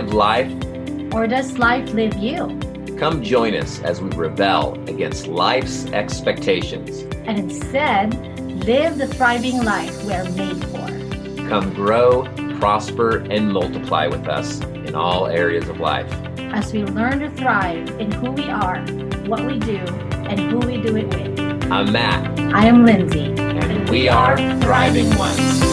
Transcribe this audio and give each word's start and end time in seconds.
live 0.00 0.14
life? 0.14 1.12
Or 1.12 1.26
does 1.26 1.58
life 1.58 1.92
live 1.92 2.16
you? 2.16 2.58
Come 2.98 3.22
join 3.22 3.54
us 3.54 3.80
as 3.82 4.00
we 4.00 4.08
rebel 4.10 4.72
against 4.88 5.26
life's 5.26 5.84
expectations. 5.86 7.00
And 7.26 7.38
instead, 7.38 8.14
live 8.64 8.96
the 8.96 9.06
thriving 9.06 9.62
life 9.62 10.02
we 10.04 10.14
are 10.14 10.24
made 10.30 10.64
for. 10.66 11.48
Come 11.48 11.74
grow, 11.74 12.24
prosper, 12.58 13.18
and 13.30 13.52
multiply 13.52 14.06
with 14.06 14.26
us 14.26 14.60
in 14.60 14.94
all 14.94 15.26
areas 15.26 15.68
of 15.68 15.80
life. 15.80 16.10
As 16.38 16.72
we 16.72 16.84
learn 16.84 17.20
to 17.20 17.30
thrive 17.30 17.88
in 18.00 18.10
who 18.10 18.30
we 18.30 18.48
are, 18.48 18.80
what 19.26 19.44
we 19.44 19.58
do, 19.58 19.78
and 20.30 20.40
who 20.40 20.58
we 20.60 20.80
do 20.80 20.96
it 20.96 21.08
with. 21.08 21.70
I'm 21.70 21.92
Matt. 21.92 22.38
I 22.54 22.64
am 22.64 22.86
Lindsay. 22.86 23.34
And 23.38 23.90
we 23.90 24.08
are 24.08 24.36
Thriving 24.60 25.14
Ones. 25.18 25.69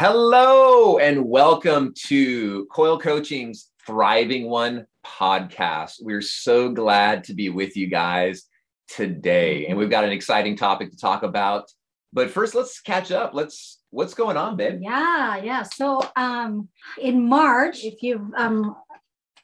Hello, 0.00 0.98
and 0.98 1.24
welcome 1.24 1.92
to 2.06 2.66
Coil 2.66 3.00
Coaching's 3.00 3.72
Thriving 3.84 4.48
One 4.48 4.86
podcast. 5.04 5.94
We're 6.00 6.22
so 6.22 6.70
glad 6.70 7.24
to 7.24 7.34
be 7.34 7.48
with 7.48 7.76
you 7.76 7.88
guys 7.88 8.44
today. 8.86 9.66
And 9.66 9.76
we've 9.76 9.90
got 9.90 10.04
an 10.04 10.12
exciting 10.12 10.54
topic 10.54 10.92
to 10.92 10.96
talk 10.96 11.24
about. 11.24 11.72
But 12.12 12.30
first, 12.30 12.54
let's 12.54 12.80
catch 12.80 13.10
up. 13.10 13.34
Let's 13.34 13.80
what's 13.90 14.14
going 14.14 14.36
on, 14.36 14.56
babe? 14.56 14.78
Yeah, 14.80 15.38
yeah. 15.38 15.64
So 15.64 16.00
um 16.14 16.68
in 17.02 17.28
March, 17.28 17.82
if 17.82 18.00
you've 18.00 18.32
um 18.36 18.76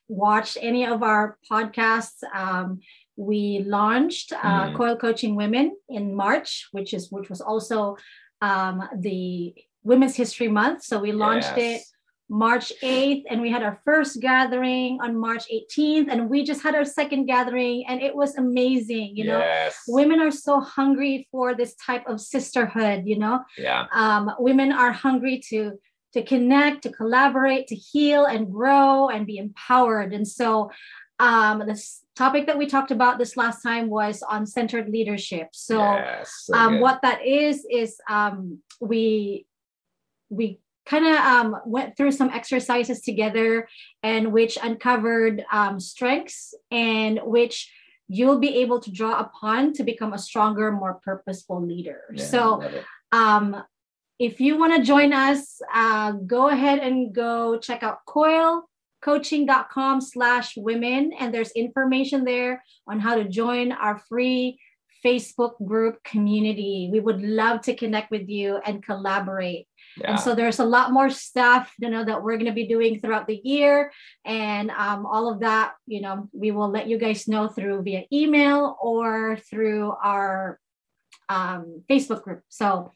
watched 0.07 0.57
any 0.61 0.87
of 0.87 1.03
our 1.03 1.37
podcasts, 1.51 2.23
um, 2.33 2.79
we 3.17 3.65
launched 3.67 4.33
uh, 4.33 4.69
mm. 4.69 4.77
Coil 4.77 4.95
Coaching 4.95 5.35
Women 5.35 5.77
in 5.89 6.15
March, 6.15 6.69
which 6.71 6.95
is 6.95 7.11
which 7.11 7.29
was 7.29 7.41
also 7.41 7.97
um, 8.41 8.89
the 9.01 9.53
Women's 9.85 10.17
History 10.17 10.49
Month. 10.49 10.83
So 10.83 10.99
we 10.99 11.13
launched 11.13 11.57
yes. 11.57 11.83
it 11.83 11.95
March 12.29 12.73
8th, 12.83 13.25
and 13.29 13.41
we 13.43 13.51
had 13.51 13.63
our 13.63 13.81
first 13.85 14.21
gathering 14.21 14.99
on 15.03 15.17
March 15.17 15.45
18th, 15.53 16.09
and 16.11 16.31
we 16.31 16.43
just 16.43 16.63
had 16.63 16.75
our 16.75 16.85
second 16.85 17.27
gathering, 17.27 17.85
and 17.87 18.01
it 18.01 18.15
was 18.15 18.37
amazing. 18.37 19.15
You 19.15 19.25
know, 19.27 19.69
women 19.89 20.21
are 20.21 20.31
so 20.31 20.61
hungry 20.61 21.29
for 21.31 21.55
this 21.55 21.75
type 21.75 22.07
of 22.09 22.21
sisterhood. 22.21 23.03
You 23.05 23.19
know, 23.19 23.45
yeah, 23.59 23.87
um, 23.93 24.31
women 24.39 24.73
are 24.73 24.91
hungry 24.91 25.43
to 25.51 25.79
to 26.15 26.23
connect, 26.23 26.83
to 26.85 26.91
collaborate, 26.91 27.67
to 27.67 27.75
heal 27.75 28.25
and 28.25 28.51
grow 28.51 29.09
and 29.09 29.27
be 29.27 29.37
empowered. 29.37 30.15
And 30.15 30.27
so, 30.27 30.71
um, 31.19 31.65
this 31.67 32.05
topic 32.17 32.47
that 32.47 32.57
we 32.57 32.67
talked 32.67 32.91
about 32.91 33.19
this 33.19 33.37
last 33.37 33.63
time 33.63 33.91
was 33.91 34.23
on 34.23 34.47
centered 34.47 34.89
leadership. 34.89 35.49
So, 35.53 35.79
yes, 35.79 36.33
so 36.45 36.55
um, 36.55 36.81
what 36.81 37.03
that 37.03 37.27
is 37.27 37.67
is 37.71 38.01
um, 38.09 38.61
we 38.81 39.47
we 40.37 40.61
kind 40.87 41.07
of 41.07 41.17
um, 41.17 41.57
went 41.65 41.97
through 41.97 42.13
some 42.13 42.31
exercises 42.31 43.01
together 43.01 43.69
and 44.03 44.33
which 44.33 44.59
uncovered 44.63 45.45
um, 45.51 45.81
strengths 45.81 46.55
and 46.71 47.21
which 47.25 47.73
you'll 48.09 48.39
be 48.39 48.57
able 48.57 48.81
to 48.81 48.93
draw 48.93 49.19
upon 49.19 49.73
to 49.73 49.83
become 49.83 50.13
a 50.13 50.19
stronger 50.19 50.71
more 50.71 51.01
purposeful 51.03 51.65
leader. 51.65 52.03
Yeah, 52.13 52.25
so 52.25 52.71
um, 53.13 53.63
if 54.19 54.41
you 54.41 54.59
want 54.59 54.75
to 54.77 54.83
join 54.83 55.13
us 55.13 55.61
uh, 55.73 56.13
go 56.13 56.49
ahead 56.49 56.81
and 56.81 57.15
go 57.15 57.59
check 57.59 57.83
out 57.83 58.05
coil 58.07 58.69
coaching.com 59.05 60.01
slash 60.01 60.57
women 60.57 61.13
and 61.19 61.33
there's 61.33 61.51
information 61.53 62.25
there 62.25 62.65
on 62.87 62.99
how 62.99 63.15
to 63.15 63.25
join 63.25 63.71
our 63.71 63.99
free 63.99 64.59
facebook 65.05 65.53
group 65.67 66.03
community. 66.05 66.89
We 66.91 67.01
would 67.01 67.21
love 67.21 67.61
to 67.63 67.75
connect 67.75 68.11
with 68.11 68.31
you 68.31 68.57
and 68.65 68.83
collaborate 68.83 69.69
yeah. 69.97 70.13
And 70.13 70.21
so 70.21 70.35
there's 70.35 70.59
a 70.59 70.65
lot 70.65 70.93
more 70.93 71.11
stuff, 71.11 71.73
you 71.79 71.89
know, 71.89 72.05
that 72.05 72.23
we're 72.23 72.37
going 72.37 72.47
to 72.47 72.53
be 72.53 72.67
doing 72.67 73.01
throughout 73.01 73.27
the 73.27 73.41
year. 73.43 73.93
And 74.25 74.71
um, 74.71 75.07
all 75.07 75.33
of 75.33 75.41
that, 75.41 75.75
you 75.87 76.01
know, 76.01 76.29
we 76.33 76.51
will 76.51 76.69
let 76.69 76.89
you 76.89 76.99
guys 76.99 77.29
know 77.29 77.49
through 77.49 77.83
via 77.83 78.05
email 78.13 78.77
or 78.83 79.39
through 79.51 79.93
our 80.03 80.59
um, 81.29 81.83
Facebook 81.89 82.23
group. 82.23 82.43
So 82.49 82.93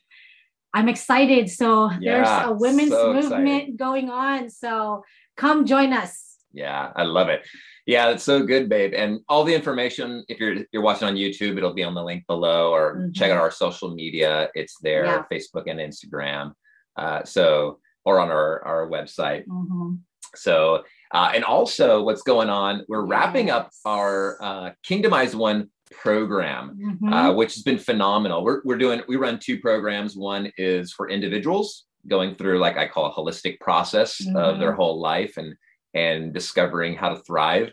I'm 0.75 0.89
excited. 0.89 1.51
So 1.51 1.91
yeah, 2.01 2.15
there's 2.15 2.49
a 2.49 2.53
women's 2.53 2.91
so 2.91 3.13
movement 3.13 3.77
going 3.77 4.11
on. 4.11 4.51
So 4.51 5.05
come 5.37 5.67
join 5.67 5.93
us. 5.93 6.37
Yeah, 6.53 6.93
I 6.97 7.05
love 7.05 7.29
it. 7.29 7.47
Yeah, 7.87 8.11
it's 8.11 8.25
so 8.25 8.45
good, 8.45 8.69
babe. 8.69 8.93
And 8.95 9.21
all 9.29 9.45
the 9.45 9.55
information, 9.55 10.25
if 10.29 10.39
you're 10.39 10.57
you're 10.73 10.83
watching 10.83 11.09
on 11.09 11.15
YouTube, 11.15 11.57
it'll 11.57 11.73
be 11.73 11.85
on 11.85 11.95
the 11.95 12.03
link 12.03 12.27
below, 12.27 12.71
or 12.73 12.97
mm-hmm. 12.97 13.13
check 13.13 13.31
out 13.31 13.39
our 13.39 13.51
social 13.51 13.95
media. 13.95 14.51
It's 14.55 14.77
there, 14.83 15.05
yeah. 15.05 15.25
Facebook 15.33 15.65
and 15.67 15.81
Instagram. 15.81 16.53
Uh, 16.99 17.25
so, 17.25 17.79
or 18.05 18.19
on 18.21 18.29
our, 18.29 18.65
our 18.65 18.89
website. 18.89 19.47
Mm-hmm. 19.47 19.95
So, 20.35 20.85
uh, 21.13 21.31
and 21.35 21.45
also 21.45 22.03
what's 22.03 22.23
going 22.23 22.51
on, 22.51 22.85
we're 22.89 23.05
yes. 23.05 23.11
wrapping 23.11 23.51
up 23.51 23.71
our 23.85 24.43
uh, 24.43 24.71
Kingdomize 24.87 25.35
One 25.35 25.71
program, 25.91 26.79
mm-hmm. 26.79 27.13
uh, 27.13 27.33
which 27.33 27.55
has 27.55 27.63
been 27.63 27.79
phenomenal. 27.79 28.45
We're, 28.45 28.61
we're 28.65 28.79
doing, 28.79 29.01
we 29.09 29.17
run 29.17 29.39
two 29.39 29.59
programs. 29.59 30.17
One 30.17 30.53
is 30.59 30.93
for 30.93 31.09
individuals 31.09 31.85
going 32.07 32.35
through 32.35 32.59
like 32.59 32.77
I 32.77 32.89
call 32.89 33.07
a 33.07 33.13
holistic 33.13 33.59
process 33.61 34.21
mm-hmm. 34.21 34.37
of 34.37 34.59
their 34.59 34.71
mm-hmm. 34.71 34.81
whole 34.81 35.01
life 35.01 35.37
and, 35.37 35.55
and 35.95 36.33
discovering 36.35 36.95
how 36.95 37.11
to 37.11 37.21
thrive. 37.23 37.73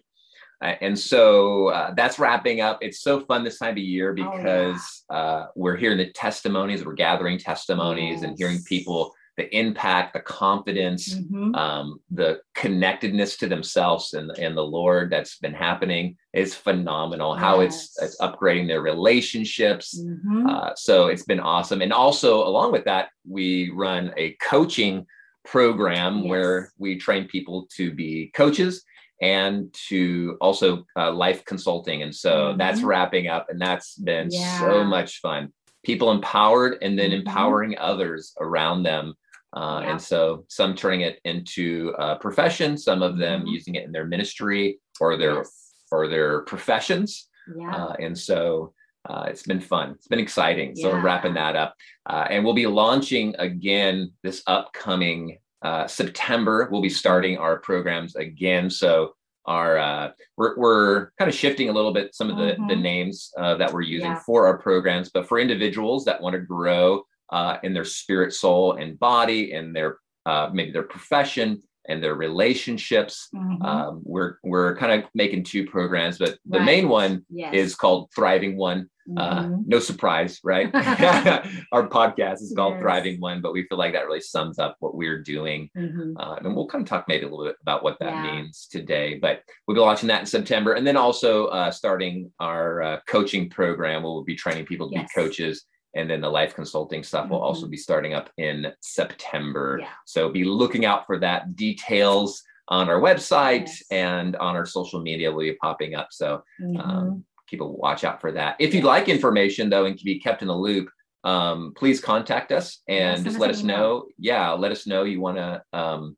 Uh, 0.61 0.75
and 0.81 0.97
so 0.97 1.67
uh, 1.67 1.93
that's 1.95 2.19
wrapping 2.19 2.61
up. 2.61 2.79
It's 2.81 3.01
so 3.01 3.19
fun 3.21 3.43
this 3.43 3.59
time 3.59 3.73
of 3.73 3.77
year 3.77 4.13
because 4.13 5.03
oh, 5.09 5.15
yeah. 5.15 5.19
uh, 5.19 5.47
we're 5.55 5.75
hearing 5.75 5.97
the 5.97 6.11
testimonies, 6.11 6.85
we're 6.85 6.93
gathering 6.93 7.37
testimonies 7.37 8.21
yes. 8.21 8.23
and 8.23 8.37
hearing 8.37 8.63
people 8.63 9.13
the 9.37 9.53
impact, 9.55 10.13
the 10.13 10.21
confidence, 10.21 11.13
mm-hmm. 11.13 11.53
um, 11.55 11.99
the 12.09 12.39
connectedness 12.53 13.35
to 13.37 13.47
themselves 13.47 14.13
and, 14.13 14.31
and 14.37 14.55
the 14.55 14.63
Lord 14.63 15.09
that's 15.09 15.37
been 15.39 15.53
happening 15.53 16.15
is 16.33 16.55
phenomenal. 16.55 17.33
Yes. 17.33 17.41
How 17.41 17.59
it's 17.59 18.01
it's 18.01 18.19
upgrading 18.21 18.67
their 18.67 18.81
relationships. 18.81 19.99
Mm-hmm. 19.99 20.47
Uh, 20.47 20.69
so 20.75 21.07
it's 21.07 21.23
been 21.23 21.41
awesome. 21.41 21.81
And 21.81 21.91
also 21.91 22.47
along 22.47 22.71
with 22.71 22.85
that, 22.85 23.09
we 23.27 23.71
run 23.71 24.13
a 24.15 24.37
coaching 24.41 25.05
program 25.43 26.19
yes. 26.19 26.29
where 26.29 26.71
we 26.77 26.97
train 26.97 27.27
people 27.27 27.67
to 27.75 27.93
be 27.93 28.31
coaches 28.33 28.83
and 29.21 29.73
to 29.87 30.37
also 30.41 30.85
uh, 30.97 31.11
life 31.11 31.45
consulting. 31.45 32.03
And 32.03 32.13
so 32.13 32.49
mm-hmm. 32.49 32.57
that's 32.57 32.81
wrapping 32.81 33.27
up, 33.27 33.47
and 33.49 33.59
that's 33.59 33.95
been 33.95 34.29
yeah. 34.31 34.59
so 34.59 34.83
much 34.83 35.19
fun. 35.19 35.53
People 35.83 36.11
empowered 36.11 36.79
and 36.81 36.97
then 36.97 37.11
mm-hmm. 37.11 37.27
empowering 37.27 37.77
others 37.77 38.33
around 38.39 38.83
them. 38.83 39.13
Uh, 39.53 39.81
yeah. 39.81 39.91
And 39.91 40.01
so 40.01 40.45
some 40.49 40.75
turning 40.75 41.01
it 41.01 41.19
into 41.23 41.93
a 41.97 42.17
profession, 42.17 42.77
some 42.77 43.01
of 43.01 43.17
them 43.17 43.41
mm-hmm. 43.41 43.49
using 43.49 43.75
it 43.75 43.85
in 43.85 43.91
their 43.91 44.05
ministry 44.05 44.79
or 44.99 45.15
their 45.17 45.35
yes. 45.35 45.73
or 45.91 46.07
their 46.07 46.41
professions. 46.41 47.29
Yeah. 47.55 47.73
Uh, 47.73 47.93
and 47.99 48.17
so 48.17 48.73
uh, 49.07 49.25
it's 49.27 49.43
been 49.43 49.61
fun. 49.61 49.91
It's 49.91 50.07
been 50.07 50.19
exciting. 50.19 50.75
So 50.75 50.87
yeah. 50.87 50.95
we're 50.95 51.01
wrapping 51.01 51.35
that 51.35 51.55
up, 51.55 51.75
uh, 52.07 52.25
and 52.29 52.43
we'll 52.43 52.55
be 52.55 52.67
launching 52.67 53.35
again 53.37 54.11
this 54.23 54.41
upcoming 54.47 55.37
uh, 55.65 55.87
September, 55.87 56.67
we'll 56.71 56.81
be 56.81 56.89
starting 56.89 57.39
our 57.39 57.57
programs 57.57 58.15
again. 58.15 58.69
So 58.69 59.15
our 59.47 59.77
uh, 59.79 60.11
we're, 60.37 60.55
we're 60.57 61.09
kind 61.17 61.27
of 61.27 61.33
shifting 61.33 61.69
a 61.69 61.73
little 61.73 61.91
bit 61.91 62.13
some 62.13 62.29
of 62.29 62.37
the, 62.37 62.53
mm-hmm. 62.53 62.67
the 62.67 62.75
names 62.75 63.31
uh, 63.35 63.55
that 63.55 63.73
we're 63.73 63.81
using 63.81 64.11
yeah. 64.11 64.19
for 64.19 64.45
our 64.45 64.59
programs, 64.59 65.09
but 65.09 65.27
for 65.27 65.39
individuals 65.39 66.05
that 66.05 66.21
want 66.21 66.33
to 66.35 66.39
grow 66.39 67.03
uh, 67.31 67.57
in 67.63 67.73
their 67.73 67.83
spirit, 67.83 68.31
soul, 68.31 68.73
and 68.73 68.99
body, 68.99 69.53
and 69.53 69.75
their 69.75 69.97
uh, 70.27 70.51
maybe 70.53 70.71
their 70.71 70.83
profession 70.83 71.63
and 71.87 72.03
their 72.03 72.15
relationships, 72.15 73.29
mm-hmm. 73.33 73.61
um, 73.61 74.01
we're 74.03 74.37
we're 74.43 74.75
kind 74.77 75.01
of 75.03 75.09
making 75.13 75.43
two 75.43 75.65
programs, 75.65 76.17
but 76.17 76.37
the 76.45 76.59
right. 76.59 76.65
main 76.65 76.89
one 76.89 77.25
yes. 77.29 77.53
is 77.53 77.75
called 77.75 78.09
Thriving 78.15 78.57
One. 78.57 78.89
Uh, 79.17 79.43
mm-hmm. 79.43 79.61
no 79.67 79.79
surprise, 79.79 80.39
right? 80.43 80.65
Our 81.71 81.87
podcast 81.87 82.41
is 82.41 82.53
called 82.55 82.73
yes. 82.73 82.81
Thriving 82.81 83.21
One, 83.21 83.39
but 83.39 83.53
we 83.53 83.67
feel 83.67 83.77
like 83.77 83.93
that 83.93 84.07
really 84.07 84.21
sums 84.21 84.57
up 84.57 84.77
what 84.79 84.95
we're 84.95 85.21
doing. 85.21 85.69
Mm-hmm. 85.77 86.17
Uh, 86.17 86.37
and 86.37 86.55
we'll 86.55 86.67
kind 86.67 86.81
of 86.81 86.89
talk 86.89 87.05
maybe 87.07 87.23
a 87.23 87.29
little 87.29 87.45
bit 87.45 87.55
about 87.61 87.83
what 87.83 87.97
that 87.99 88.13
yeah. 88.13 88.23
means 88.23 88.67
today. 88.69 89.19
But 89.19 89.43
we'll 89.67 89.75
be 89.75 89.81
launching 89.81 90.07
that 90.07 90.21
in 90.21 90.25
September. 90.25 90.73
And 90.73 90.87
then 90.87 90.97
also 90.97 91.47
uh, 91.47 91.69
starting 91.69 92.31
our 92.39 92.81
uh, 92.81 92.99
coaching 93.07 93.47
program 93.47 94.01
where 94.01 94.11
we'll 94.11 94.23
be 94.23 94.35
training 94.35 94.65
people 94.65 94.89
to 94.89 94.95
yes. 94.95 95.09
be 95.13 95.21
coaches. 95.21 95.65
And 95.95 96.09
then 96.09 96.21
the 96.21 96.29
life 96.29 96.53
consulting 96.53 97.03
stuff 97.03 97.23
mm-hmm. 97.23 97.33
will 97.33 97.41
also 97.41 97.63
mm-hmm. 97.63 97.71
be 97.71 97.77
starting 97.77 98.13
up 98.13 98.29
in 98.37 98.67
September. 98.81 99.79
Yeah. 99.81 99.87
So 100.05 100.29
be 100.29 100.43
looking 100.43 100.85
out 100.85 101.05
for 101.05 101.19
that. 101.19 101.55
Details 101.55 102.43
on 102.67 102.89
our 102.89 102.99
website 102.99 103.67
yes. 103.67 103.83
and 103.91 104.35
on 104.37 104.55
our 104.55 104.65
social 104.65 105.01
media 105.01 105.31
will 105.31 105.41
be 105.41 105.53
popping 105.53 105.95
up. 105.95 106.07
So, 106.11 106.43
um, 106.61 106.75
mm-hmm 106.75 107.19
keep 107.47 107.61
a 107.61 107.65
watch 107.65 108.03
out 108.03 108.21
for 108.21 108.31
that. 108.31 108.55
If 108.59 108.73
you'd 108.73 108.83
like 108.83 109.09
information 109.09 109.69
though 109.69 109.85
and 109.85 109.97
can 109.97 110.05
be 110.05 110.19
kept 110.19 110.41
in 110.41 110.47
the 110.47 110.55
loop, 110.55 110.89
um, 111.23 111.73
please 111.75 111.99
contact 111.99 112.51
us 112.51 112.81
and 112.87 113.23
just 113.23 113.39
let 113.39 113.49
us 113.49 113.63
know. 113.63 114.07
Yeah, 114.19 114.51
let 114.51 114.71
us 114.71 114.85
know 114.85 115.03
you 115.03 115.19
want 115.19 115.37
to 115.37 115.63
um, 115.73 116.17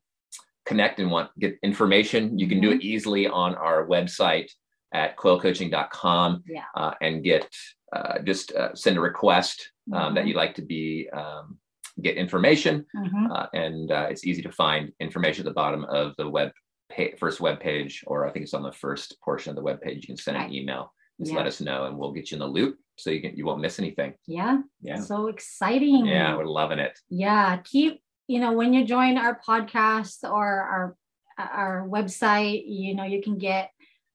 connect 0.66 1.00
and 1.00 1.10
want 1.10 1.30
get 1.38 1.58
information. 1.62 2.38
You 2.38 2.46
can 2.46 2.58
mm-hmm. 2.60 2.70
do 2.70 2.76
it 2.76 2.82
easily 2.82 3.26
on 3.26 3.54
our 3.54 3.86
website 3.86 4.50
at 4.92 5.16
coilcoaching.com 5.16 6.44
yeah. 6.46 6.64
uh, 6.74 6.92
and 7.00 7.22
get 7.24 7.48
uh, 7.94 8.18
just 8.24 8.52
uh, 8.52 8.74
send 8.74 8.96
a 8.98 9.00
request 9.00 9.72
um, 9.92 10.00
mm-hmm. 10.00 10.14
that 10.14 10.26
you'd 10.26 10.36
like 10.36 10.54
to 10.56 10.62
be 10.62 11.08
um, 11.12 11.58
get 12.02 12.16
information, 12.16 12.84
mm-hmm. 12.96 13.32
uh, 13.32 13.46
and 13.52 13.90
uh, 13.90 14.06
it's 14.10 14.24
easy 14.24 14.42
to 14.42 14.52
find 14.52 14.92
information 15.00 15.42
at 15.42 15.50
the 15.50 15.54
bottom 15.54 15.84
of 15.84 16.14
the 16.16 16.28
web 16.28 16.50
page, 16.90 17.18
first 17.18 17.40
web 17.40 17.60
page, 17.60 18.04
or 18.06 18.26
I 18.26 18.30
think 18.30 18.44
it's 18.44 18.54
on 18.54 18.62
the 18.62 18.72
first 18.72 19.16
portion 19.22 19.50
of 19.50 19.56
the 19.56 19.62
web 19.62 19.80
page. 19.80 20.02
You 20.02 20.08
can 20.08 20.16
send 20.16 20.36
an 20.36 20.52
email, 20.52 20.92
just 21.20 21.32
yeah. 21.32 21.38
let 21.38 21.46
us 21.46 21.60
know, 21.60 21.84
and 21.84 21.96
we'll 21.96 22.12
get 22.12 22.30
you 22.30 22.36
in 22.36 22.40
the 22.40 22.46
loop 22.46 22.78
so 22.96 23.10
you 23.10 23.20
can 23.20 23.36
you 23.36 23.46
won't 23.46 23.60
miss 23.60 23.78
anything. 23.78 24.14
Yeah, 24.26 24.58
yeah, 24.82 25.00
so 25.00 25.28
exciting. 25.28 26.06
Yeah, 26.06 26.36
we're 26.36 26.46
loving 26.46 26.78
it. 26.78 26.98
Yeah, 27.08 27.58
keep 27.64 28.02
you 28.26 28.40
know 28.40 28.52
when 28.52 28.74
you 28.74 28.84
join 28.84 29.16
our 29.16 29.40
podcast 29.46 30.24
or 30.24 30.46
our 30.46 30.96
our 31.38 31.88
website, 31.88 32.64
you 32.66 32.94
know 32.94 33.04
you 33.04 33.22
can 33.22 33.38
get 33.38 33.70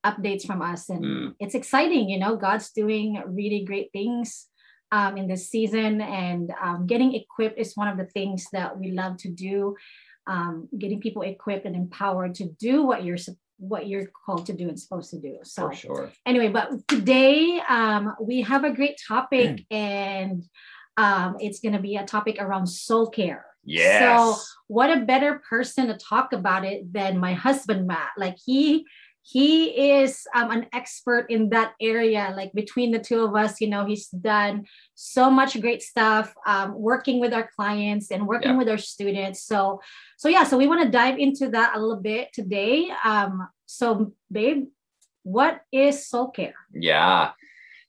updates 0.05 0.45
from 0.45 0.61
us, 0.61 0.89
and 0.89 1.03
mm. 1.03 1.35
it's 1.39 1.55
exciting. 1.55 2.09
You 2.09 2.19
know, 2.19 2.35
God's 2.35 2.71
doing 2.71 3.21
really 3.25 3.63
great 3.63 3.91
things 3.91 4.47
um, 4.91 5.17
in 5.17 5.27
this 5.27 5.49
season, 5.49 6.01
and 6.01 6.53
um, 6.61 6.85
getting 6.87 7.13
equipped 7.13 7.59
is 7.59 7.75
one 7.75 7.87
of 7.87 7.97
the 7.97 8.05
things 8.05 8.47
that 8.53 8.77
we 8.77 8.91
love 8.91 9.17
to 9.17 9.29
do. 9.29 9.75
Um, 10.25 10.69
getting 10.77 11.01
people 11.01 11.21
equipped 11.23 11.65
and 11.65 11.75
empowered 11.75 12.35
to 12.35 12.45
do 12.59 12.83
what 12.83 13.03
you're 13.03 13.17
what 13.57 13.87
you're 13.87 14.07
called 14.25 14.45
to 14.47 14.53
do 14.53 14.67
and 14.67 14.79
supposed 14.79 15.09
to 15.11 15.19
do. 15.19 15.37
So 15.43 15.69
For 15.69 15.75
sure. 15.75 16.11
Anyway, 16.25 16.49
but 16.49 16.69
today 16.87 17.61
um, 17.67 18.13
we 18.21 18.41
have 18.41 18.63
a 18.63 18.71
great 18.71 18.99
topic, 19.07 19.65
and 19.71 20.43
um, 20.97 21.37
it's 21.39 21.59
going 21.59 21.73
to 21.73 21.79
be 21.79 21.95
a 21.95 22.05
topic 22.05 22.37
around 22.39 22.67
soul 22.67 23.09
care. 23.09 23.45
Yes. 23.63 24.01
So 24.01 24.41
what 24.67 24.95
a 24.95 25.05
better 25.05 25.41
person 25.49 25.87
to 25.87 25.97
talk 25.97 26.33
about 26.33 26.65
it 26.65 26.91
than 26.91 27.17
my 27.19 27.33
husband 27.33 27.87
Matt? 27.87 28.09
Like 28.17 28.37
he 28.43 28.85
he 29.25 29.91
is 30.01 30.27
um, 30.35 30.51
an 30.51 30.67
expert 30.73 31.27
in 31.29 31.49
that 31.49 31.73
area 31.79 32.33
like 32.35 32.51
between 32.53 32.91
the 32.91 32.99
two 32.99 33.23
of 33.23 33.33
us 33.35 33.61
you 33.61 33.69
know 33.69 33.85
he's 33.85 34.09
done 34.09 34.65
so 34.95 35.31
much 35.31 35.59
great 35.61 35.81
stuff 35.81 36.33
um, 36.45 36.73
working 36.77 37.19
with 37.19 37.33
our 37.33 37.49
clients 37.55 38.11
and 38.11 38.27
working 38.27 38.51
yeah. 38.51 38.57
with 38.57 38.69
our 38.69 38.77
students. 38.77 39.43
So 39.43 39.81
so 40.17 40.27
yeah 40.27 40.43
so 40.43 40.57
we 40.57 40.67
want 40.67 40.83
to 40.83 40.89
dive 40.89 41.17
into 41.17 41.49
that 41.49 41.75
a 41.75 41.79
little 41.79 42.01
bit 42.01 42.29
today. 42.33 42.91
Um, 43.03 43.47
so 43.65 44.13
babe 44.31 44.65
what 45.23 45.61
is 45.71 46.07
soul 46.07 46.31
care? 46.31 46.55
Yeah. 46.73 47.31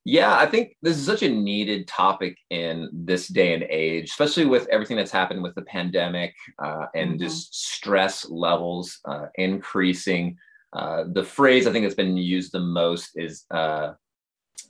Yeah 0.05 0.37
i 0.37 0.45
think 0.45 0.77
this 0.83 0.99
is 0.99 1.07
such 1.07 1.23
a 1.23 1.29
needed 1.29 1.89
topic 1.89 2.37
in 2.51 2.91
this 2.93 3.27
day 3.27 3.55
and 3.55 3.63
age 3.65 4.11
especially 4.11 4.45
with 4.45 4.69
everything 4.69 4.99
that's 4.99 5.11
happened 5.11 5.43
with 5.43 5.55
the 5.55 5.63
pandemic 5.63 6.35
uh, 6.63 6.87
and 6.95 7.13
mm-hmm. 7.13 7.25
just 7.25 7.55
stress 7.55 8.29
levels 8.29 9.01
uh, 9.07 9.27
increasing 9.37 10.37
uh, 10.75 11.05
the 11.13 11.25
phrase 11.25 11.67
I 11.67 11.73
think 11.73 11.85
that's 11.85 11.95
been 11.95 12.17
used 12.17 12.53
the 12.53 12.61
most 12.61 13.13
is 13.15 13.45
uh, 13.51 13.93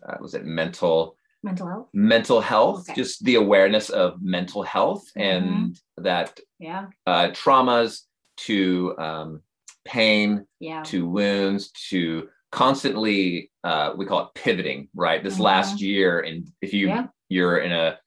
uh, 0.06 0.16
was 0.20 0.34
it 0.34 0.44
mental 0.44 1.16
mental 1.42 1.66
health 1.66 1.88
mental 1.92 2.40
health 2.40 2.88
okay. 2.88 2.94
just 2.94 3.24
the 3.24 3.34
awareness 3.36 3.90
of 3.90 4.22
mental 4.22 4.62
health 4.62 5.04
mm-hmm. 5.16 5.46
and 5.46 5.80
that 5.96 6.38
yeah 6.58 6.86
uh, 7.06 7.28
traumas 7.28 8.00
to 8.36 8.94
um, 8.98 9.40
pain 9.84 10.46
yeah. 10.60 10.82
to 10.82 11.06
wounds 11.06 11.70
to 11.90 12.28
constantly 12.50 13.50
uh, 13.62 13.92
we 13.96 14.06
call 14.06 14.20
it 14.20 14.28
pivoting 14.34 14.88
right 14.94 15.22
this 15.22 15.34
mm-hmm. 15.34 15.42
last 15.42 15.80
year 15.80 16.20
and 16.20 16.48
if 16.62 16.72
you 16.72 16.88
yeah. 16.88 17.06
you're 17.28 17.58
in 17.58 17.72
a, 17.72 17.98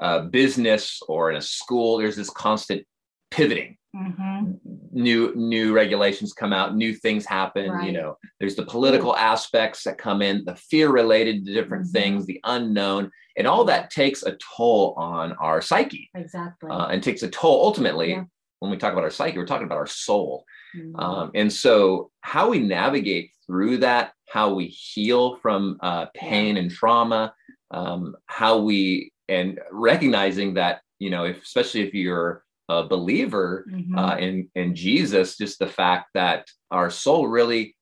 a 0.00 0.22
business 0.22 1.00
or 1.08 1.30
in 1.30 1.36
a 1.36 1.42
school 1.42 1.98
there's 1.98 2.16
this 2.16 2.30
constant 2.30 2.84
pivoting 3.30 3.76
Mm-hmm. 3.94 4.52
New 4.92 5.34
new 5.34 5.72
regulations 5.72 6.32
come 6.32 6.52
out, 6.52 6.76
new 6.76 6.94
things 6.94 7.24
happen. 7.24 7.70
Right. 7.70 7.86
You 7.86 7.92
know, 7.92 8.18
there's 8.40 8.56
the 8.56 8.66
political 8.66 9.16
aspects 9.16 9.84
that 9.84 9.98
come 9.98 10.22
in, 10.22 10.44
the 10.44 10.56
fear 10.56 10.90
related 10.90 11.44
to 11.44 11.54
different 11.54 11.84
mm-hmm. 11.84 11.92
things, 11.92 12.26
the 12.26 12.40
unknown, 12.44 13.10
and 13.36 13.46
all 13.46 13.64
that 13.64 13.90
takes 13.90 14.22
a 14.22 14.36
toll 14.56 14.94
on 14.96 15.32
our 15.34 15.60
psyche. 15.60 16.10
Exactly, 16.14 16.70
uh, 16.70 16.86
and 16.86 17.02
takes 17.02 17.22
a 17.22 17.28
toll. 17.28 17.64
Ultimately, 17.64 18.10
yeah. 18.10 18.24
when 18.58 18.70
we 18.70 18.76
talk 18.76 18.92
about 18.92 19.04
our 19.04 19.10
psyche, 19.10 19.38
we're 19.38 19.46
talking 19.46 19.66
about 19.66 19.78
our 19.78 19.86
soul. 19.86 20.44
Mm-hmm. 20.76 20.98
Um, 20.98 21.30
and 21.34 21.52
so, 21.52 22.10
how 22.20 22.50
we 22.50 22.58
navigate 22.58 23.30
through 23.46 23.78
that, 23.78 24.12
how 24.28 24.54
we 24.54 24.66
heal 24.66 25.36
from 25.36 25.76
uh, 25.80 26.06
pain 26.14 26.56
yeah. 26.56 26.62
and 26.62 26.70
trauma, 26.70 27.34
um, 27.70 28.16
how 28.26 28.58
we 28.58 29.12
and 29.28 29.60
recognizing 29.70 30.54
that 30.54 30.80
you 30.98 31.10
know, 31.10 31.24
if, 31.24 31.42
especially 31.42 31.82
if 31.82 31.94
you're 31.94 32.44
a 32.68 32.84
believer 32.84 33.66
mm-hmm. 33.70 33.98
uh, 33.98 34.16
in 34.16 34.48
in 34.54 34.74
Jesus, 34.74 35.36
just 35.36 35.58
the 35.58 35.66
fact 35.66 36.10
that 36.14 36.48
our 36.70 36.90
soul 36.90 37.26
really 37.26 37.76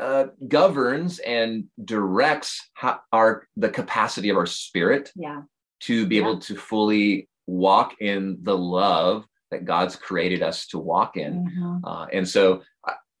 uh, 0.00 0.26
governs 0.48 1.18
and 1.20 1.64
directs 1.84 2.60
how, 2.74 3.00
our 3.12 3.46
the 3.56 3.68
capacity 3.68 4.28
of 4.28 4.36
our 4.36 4.46
spirit 4.46 5.12
yeah. 5.14 5.42
to 5.80 6.06
be 6.06 6.16
yeah. 6.16 6.22
able 6.22 6.38
to 6.40 6.56
fully 6.56 7.28
walk 7.46 8.00
in 8.00 8.38
the 8.42 8.56
love 8.56 9.24
that 9.50 9.64
God's 9.64 9.96
created 9.96 10.42
us 10.42 10.66
to 10.68 10.78
walk 10.78 11.16
in. 11.16 11.46
Mm-hmm. 11.46 11.84
Uh, 11.84 12.06
and 12.12 12.28
so 12.28 12.62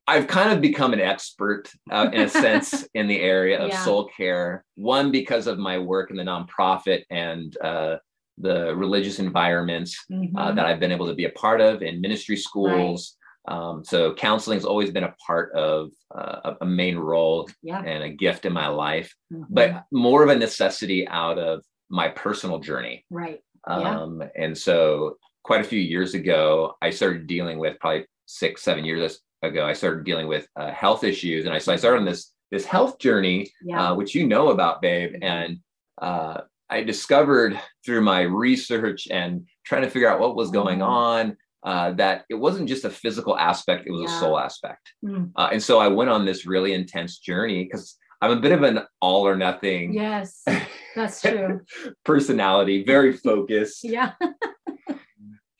I, 0.06 0.16
have 0.16 0.26
kind 0.26 0.52
of 0.52 0.60
become 0.60 0.92
an 0.92 1.00
expert 1.00 1.70
uh, 1.90 2.10
in 2.12 2.22
a 2.22 2.28
sense 2.28 2.86
in 2.94 3.06
the 3.06 3.20
area 3.20 3.60
of 3.60 3.68
yeah. 3.68 3.84
soul 3.84 4.10
care. 4.16 4.64
One 4.74 5.12
because 5.12 5.46
of 5.46 5.58
my 5.58 5.78
work 5.78 6.10
in 6.10 6.16
the 6.16 6.24
nonprofit 6.24 7.04
and 7.10 7.56
uh, 7.62 7.96
the 8.38 8.74
religious 8.74 9.18
environments 9.18 10.04
uh, 10.10 10.16
mm-hmm. 10.16 10.36
uh, 10.36 10.52
that 10.52 10.66
I've 10.66 10.80
been 10.80 10.92
able 10.92 11.06
to 11.06 11.14
be 11.14 11.26
a 11.26 11.30
part 11.30 11.60
of 11.60 11.82
in 11.82 12.00
ministry 12.00 12.36
schools. 12.36 13.16
Right. 13.16 13.20
Um, 13.46 13.84
so 13.84 14.14
counseling 14.14 14.56
has 14.56 14.64
always 14.64 14.90
been 14.90 15.04
a 15.04 15.14
part 15.26 15.52
of 15.54 15.90
uh, 16.14 16.54
a 16.60 16.66
main 16.66 16.96
role 16.96 17.48
yeah. 17.62 17.82
and 17.82 18.02
a 18.02 18.08
gift 18.08 18.46
in 18.46 18.52
my 18.52 18.68
life, 18.68 19.14
mm-hmm. 19.32 19.44
but 19.50 19.84
more 19.92 20.22
of 20.24 20.30
a 20.30 20.38
necessity 20.38 21.06
out 21.06 21.38
of 21.38 21.62
my 21.90 22.08
personal 22.08 22.58
journey. 22.58 23.04
Right. 23.10 23.40
Um, 23.66 24.22
yeah. 24.22 24.28
And 24.44 24.56
so 24.56 25.18
quite 25.42 25.60
a 25.60 25.64
few 25.64 25.78
years 25.80 26.14
ago, 26.14 26.74
I 26.80 26.90
started 26.90 27.26
dealing 27.26 27.58
with 27.58 27.78
probably 27.78 28.06
six, 28.26 28.62
seven 28.62 28.84
years 28.84 29.20
ago, 29.42 29.66
I 29.66 29.74
started 29.74 30.04
dealing 30.04 30.26
with 30.26 30.48
uh, 30.56 30.72
health 30.72 31.04
issues. 31.04 31.44
And 31.44 31.54
I, 31.54 31.58
so 31.58 31.72
I 31.72 31.76
started 31.76 31.98
on 31.98 32.04
this, 32.06 32.32
this 32.50 32.64
health 32.64 32.98
journey, 32.98 33.52
yeah. 33.62 33.90
uh, 33.90 33.94
which 33.94 34.14
you 34.14 34.26
know 34.26 34.48
about, 34.48 34.80
babe. 34.80 35.12
Mm-hmm. 35.12 35.22
And 35.22 35.58
uh, 36.00 36.40
I 36.70 36.82
discovered 36.82 37.60
through 37.84 38.02
my 38.02 38.22
research 38.22 39.08
and 39.10 39.46
trying 39.64 39.82
to 39.82 39.90
figure 39.90 40.08
out 40.08 40.20
what 40.20 40.36
was 40.36 40.50
going 40.50 40.78
mm-hmm. 40.78 40.90
on 40.90 41.36
uh, 41.64 41.92
that 41.92 42.24
it 42.28 42.34
wasn't 42.34 42.68
just 42.68 42.84
a 42.84 42.90
physical 42.90 43.38
aspect, 43.38 43.86
it 43.86 43.90
was 43.90 44.02
yeah. 44.02 44.16
a 44.16 44.20
soul 44.20 44.38
aspect. 44.38 44.92
Mm. 45.04 45.32
Uh, 45.34 45.48
and 45.52 45.62
so 45.62 45.78
I 45.78 45.88
went 45.88 46.10
on 46.10 46.26
this 46.26 46.46
really 46.46 46.74
intense 46.74 47.18
journey 47.18 47.64
because 47.64 47.96
I'm 48.20 48.32
a 48.32 48.40
bit 48.40 48.52
of 48.52 48.62
an 48.62 48.80
all 49.00 49.26
or 49.26 49.36
nothing. 49.36 49.94
Yes, 49.94 50.42
that's 50.94 51.22
true. 51.22 51.62
personality, 52.04 52.84
very 52.84 53.14
focused. 53.14 53.80
yeah. 53.84 54.12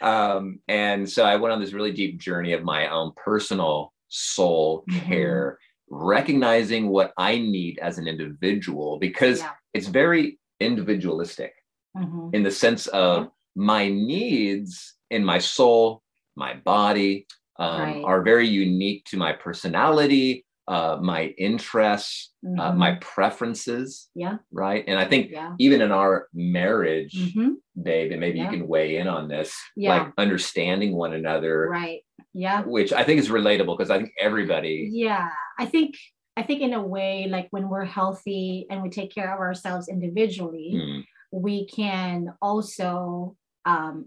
um, 0.02 0.61
and 0.68 1.08
so 1.08 1.25
I 1.25 1.37
went 1.37 1.52
on 1.52 1.61
this 1.61 1.73
really 1.73 1.92
deep 1.92 2.20
journey 2.20 2.52
of 2.52 2.62
my 2.62 2.88
own 2.88 3.12
personal 3.16 3.94
soul 4.08 4.84
mm-hmm. 4.90 5.06
care, 5.06 5.58
recognizing 5.88 6.88
what 6.88 7.12
I 7.16 7.38
need 7.38 7.78
as 7.78 7.96
an 7.96 8.06
individual 8.06 8.99
because 8.99 9.40
yeah. 9.40 9.52
it's 9.73 9.88
very 9.88 10.38
individualistic 10.61 11.52
mm-hmm. 11.96 12.30
in 12.32 12.42
the 12.42 12.50
sense 12.50 12.87
of 12.88 13.28
my 13.56 13.88
needs 13.88 14.94
in 15.11 15.25
my 15.25 15.38
soul, 15.38 16.02
my 16.37 16.54
body 16.54 17.26
um, 17.58 17.80
right. 17.80 18.04
are 18.04 18.23
very 18.23 18.49
unique 18.49 19.04
to 19.06 19.16
my 19.16 19.32
personality, 19.32 20.44
uh, 20.66 20.99
my 21.00 21.26
interests, 21.38 22.32
mm-hmm. 22.44 22.58
uh, 22.58 22.73
my 22.73 22.94
preferences. 23.00 24.08
Yeah. 24.14 24.38
Right. 24.50 24.84
And 24.87 24.99
I 24.99 25.04
think 25.04 25.30
yeah. 25.30 25.54
even 25.58 25.82
in 25.82 25.92
our 25.92 26.28
marriage, 26.32 27.14
mm-hmm. 27.14 27.52
babe, 27.80 28.12
and 28.12 28.20
maybe 28.20 28.38
yeah. 28.38 28.50
you 28.50 28.58
can 28.58 28.66
weigh 28.66 28.96
in 28.96 29.06
on 29.06 29.28
this, 29.28 29.54
yeah. 29.76 29.96
like 29.96 30.12
understanding 30.18 30.94
one 30.94 31.14
another. 31.14 31.68
Right. 31.68 32.00
Yeah. 32.32 32.62
Which 32.62 32.92
I 32.92 33.04
think 33.04 33.20
is 33.20 33.28
relatable 33.28 33.76
because 33.76 33.90
I 33.90 33.99
think 33.99 34.12
everybody. 34.18 34.88
Yeah. 34.90 35.28
I 35.58 35.66
think 35.66 35.94
I 36.36 36.42
think 36.42 36.62
in 36.62 36.74
a 36.74 36.82
way, 36.82 37.26
like 37.28 37.48
when 37.50 37.68
we're 37.68 37.84
healthy 37.84 38.66
and 38.70 38.82
we 38.82 38.90
take 38.90 39.14
care 39.14 39.32
of 39.32 39.40
ourselves 39.40 39.88
individually, 39.88 40.72
mm. 40.74 41.04
we 41.30 41.66
can 41.66 42.34
also 42.42 43.36
um, 43.64 44.06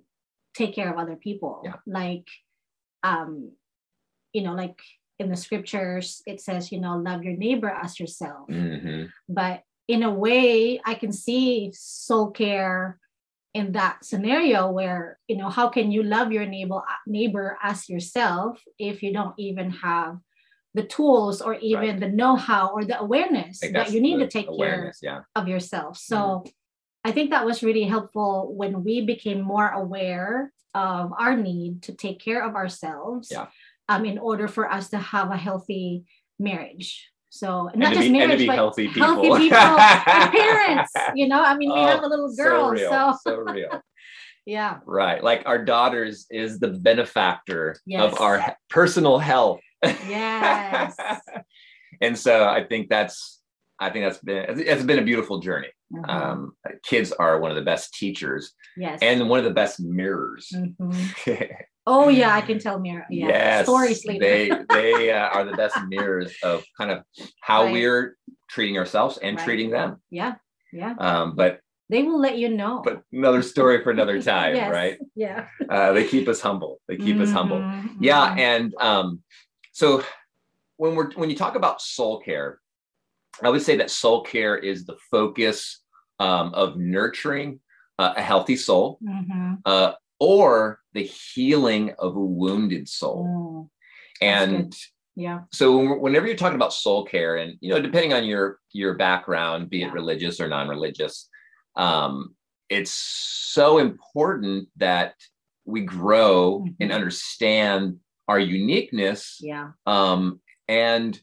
take 0.53 0.75
care 0.75 0.91
of 0.91 0.97
other 0.97 1.15
people. 1.15 1.61
Yeah. 1.63 1.73
Like, 1.85 2.27
um, 3.03 3.51
you 4.33 4.41
know, 4.41 4.53
like 4.53 4.79
in 5.19 5.29
the 5.29 5.37
scriptures, 5.37 6.21
it 6.25 6.41
says, 6.41 6.71
you 6.71 6.81
know, 6.81 6.97
love 6.97 7.23
your 7.23 7.37
neighbor 7.37 7.69
as 7.69 7.99
yourself. 7.99 8.49
Mm-hmm. 8.49 9.05
But 9.29 9.63
in 9.87 10.03
a 10.03 10.11
way, 10.11 10.81
I 10.85 10.95
can 10.95 11.13
see 11.13 11.71
soul 11.73 12.31
care 12.31 12.99
in 13.53 13.71
that 13.71 14.05
scenario 14.05 14.69
where 14.69 15.17
you 15.27 15.35
know 15.35 15.49
how 15.49 15.67
can 15.67 15.91
you 15.91 16.03
love 16.03 16.31
your 16.31 16.45
neighbor 16.45 16.83
neighbor 17.07 17.57
as 17.63 17.89
yourself 17.89 18.61
if 18.77 19.01
you 19.01 19.11
don't 19.11 19.33
even 19.39 19.71
have 19.71 20.17
the 20.77 20.83
tools 20.83 21.41
or 21.41 21.55
even 21.55 21.89
right. 21.89 21.99
the 21.99 22.07
know-how 22.07 22.69
or 22.69 22.85
the 22.85 22.97
awareness 22.99 23.59
that 23.59 23.91
you 23.91 23.99
need 23.99 24.19
to 24.19 24.27
take 24.27 24.47
care 24.55 24.93
yeah. 25.01 25.21
of 25.35 25.47
yourself 25.47 25.97
so 25.97 26.17
mm-hmm. 26.17 26.49
i 27.03 27.11
think 27.11 27.31
that 27.31 27.45
was 27.45 27.63
really 27.63 27.83
helpful 27.83 28.53
when 28.55 28.83
we 28.83 29.01
became 29.01 29.41
more 29.41 29.69
aware 29.69 30.53
of 30.75 31.11
our 31.17 31.35
need 31.35 31.81
to 31.81 31.95
take 31.95 32.19
care 32.19 32.45
of 32.47 32.55
ourselves 32.55 33.29
yeah. 33.31 33.47
um, 33.89 34.05
in 34.05 34.19
order 34.19 34.47
for 34.47 34.71
us 34.71 34.89
to 34.91 34.99
have 34.99 35.31
a 35.31 35.37
healthy 35.37 36.05
marriage 36.37 37.09
so 37.29 37.69
not 37.75 37.93
just 37.93 38.07
be, 38.07 38.11
marriage, 38.11 38.47
but 38.47 38.55
healthy 38.55 38.87
people, 38.87 39.03
healthy 39.03 39.29
people 39.37 39.57
parents. 40.41 40.93
You 41.13 41.27
know, 41.27 41.43
I 41.43 41.57
mean, 41.57 41.71
we 41.71 41.81
oh, 41.81 41.85
have 41.85 42.01
a 42.01 42.07
little 42.07 42.33
girl, 42.33 42.67
so, 42.67 42.71
real, 42.71 42.89
so. 42.89 43.17
so 43.21 43.35
real. 43.39 43.81
Yeah. 44.47 44.79
Right. 44.85 45.21
Like 45.21 45.43
our 45.45 45.63
daughters 45.63 46.25
is 46.31 46.57
the 46.57 46.69
benefactor 46.69 47.75
yes. 47.85 48.01
of 48.01 48.21
our 48.21 48.55
personal 48.69 49.19
health. 49.19 49.59
Yes. 49.83 50.95
and 52.01 52.17
so 52.17 52.45
I 52.45 52.63
think 52.63 52.89
that's 52.89 53.41
I 53.79 53.89
think 53.89 54.05
that's 54.05 54.19
been 54.19 54.45
it's 54.59 54.83
been 54.83 54.99
a 54.99 55.03
beautiful 55.03 55.39
journey. 55.39 55.69
Mm-hmm. 55.93 56.09
Um, 56.09 56.51
kids 56.83 57.11
are 57.11 57.39
one 57.39 57.51
of 57.51 57.55
the 57.55 57.63
best 57.63 57.93
teachers. 57.93 58.53
Yes. 58.75 58.99
And 59.01 59.29
one 59.29 59.39
of 59.39 59.45
the 59.45 59.51
best 59.51 59.79
mirrors. 59.79 60.51
Mm-hmm. 60.53 61.43
oh 61.87 62.09
yeah, 62.09 62.33
I 62.33 62.41
can 62.41 62.59
tell 62.59 62.79
mirror. 62.79 63.05
Yeah. 63.09 63.27
Yes. 63.27 63.65
Stories 63.65 64.05
later. 64.05 64.19
they 64.19 64.51
they 64.69 65.11
uh, 65.11 65.27
are 65.29 65.45
the 65.45 65.55
best 65.55 65.77
mirrors 65.87 66.35
of 66.43 66.63
kind 66.77 66.91
of 66.91 67.03
how 67.41 67.65
right. 67.65 67.73
we're 67.73 68.17
treating 68.49 68.77
ourselves 68.77 69.17
and 69.17 69.37
right. 69.37 69.45
treating 69.45 69.69
them. 69.69 70.01
Yeah. 70.09 70.35
Yeah. 70.73 70.95
Um, 70.97 71.35
but 71.35 71.59
they 71.89 72.03
will 72.03 72.19
let 72.19 72.37
you 72.37 72.49
know. 72.49 72.81
But 72.83 73.03
another 73.13 73.41
story 73.41 73.81
for 73.81 73.91
another 73.91 74.21
time, 74.21 74.55
yes. 74.55 74.71
right? 74.71 74.97
Yeah. 75.15 75.47
Uh, 75.69 75.93
they 75.93 76.05
keep 76.05 76.27
us 76.27 76.41
humble. 76.41 76.81
They 76.87 76.97
keep 76.97 77.15
mm-hmm. 77.15 77.21
us 77.21 77.31
humble. 77.31 77.59
Mm-hmm. 77.59 78.03
Yeah, 78.03 78.35
and 78.37 78.75
um, 78.81 79.23
so 79.77 80.03
when 80.77 80.95
we're 80.95 81.11
when 81.11 81.29
you 81.29 81.35
talk 81.35 81.53
about 81.53 81.83
soul 81.83 82.19
care, 82.19 82.59
I 83.43 83.49
would 83.49 83.61
say 83.61 83.77
that 83.77 83.91
soul 83.91 84.23
care 84.23 84.57
is 84.57 84.85
the 84.85 84.97
focus 85.11 85.83
um, 86.19 86.51
of 86.55 86.77
nurturing 86.77 87.59
uh, 87.99 88.15
a 88.17 88.21
healthy 88.23 88.55
soul, 88.55 88.97
mm-hmm. 89.07 89.53
uh, 89.65 89.91
or 90.19 90.79
the 90.93 91.03
healing 91.03 91.93
of 91.99 92.15
a 92.15 92.19
wounded 92.19 92.89
soul. 92.89 93.69
Mm. 94.19 94.27
and 94.27 94.75
yeah. 95.15 95.41
So 95.51 95.99
whenever 95.99 96.25
you're 96.25 96.35
talking 96.37 96.55
about 96.55 96.73
soul 96.73 97.05
care, 97.05 97.35
and 97.35 97.53
you 97.61 97.71
know, 97.71 97.79
depending 97.79 98.13
on 98.13 98.25
your 98.25 98.57
your 98.71 98.95
background, 98.95 99.69
be 99.69 99.77
yeah. 99.77 99.89
it 99.89 99.93
religious 99.93 100.39
or 100.39 100.47
non-religious, 100.47 101.29
um, 101.75 102.35
it's 102.67 102.89
so 102.89 103.77
important 103.77 104.69
that 104.77 105.13
we 105.65 105.81
grow 105.81 106.63
mm-hmm. 106.65 106.81
and 106.81 106.91
understand 106.91 107.99
our 108.27 108.39
uniqueness. 108.39 109.37
Yeah. 109.41 109.71
Um, 109.85 110.39
and 110.67 111.19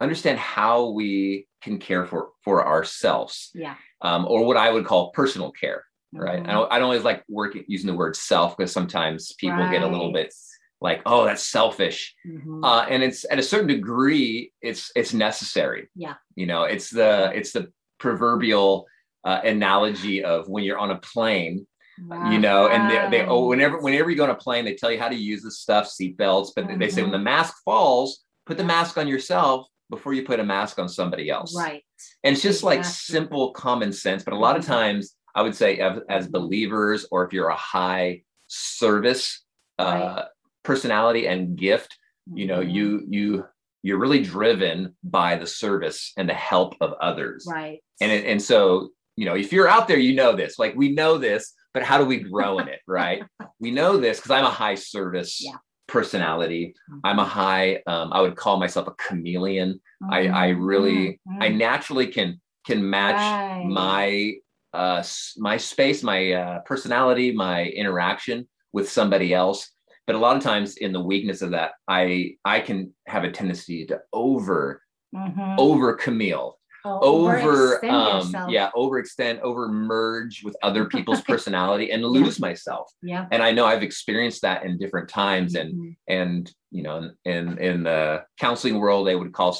understand 0.00 0.38
how 0.38 0.90
we 0.90 1.46
can 1.62 1.78
care 1.78 2.06
for 2.06 2.30
for 2.44 2.66
ourselves. 2.66 3.50
Yeah. 3.54 3.74
Um, 4.00 4.26
or 4.28 4.44
what 4.44 4.56
I 4.56 4.70
would 4.70 4.84
call 4.84 5.10
personal 5.10 5.50
care. 5.52 5.84
Right. 6.12 6.40
Mm-hmm. 6.40 6.48
I, 6.48 6.52
don't, 6.52 6.72
I 6.72 6.78
don't 6.78 6.86
always 6.86 7.04
like 7.04 7.22
working 7.28 7.64
using 7.68 7.88
the 7.88 7.96
word 7.96 8.16
self 8.16 8.56
because 8.56 8.72
sometimes 8.72 9.32
people 9.34 9.58
right. 9.58 9.70
get 9.70 9.82
a 9.82 9.86
little 9.86 10.12
bit 10.12 10.32
like 10.80 11.02
oh 11.06 11.24
that's 11.24 11.42
selfish 11.42 12.14
mm-hmm. 12.26 12.62
uh, 12.64 12.84
and 12.88 13.02
it's 13.02 13.26
at 13.30 13.38
a 13.38 13.42
certain 13.42 13.66
degree 13.66 14.52
it's 14.62 14.92
it's 14.94 15.12
necessary 15.12 15.88
yeah 15.94 16.14
you 16.36 16.46
know 16.46 16.62
it's 16.62 16.90
the 16.90 17.32
it's 17.34 17.52
the 17.52 17.70
proverbial 17.98 18.86
uh, 19.24 19.40
analogy 19.44 20.22
of 20.22 20.48
when 20.48 20.64
you're 20.64 20.78
on 20.78 20.90
a 20.90 20.98
plane 20.98 21.66
wow. 22.06 22.30
you 22.30 22.38
know 22.38 22.68
and 22.68 22.90
they, 22.90 23.18
they 23.18 23.26
oh 23.26 23.46
whenever 23.46 23.78
whenever 23.78 24.10
you 24.10 24.16
go 24.16 24.24
on 24.24 24.30
a 24.30 24.34
plane 24.34 24.64
they 24.64 24.74
tell 24.74 24.90
you 24.90 24.98
how 24.98 25.08
to 25.08 25.16
use 25.16 25.42
the 25.42 25.50
stuff 25.50 25.88
seat 25.88 26.16
belts 26.16 26.52
but 26.54 26.66
mm-hmm. 26.66 26.78
they 26.78 26.90
say 26.90 27.02
when 27.02 27.10
the 27.10 27.18
mask 27.18 27.54
falls 27.64 28.24
put 28.46 28.56
the 28.56 28.64
mask 28.64 28.96
on 28.98 29.08
yourself 29.08 29.66
before 29.90 30.12
you 30.12 30.24
put 30.24 30.40
a 30.40 30.44
mask 30.44 30.78
on 30.78 30.88
somebody 30.88 31.30
else 31.30 31.56
right 31.56 31.82
and 32.24 32.34
it's 32.34 32.42
just 32.42 32.58
exactly. 32.58 32.76
like 32.76 32.84
simple 32.84 33.50
common 33.52 33.92
sense 33.92 34.22
but 34.22 34.34
a 34.34 34.38
lot 34.38 34.56
of 34.56 34.62
mm-hmm. 34.62 34.72
times 34.72 35.14
i 35.34 35.42
would 35.42 35.54
say 35.54 35.78
as, 35.78 36.00
as 36.08 36.28
believers 36.28 37.06
or 37.10 37.24
if 37.24 37.32
you're 37.32 37.48
a 37.48 37.56
high 37.56 38.22
service 38.46 39.44
uh, 39.78 39.84
right 39.84 40.24
personality 40.68 41.26
and 41.26 41.56
gift 41.56 41.96
you 42.34 42.46
know 42.46 42.60
mm-hmm. 42.60 42.70
you 42.70 43.06
you 43.08 43.44
you're 43.82 43.98
really 43.98 44.22
driven 44.22 44.94
by 45.02 45.34
the 45.34 45.46
service 45.46 46.12
and 46.18 46.28
the 46.28 46.34
help 46.34 46.74
of 46.82 46.92
others 47.00 47.46
right 47.48 47.80
and 48.02 48.12
and 48.12 48.42
so 48.42 48.90
you 49.16 49.24
know 49.24 49.34
if 49.34 49.50
you're 49.50 49.66
out 49.66 49.88
there 49.88 49.98
you 49.98 50.14
know 50.14 50.36
this 50.36 50.58
like 50.58 50.74
we 50.76 50.92
know 50.92 51.16
this 51.16 51.54
but 51.74 51.82
how 51.82 51.98
do 51.98 52.04
we 52.04 52.18
grow 52.18 52.58
in 52.58 52.68
it 52.68 52.80
right 52.86 53.22
we 53.60 53.70
know 53.70 53.96
this 53.96 54.18
because 54.18 54.30
i'm 54.30 54.44
a 54.44 54.50
high 54.50 54.74
service 54.74 55.42
yeah. 55.42 55.56
personality 55.86 56.74
mm-hmm. 56.90 57.00
i'm 57.04 57.18
a 57.18 57.24
high 57.24 57.80
um, 57.86 58.12
i 58.12 58.20
would 58.20 58.36
call 58.36 58.58
myself 58.58 58.86
a 58.86 58.92
chameleon 58.92 59.80
mm-hmm. 60.02 60.12
i 60.12 60.28
i 60.28 60.48
really 60.48 61.20
mm-hmm. 61.28 61.42
i 61.42 61.48
naturally 61.48 62.06
can 62.06 62.40
can 62.66 62.88
match 62.88 63.16
right. 63.16 63.64
my 63.66 64.34
uh 64.74 65.02
my 65.38 65.56
space 65.56 66.02
my 66.02 66.32
uh, 66.32 66.60
personality 66.60 67.32
my 67.32 67.64
interaction 67.64 68.46
with 68.72 68.90
somebody 68.90 69.32
else 69.32 69.70
but 70.06 70.16
a 70.16 70.18
lot 70.18 70.36
of 70.36 70.42
times 70.42 70.76
in 70.76 70.92
the 70.92 71.00
weakness 71.00 71.40
of 71.40 71.52
that 71.52 71.72
i 71.88 72.32
i 72.44 72.60
can 72.60 72.92
have 73.06 73.24
a 73.24 73.30
tendency 73.30 73.86
to 73.86 73.98
over 74.12 74.82
mm-hmm. 75.14 75.54
over 75.58 75.94
camille 75.94 76.57
oh, 76.84 77.00
over 77.00 77.84
um 77.86 78.32
yeah 78.48 78.70
overextend 78.74 79.40
over 79.40 79.68
merge 79.68 80.42
with 80.44 80.56
other 80.62 80.84
people's 80.86 81.20
personality 81.28 81.90
and 81.90 82.04
lose 82.04 82.38
yeah. 82.38 82.46
myself 82.46 82.90
yeah 83.02 83.26
and 83.30 83.42
i 83.42 83.50
know 83.50 83.66
i've 83.66 83.82
experienced 83.82 84.42
that 84.42 84.64
in 84.64 84.78
different 84.78 85.08
times 85.08 85.54
mm-hmm. 85.54 85.70
and 85.70 85.96
and 86.08 86.54
you 86.70 86.82
know 86.82 87.10
in 87.24 87.58
in 87.58 87.82
the 87.82 88.22
counseling 88.38 88.78
world 88.78 89.06
they 89.06 89.16
would 89.16 89.32
call 89.32 89.58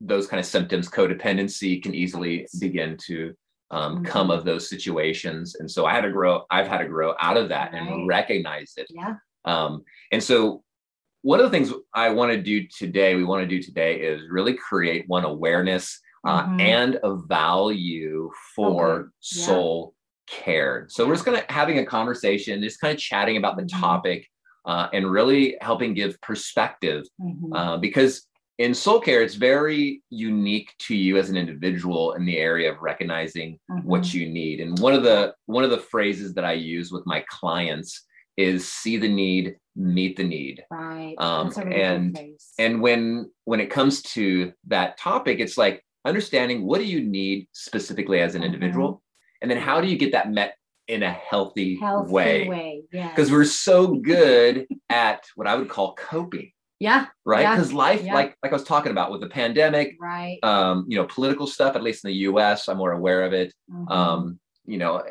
those 0.00 0.26
kind 0.26 0.40
of 0.40 0.46
symptoms 0.46 0.88
codependency 0.88 1.82
can 1.82 1.94
easily 1.94 2.46
begin 2.60 2.96
to 3.06 3.34
um, 3.70 3.96
mm-hmm. 3.96 4.04
come 4.04 4.30
of 4.30 4.44
those 4.44 4.68
situations 4.68 5.56
and 5.56 5.70
so 5.70 5.86
i 5.86 5.92
had 5.92 6.02
to 6.02 6.10
grow 6.10 6.44
i've 6.50 6.68
had 6.68 6.78
to 6.78 6.88
grow 6.88 7.14
out 7.20 7.36
of 7.36 7.48
that 7.48 7.72
right. 7.72 7.82
and 7.82 8.08
recognize 8.08 8.74
it 8.76 8.86
yeah 8.90 9.14
um, 9.46 9.84
and 10.10 10.22
so 10.22 10.64
one 11.24 11.40
of 11.40 11.46
the 11.46 11.50
things 11.50 11.72
I 11.94 12.10
want 12.10 12.32
to 12.32 12.42
do 12.42 12.68
today, 12.68 13.14
we 13.14 13.24
want 13.24 13.40
to 13.40 13.48
do 13.48 13.62
today 13.62 13.96
is 13.96 14.28
really 14.28 14.52
create 14.52 15.08
one 15.08 15.24
awareness 15.24 15.98
uh, 16.24 16.44
mm-hmm. 16.44 16.60
and 16.60 16.98
a 17.02 17.16
value 17.16 18.30
for 18.54 18.92
okay. 18.92 19.08
yeah. 19.34 19.46
soul 19.46 19.94
care. 20.26 20.86
So 20.88 21.06
we're 21.06 21.14
just 21.14 21.24
going 21.24 21.40
to 21.40 21.52
having 21.52 21.78
a 21.78 21.86
conversation, 21.86 22.62
just 22.62 22.80
kind 22.80 22.94
of 22.94 23.00
chatting 23.00 23.36
about 23.36 23.56
the 23.56 23.64
mm-hmm. 23.64 23.80
topic 23.80 24.26
uh, 24.64 24.88
and 24.92 25.10
really 25.10 25.56
helping 25.60 25.94
give 25.94 26.20
perspective 26.20 27.04
mm-hmm. 27.20 27.52
uh, 27.52 27.76
because 27.76 28.26
in 28.58 28.72
soul 28.72 29.00
care, 29.00 29.20
it's 29.20 29.34
very 29.34 30.02
unique 30.10 30.72
to 30.78 30.94
you 30.94 31.16
as 31.16 31.28
an 31.28 31.36
individual 31.36 32.12
in 32.12 32.24
the 32.24 32.38
area 32.38 32.72
of 32.72 32.80
recognizing 32.80 33.58
what 33.82 34.02
mm-hmm. 34.02 34.18
you 34.18 34.28
need. 34.28 34.60
And 34.60 34.78
one 34.78 34.94
of 34.94 35.02
the 35.02 35.34
one 35.46 35.64
of 35.64 35.70
the 35.70 35.78
phrases 35.78 36.34
that 36.34 36.44
I 36.44 36.52
use 36.52 36.92
with 36.92 37.04
my 37.04 37.24
clients 37.28 38.04
is 38.36 38.68
see 38.68 38.96
the 38.96 39.08
need 39.08 39.56
meet 39.76 40.16
the 40.16 40.24
need 40.24 40.62
right 40.70 41.14
um, 41.18 41.50
really 41.56 41.82
and 41.82 42.18
and 42.58 42.80
when 42.80 43.30
when 43.44 43.60
it 43.60 43.70
comes 43.70 44.02
to 44.02 44.52
that 44.66 44.96
topic 44.98 45.40
it's 45.40 45.58
like 45.58 45.84
understanding 46.04 46.64
what 46.64 46.78
do 46.78 46.84
you 46.84 47.02
need 47.02 47.48
specifically 47.52 48.20
as 48.20 48.34
an 48.34 48.42
mm-hmm. 48.42 48.54
individual 48.54 49.02
and 49.42 49.50
then 49.50 49.58
how 49.58 49.80
do 49.80 49.88
you 49.88 49.96
get 49.96 50.12
that 50.12 50.30
met 50.30 50.56
in 50.86 51.02
a 51.02 51.10
healthy, 51.10 51.76
healthy 51.76 52.12
way? 52.12 52.82
because 52.90 53.30
we're 53.30 53.44
so 53.44 53.94
good 53.94 54.66
at 54.90 55.24
what 55.34 55.46
i 55.46 55.54
would 55.54 55.68
call 55.68 55.94
coping 55.94 56.50
yeah 56.80 57.06
right? 57.24 57.48
because 57.50 57.70
yeah, 57.70 57.78
life 57.78 58.02
yeah. 58.02 58.14
like 58.14 58.36
like 58.42 58.52
i 58.52 58.54
was 58.54 58.64
talking 58.64 58.92
about 58.92 59.10
with 59.10 59.20
the 59.20 59.28
pandemic 59.28 59.96
right. 60.00 60.38
um 60.42 60.84
you 60.88 60.96
know 60.96 61.06
political 61.06 61.46
stuff 61.46 61.76
at 61.76 61.82
least 61.82 62.04
in 62.04 62.10
the 62.10 62.16
us 62.16 62.68
i'm 62.68 62.76
more 62.76 62.92
aware 62.92 63.24
of 63.24 63.32
it. 63.32 63.54
Mm-hmm. 63.70 63.88
um 63.90 64.38
you 64.66 64.78
know 64.78 65.02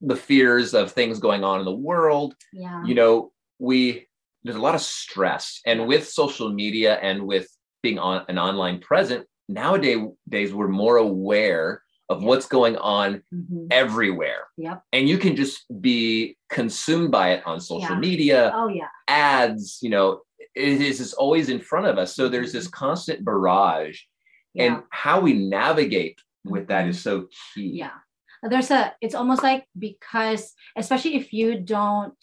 the 0.00 0.16
fears 0.16 0.74
of 0.74 0.92
things 0.92 1.18
going 1.18 1.42
on 1.42 1.58
in 1.58 1.64
the 1.64 1.72
world 1.72 2.34
yeah. 2.52 2.84
you 2.84 2.94
know 2.94 3.32
we 3.58 4.08
there's 4.44 4.56
a 4.56 4.62
lot 4.62 4.74
of 4.74 4.80
stress. 4.80 5.60
And 5.66 5.86
with 5.86 6.08
social 6.08 6.52
media 6.52 6.94
and 6.96 7.26
with 7.26 7.48
being 7.82 7.98
on 7.98 8.24
an 8.28 8.38
online 8.38 8.80
present 8.80 9.26
nowadays 9.48 9.98
days 10.28 10.52
we're 10.52 10.68
more 10.68 10.96
aware 10.96 11.82
of 12.08 12.22
what's 12.22 12.46
going 12.46 12.76
on 12.76 13.22
mm-hmm. 13.34 13.66
everywhere 13.70 14.46
yep 14.56 14.82
and 14.92 15.08
you 15.08 15.18
can 15.18 15.36
just 15.36 15.64
be 15.80 16.36
consumed 16.48 17.10
by 17.10 17.32
it 17.32 17.46
on 17.46 17.60
social 17.60 17.94
yeah. 17.94 17.98
media 17.98 18.52
oh 18.54 18.68
yeah 18.68 18.88
ads 19.08 19.78
you 19.82 19.90
know 19.90 20.20
it 20.54 20.80
is 20.80 21.00
it's 21.00 21.12
always 21.14 21.48
in 21.48 21.60
front 21.60 21.86
of 21.86 21.98
us 21.98 22.14
so 22.14 22.28
there's 22.28 22.52
this 22.52 22.66
mm-hmm. 22.66 22.86
constant 22.86 23.24
barrage 23.24 24.00
yeah. 24.54 24.64
and 24.64 24.82
how 24.90 25.20
we 25.20 25.32
navigate 25.32 26.20
with 26.44 26.68
that 26.68 26.88
is 26.88 27.00
so 27.00 27.26
key 27.54 27.70
yeah 27.74 27.90
there's 28.42 28.70
a 28.70 28.94
it's 29.00 29.14
almost 29.14 29.42
like 29.42 29.64
because 29.78 30.54
especially 30.76 31.16
if 31.16 31.32
you 31.32 31.58
don't 31.58 32.14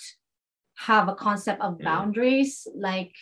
have 0.77 1.08
a 1.08 1.15
concept 1.15 1.62
of 1.62 1.79
boundaries 1.79 2.67
yeah. 2.67 2.89
like 2.89 3.13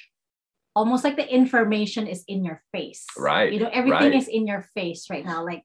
almost 0.76 1.04
like 1.04 1.16
the 1.16 1.28
information 1.34 2.08
is 2.08 2.24
in 2.28 2.44
your 2.44 2.62
face 2.72 3.06
right 3.18 3.54
you 3.54 3.60
know 3.60 3.70
everything 3.74 4.12
right. 4.12 4.16
is 4.16 4.28
in 4.28 4.48
your 4.48 4.62
face 4.74 5.10
right 5.10 5.26
now 5.26 5.44
like 5.44 5.64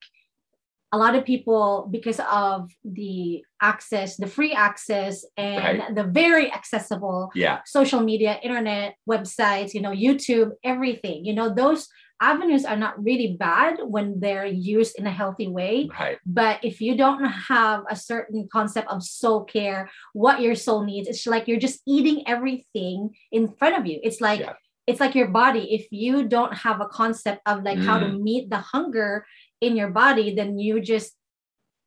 a 0.91 0.97
lot 0.97 1.13
of 1.13 1.23
people 1.23 1.87
because 1.91 2.19
of 2.31 2.71
the 2.83 3.43
access 3.61 4.17
the 4.17 4.27
free 4.27 4.53
access 4.53 5.23
and 5.37 5.79
right. 5.79 5.95
the 5.95 6.03
very 6.03 6.51
accessible 6.51 7.29
yeah 7.35 7.59
social 7.65 8.01
media 8.01 8.39
internet 8.41 8.95
websites 9.09 9.73
you 9.73 9.81
know 9.81 9.91
youtube 9.91 10.51
everything 10.63 11.25
you 11.25 11.33
know 11.33 11.53
those 11.53 11.87
avenues 12.21 12.65
are 12.65 12.75
not 12.75 13.01
really 13.01 13.37
bad 13.39 13.79
when 13.81 14.19
they're 14.19 14.45
used 14.45 14.97
in 14.99 15.07
a 15.07 15.11
healthy 15.11 15.47
way. 15.47 15.89
Right. 15.99 16.17
But 16.25 16.59
if 16.63 16.81
you 16.81 16.97
don't 16.97 17.23
have 17.23 17.83
a 17.89 17.95
certain 17.95 18.49
concept 18.51 18.89
of 18.89 19.03
soul 19.03 19.45
care, 19.45 19.89
what 20.13 20.41
your 20.41 20.55
soul 20.55 20.83
needs, 20.83 21.07
it's 21.07 21.25
like 21.25 21.47
you're 21.47 21.59
just 21.59 21.81
eating 21.87 22.27
everything 22.27 23.15
in 23.31 23.47
front 23.47 23.77
of 23.77 23.85
you. 23.85 23.99
It's 24.03 24.19
like 24.19 24.41
yeah. 24.41 24.53
It's 24.89 24.99
like 24.99 25.13
your 25.13 25.27
body. 25.27 25.75
If 25.75 25.87
you 25.91 26.27
don't 26.27 26.53
have 26.53 26.81
a 26.81 26.87
concept 26.87 27.41
of 27.45 27.63
like 27.63 27.77
mm. 27.77 27.85
how 27.85 27.99
to 27.99 28.07
mm. 28.07 28.19
meet 28.19 28.49
the 28.49 28.57
hunger 28.57 29.23
in 29.61 29.75
your 29.75 29.91
body, 29.91 30.33
then 30.33 30.57
you 30.57 30.81
just 30.81 31.13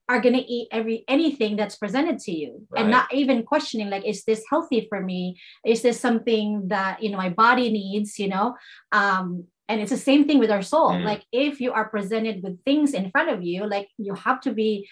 are 0.09 0.21
going 0.21 0.35
to 0.35 0.53
eat 0.53 0.69
every 0.71 1.05
anything 1.09 1.57
that's 1.57 1.77
presented 1.77 2.19
to 2.19 2.33
you 2.33 2.67
right. 2.71 2.83
and 2.83 2.91
not 2.91 3.13
even 3.15 3.43
questioning 3.45 3.89
like 3.89 4.05
is 4.05 4.25
this 4.25 4.45
healthy 4.51 4.87
for 4.89 5.01
me 5.01 5.39
is 5.65 5.81
this 5.81 5.99
something 5.99 6.69
that 6.69 7.03
you 7.03 7.09
know 7.09 7.17
my 7.17 7.31
body 7.31 7.71
needs 7.71 8.19
you 8.19 8.29
know 8.29 8.55
um 8.91 9.45
and 9.69 9.81
it's 9.81 9.93
the 9.93 9.97
same 9.97 10.27
thing 10.27 10.41
with 10.41 10.51
our 10.51 10.61
soul 10.61 10.91
mm. 10.91 11.05
like 11.05 11.23
if 11.33 11.61
you 11.61 11.73
are 11.73 11.89
presented 11.89 12.43
with 12.43 12.63
things 12.65 12.95
in 12.95 13.11
front 13.13 13.31
of 13.31 13.43
you 13.45 13.65
like 13.67 13.89
you 13.97 14.13
have 14.13 14.41
to 14.41 14.53
be 14.53 14.89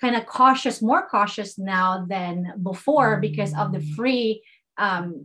kind 0.00 0.16
of 0.16 0.26
cautious 0.26 0.82
more 0.82 1.08
cautious 1.08 1.56
now 1.56 2.04
than 2.08 2.52
before 2.62 3.20
because 3.20 3.54
of 3.54 3.72
the 3.72 3.80
free 3.96 4.42
um 4.78 5.24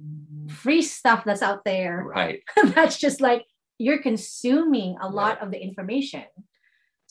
free 0.49 0.81
stuff 0.81 1.23
that's 1.25 1.41
out 1.41 1.63
there 1.63 2.03
right 2.03 2.41
that's 2.75 2.97
just 2.97 3.21
like 3.21 3.45
you're 3.77 4.01
consuming 4.01 4.95
a 5.01 5.09
lot 5.09 5.41
of 5.41 5.51
the 5.51 5.61
information 5.61 6.25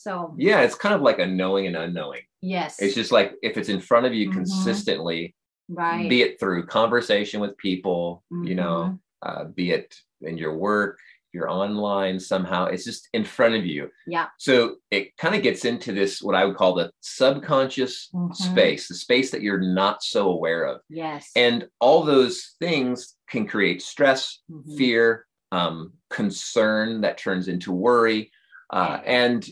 so 0.03 0.35
yeah, 0.37 0.61
it's 0.61 0.75
kind 0.75 0.93
of 0.93 1.01
like 1.01 1.19
a 1.19 1.25
knowing 1.25 1.65
and 1.65 1.77
unknowing. 1.77 2.23
Yes. 2.41 2.81
It's 2.81 2.93
just 2.93 3.13
like 3.13 3.35
if 3.41 3.57
it's 3.57 3.69
in 3.69 3.79
front 3.79 4.05
of 4.05 4.13
you 4.13 4.27
mm-hmm. 4.27 4.39
consistently, 4.39 5.33
right? 5.69 6.09
Be 6.09 6.21
it 6.21 6.41
through 6.41 6.65
conversation 6.65 7.39
with 7.39 7.57
people, 7.57 8.21
mm-hmm. 8.31 8.43
you 8.43 8.55
know, 8.55 8.99
mm-hmm. 9.25 9.41
uh, 9.41 9.45
be 9.45 9.71
it 9.71 9.95
in 10.21 10.37
your 10.37 10.57
work, 10.57 10.99
you're 11.33 11.49
online 11.49 12.19
somehow, 12.19 12.65
it's 12.65 12.85
just 12.85 13.09
in 13.13 13.23
front 13.23 13.55
of 13.55 13.65
you. 13.65 13.89
Yeah. 14.07 14.27
So 14.37 14.75
it 14.91 15.15
kind 15.17 15.35
of 15.35 15.41
gets 15.41 15.65
into 15.65 15.91
this 15.91 16.21
what 16.21 16.35
I 16.35 16.45
would 16.45 16.55
call 16.55 16.75
the 16.75 16.91
subconscious 17.01 18.09
mm-hmm. 18.13 18.33
space, 18.33 18.87
the 18.87 18.95
space 18.95 19.31
that 19.31 19.41
you're 19.41 19.61
not 19.61 20.03
so 20.03 20.29
aware 20.29 20.65
of. 20.65 20.81
Yes. 20.89 21.31
And 21.35 21.67
all 21.79 22.03
those 22.03 22.55
things 22.59 23.15
can 23.29 23.47
create 23.47 23.81
stress, 23.81 24.39
mm-hmm. 24.51 24.75
fear, 24.77 25.25
um, 25.51 25.93
concern 26.09 27.01
that 27.01 27.17
turns 27.17 27.47
into 27.47 27.71
worry. 27.71 28.31
Uh, 28.69 28.99
and 29.05 29.47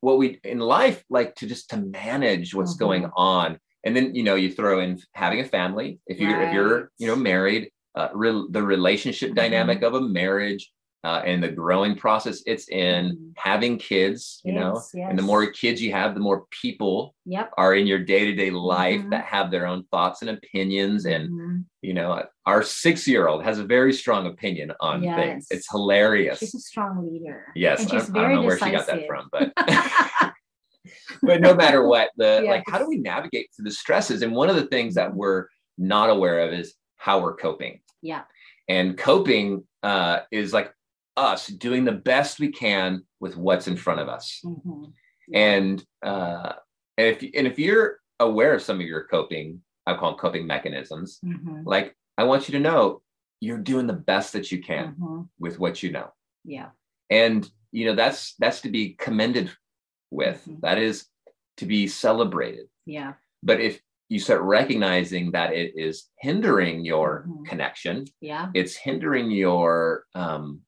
what 0.00 0.18
we 0.18 0.38
in 0.44 0.58
life 0.58 1.02
like 1.10 1.34
to 1.36 1.46
just 1.46 1.70
to 1.70 1.76
manage 1.76 2.54
what's 2.54 2.74
mm-hmm. 2.74 2.84
going 2.84 3.10
on 3.16 3.58
and 3.84 3.96
then 3.96 4.14
you 4.14 4.22
know 4.22 4.34
you 4.34 4.52
throw 4.52 4.80
in 4.80 5.00
having 5.12 5.40
a 5.40 5.44
family 5.44 5.98
if 6.06 6.20
you're 6.20 6.36
right. 6.36 6.48
if 6.48 6.54
you're 6.54 6.90
you 6.98 7.06
know 7.06 7.16
married 7.16 7.70
uh, 7.94 8.08
re- 8.14 8.46
the 8.50 8.62
relationship 8.62 9.30
mm-hmm. 9.30 9.36
dynamic 9.36 9.82
of 9.82 9.94
a 9.94 10.00
marriage 10.00 10.70
uh, 11.04 11.22
and 11.24 11.42
the 11.42 11.48
growing 11.48 11.94
process 11.94 12.42
it's 12.44 12.68
in 12.68 13.12
mm-hmm. 13.12 13.28
having 13.36 13.78
kids 13.78 14.40
you 14.44 14.52
yes, 14.52 14.60
know 14.60 14.82
yes. 14.94 15.06
and 15.08 15.18
the 15.18 15.22
more 15.22 15.46
kids 15.46 15.80
you 15.80 15.92
have 15.92 16.14
the 16.14 16.20
more 16.20 16.46
people 16.50 17.14
yep. 17.24 17.50
are 17.56 17.74
in 17.74 17.86
your 17.86 18.00
day-to-day 18.00 18.50
life 18.50 19.00
mm-hmm. 19.00 19.10
that 19.10 19.24
have 19.24 19.50
their 19.50 19.66
own 19.66 19.84
thoughts 19.92 20.22
and 20.22 20.30
opinions 20.30 21.06
and 21.06 21.30
mm-hmm. 21.30 21.58
you 21.82 21.94
know 21.94 22.22
our 22.46 22.62
six-year-old 22.62 23.44
has 23.44 23.58
a 23.58 23.64
very 23.64 23.92
strong 23.92 24.26
opinion 24.26 24.72
on 24.80 25.02
yes. 25.02 25.16
things 25.16 25.46
it's 25.50 25.70
hilarious 25.70 26.40
she's 26.40 26.54
a 26.54 26.60
strong 26.60 27.06
leader 27.06 27.46
yes 27.54 27.80
I, 27.92 27.96
I, 27.96 28.00
don't 28.00 28.34
know 28.34 28.42
where 28.42 28.58
she 28.58 28.70
got 28.70 28.86
that 28.88 29.06
from 29.06 29.28
but 29.30 29.52
but 31.22 31.40
no 31.40 31.54
matter 31.54 31.86
what 31.86 32.10
the 32.16 32.42
like 32.46 32.64
how 32.66 32.78
do 32.78 32.88
we 32.88 32.98
navigate 32.98 33.48
through 33.54 33.64
the 33.64 33.70
stresses 33.70 34.22
and 34.22 34.32
one 34.32 34.50
of 34.50 34.56
the 34.56 34.66
things 34.66 34.94
that 34.94 35.10
mm-hmm. 35.10 35.18
we're 35.18 35.46
not 35.76 36.10
aware 36.10 36.40
of 36.40 36.52
is 36.52 36.74
how 36.96 37.20
we're 37.20 37.36
coping 37.36 37.80
yeah 38.02 38.22
and 38.68 38.98
coping 38.98 39.64
uh, 39.82 40.20
is 40.30 40.52
like 40.52 40.72
us 41.18 41.48
doing 41.48 41.84
the 41.84 41.92
best 41.92 42.38
we 42.38 42.48
can 42.48 43.02
with 43.20 43.36
what's 43.36 43.66
in 43.66 43.76
front 43.76 44.00
of 44.00 44.08
us. 44.08 44.40
Mm-hmm. 44.44 44.84
And 45.34 45.84
uh, 46.02 46.52
and 46.96 47.06
if 47.08 47.22
and 47.34 47.46
if 47.46 47.58
you're 47.58 47.98
aware 48.20 48.54
of 48.54 48.62
some 48.62 48.80
of 48.80 48.86
your 48.86 49.04
coping, 49.04 49.60
I 49.86 49.94
call 49.94 50.10
them 50.10 50.18
coping 50.18 50.46
mechanisms. 50.46 51.18
Mm-hmm. 51.24 51.62
Like 51.64 51.94
I 52.16 52.24
want 52.24 52.48
you 52.48 52.52
to 52.52 52.60
know 52.60 53.02
you're 53.40 53.58
doing 53.58 53.86
the 53.86 53.92
best 53.92 54.32
that 54.32 54.50
you 54.50 54.62
can 54.62 54.92
mm-hmm. 54.92 55.22
with 55.38 55.58
what 55.58 55.82
you 55.82 55.92
know. 55.92 56.12
Yeah. 56.44 56.68
And 57.10 57.48
you 57.72 57.86
know 57.86 57.94
that's 57.94 58.34
that's 58.38 58.62
to 58.62 58.70
be 58.70 58.94
commended 58.94 59.50
with. 60.10 60.40
Mm-hmm. 60.42 60.60
That 60.62 60.78
is 60.78 61.06
to 61.58 61.66
be 61.66 61.88
celebrated. 61.88 62.66
Yeah. 62.86 63.14
But 63.42 63.60
if 63.60 63.80
you 64.08 64.18
start 64.18 64.40
recognizing 64.42 65.32
that 65.32 65.52
it 65.52 65.74
is 65.76 66.08
hindering 66.18 66.84
your 66.84 67.26
mm-hmm. 67.28 67.44
connection, 67.44 68.06
yeah, 68.20 68.48
it's 68.54 68.74
hindering 68.74 69.30
your 69.30 70.04
um, 70.14 70.62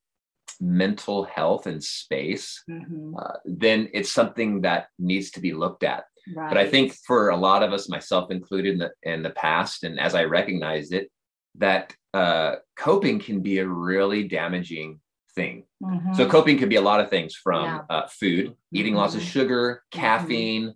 mental 0.61 1.25
health 1.25 1.67
and 1.67 1.83
space, 1.83 2.63
mm-hmm. 2.69 3.15
uh, 3.17 3.37
then 3.45 3.89
it's 3.93 4.13
something 4.13 4.61
that 4.63 4.89
needs 4.99 5.31
to 5.33 5.41
be 5.41 5.53
looked 5.53 5.83
at. 5.83 6.05
Right. 6.35 6.49
But 6.49 6.59
I 6.59 6.69
think 6.69 6.95
for 7.07 7.31
a 7.31 7.37
lot 7.37 7.63
of 7.63 7.73
us, 7.73 7.89
myself 7.89 8.31
included 8.31 8.75
in 8.75 8.79
the 8.79 8.91
in 9.03 9.23
the 9.23 9.31
past, 9.31 9.85
and 9.85 9.99
as 9.99 10.15
I 10.15 10.25
recognized 10.25 10.93
it, 10.93 11.11
that 11.57 11.95
uh, 12.13 12.57
coping 12.77 13.19
can 13.19 13.41
be 13.41 13.59
a 13.59 13.67
really 13.67 14.29
damaging 14.29 15.01
thing. 15.35 15.65
Mm-hmm. 15.83 16.15
So 16.15 16.29
coping 16.29 16.59
can 16.59 16.69
be 16.69 16.77
a 16.77 16.81
lot 16.81 17.01
of 17.01 17.09
things 17.09 17.35
from 17.35 17.65
yeah. 17.65 17.81
uh, 17.89 18.07
food, 18.09 18.55
eating 18.73 18.93
mm-hmm. 18.93 19.01
lots 19.01 19.15
of 19.15 19.21
mm-hmm. 19.21 19.31
sugar, 19.31 19.83
mm-hmm. 19.93 20.01
caffeine, 20.01 20.75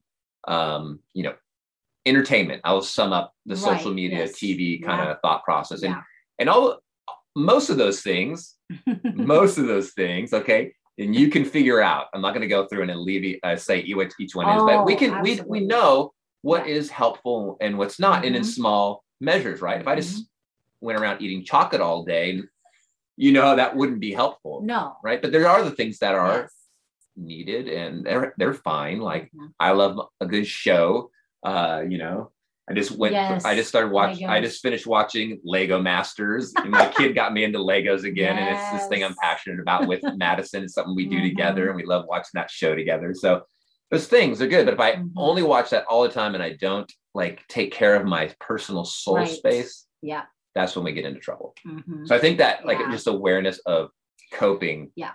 um, 0.49 1.01
you 1.13 1.25
know, 1.25 1.35
entertainment. 2.07 2.63
I'll 2.65 2.83
sum 2.83 3.13
up 3.13 3.35
the 3.45 3.55
right. 3.55 3.63
social 3.63 3.93
media, 3.93 4.21
yes. 4.21 4.33
TV 4.33 4.83
kind 4.83 5.03
yeah. 5.03 5.13
of 5.13 5.21
thought 5.21 5.45
process, 5.45 5.83
and 5.83 5.95
yeah. 5.95 6.03
and 6.39 6.49
all 6.49 6.79
most 7.37 7.69
of 7.69 7.77
those 7.77 8.01
things 8.01 8.54
most 9.15 9.59
of 9.59 9.67
those 9.67 9.91
things, 9.91 10.33
okay, 10.33 10.73
and 10.99 11.15
you 11.15 11.29
can 11.29 11.45
figure 11.45 11.81
out. 11.81 12.07
I'm 12.15 12.21
not 12.21 12.31
going 12.31 12.43
to 12.43 12.47
go 12.49 12.67
through 12.67 12.83
and 12.83 12.91
alleviate, 12.91 13.41
uh, 13.43 13.57
say 13.57 13.85
what 13.93 14.13
each 14.19 14.35
one 14.35 14.49
is, 14.49 14.63
oh, 14.63 14.67
but 14.67 14.85
we 14.85 14.95
can 14.97 15.23
we 15.23 15.41
we 15.43 15.61
know 15.61 16.13
what 16.43 16.69
yeah. 16.69 16.75
is 16.75 16.91
helpful 16.91 17.57
and 17.61 17.79
what's 17.79 17.99
not, 17.99 18.17
mm-hmm. 18.17 18.27
and 18.27 18.37
in 18.37 18.43
mm-hmm. 18.43 18.51
small 18.51 19.05
measures, 19.21 19.61
right? 19.61 19.81
If 19.81 19.89
I 19.89 19.97
just 19.97 20.15
mm-hmm. 20.15 20.87
went 20.87 21.01
around 21.01 21.23
eating 21.23 21.45
chocolate 21.45 21.81
all 21.81 22.05
day, 22.05 22.43
you 23.17 23.33
know 23.33 23.57
that 23.57 23.77
wouldn't 23.77 24.01
be 24.01 24.13
helpful. 24.13 24.63
No, 24.63 24.97
right? 25.03 25.21
But 25.21 25.33
there 25.33 25.49
are 25.49 25.63
the 25.63 25.71
things 25.71 25.99
that 25.99 26.15
are 26.15 26.43
yes. 26.43 26.55
needed, 27.17 27.69
and 27.69 28.05
they're 28.05 28.35
they're 28.37 28.55
fine. 28.55 29.01
Like 29.01 29.25
mm-hmm. 29.27 29.47
I 29.59 29.73
love 29.73 30.09
a 30.21 30.27
good 30.27 30.47
show. 30.47 31.11
Uh, 31.43 31.83
you 31.89 31.99
know, 31.99 32.31
I 32.69 32.73
just 32.73 32.93
went. 32.93 33.13
Yes. 33.13 33.45
I 33.45 33.55
just 33.55 33.69
started 33.69 33.93
watching. 33.93 34.27
I 34.27 34.41
just 34.41 34.63
finished 34.63 34.87
watching 34.87 35.39
Lego 35.45 35.81
Masters. 35.81 36.53
And 36.57 36.71
my 36.71 36.89
kid 36.89 37.15
got 37.15 37.35
me 37.35 37.45
into 37.45 37.59
Legos 37.59 38.05
again, 38.05 38.37
yes. 38.37 38.39
and 38.39 38.77
it's 38.77 38.83
this 38.83 38.89
thing 38.89 39.05
I'm 39.05 39.15
passionate 39.21 39.61
about 39.61 39.87
with 39.87 40.01
Madison. 40.17 40.65
It's 40.65 40.75
something 40.75 40.95
we 40.95 41.07
do 41.07 41.17
mm-hmm. 41.17 41.29
together, 41.29 41.69
and 41.69 41.77
we 41.77 41.85
love 41.85 42.07
watching 42.09 42.31
that 42.35 42.51
show 42.51 42.75
together. 42.75 43.13
So 43.15 43.43
those 43.91 44.07
things 44.07 44.41
are 44.41 44.47
good. 44.47 44.65
But 44.65 44.75
if 44.75 44.81
I 44.81 44.93
mm-hmm. 44.93 45.19
only 45.19 45.43
watch 45.43 45.71
that 45.71 45.85
all 45.91 46.03
the 46.03 46.09
time 46.09 46.35
and 46.35 46.43
I 46.43 46.55
don't 46.55 46.91
like 47.15 47.47
take 47.49 47.71
care 47.73 47.97
of 47.97 48.07
my 48.07 48.35
personal 48.41 48.85
soul 48.87 49.17
right. 49.17 49.29
space, 49.29 49.87
yeah, 50.01 50.23
that's 50.55 50.75
when 50.75 50.87
we 50.87 50.93
get 50.93 51.05
into 51.05 51.21
trouble. 51.21 51.55
Mm-hmm. 51.67 52.07
So 52.07 52.17
I 52.17 52.19
think 52.19 52.39
that 52.39 52.65
like 52.65 52.79
yeah. 52.79 52.91
just 52.91 53.07
awareness 53.07 53.59
of 53.67 53.91
coping, 54.33 54.91
yeah, 54.97 55.13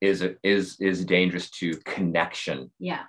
is 0.00 0.24
is 0.44 0.76
is 0.80 1.04
dangerous 1.04 1.50
to 1.58 1.76
connection. 1.84 2.70
Yeah, 2.78 3.02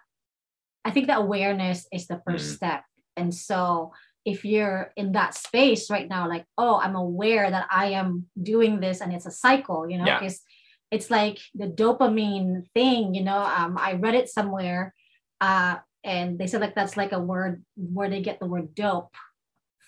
I 0.84 0.90
think 0.90 1.06
that 1.06 1.20
awareness 1.20 1.88
is 1.94 2.08
the 2.08 2.16
1st 2.16 2.34
mm-hmm. 2.34 2.56
step 2.56 2.84
and 3.16 3.34
so 3.34 3.92
if 4.26 4.44
you're 4.44 4.92
in 4.96 5.12
that 5.12 5.36
space 5.36 5.90
right 5.92 6.10
now, 6.10 6.28
like, 6.28 6.46
oh, 6.58 6.80
I'm 6.80 6.96
aware 6.96 7.50
that 7.50 7.68
I 7.72 7.92
am 7.92 8.26
doing 8.42 8.80
this 8.80 9.00
and 9.00 9.14
it's 9.14 9.28
a 9.28 9.32
cycle, 9.32 9.88
you 9.88 10.00
know, 10.00 10.06
because 10.06 10.42
yeah. 10.92 10.98
it's 10.98 11.12
like 11.12 11.40
the 11.54 11.68
dopamine 11.68 12.68
thing, 12.74 13.14
you 13.14 13.24
know. 13.24 13.38
Um, 13.38 13.78
I 13.78 13.94
read 13.94 14.16
it 14.16 14.28
somewhere, 14.28 14.96
uh, 15.42 15.76
and 16.04 16.40
they 16.40 16.48
said 16.48 16.62
like 16.62 16.76
that's 16.76 16.98
like 16.98 17.12
a 17.12 17.20
word 17.20 17.64
where 17.76 18.10
they 18.10 18.22
get 18.22 18.40
the 18.40 18.48
word 18.48 18.74
dope 18.74 19.14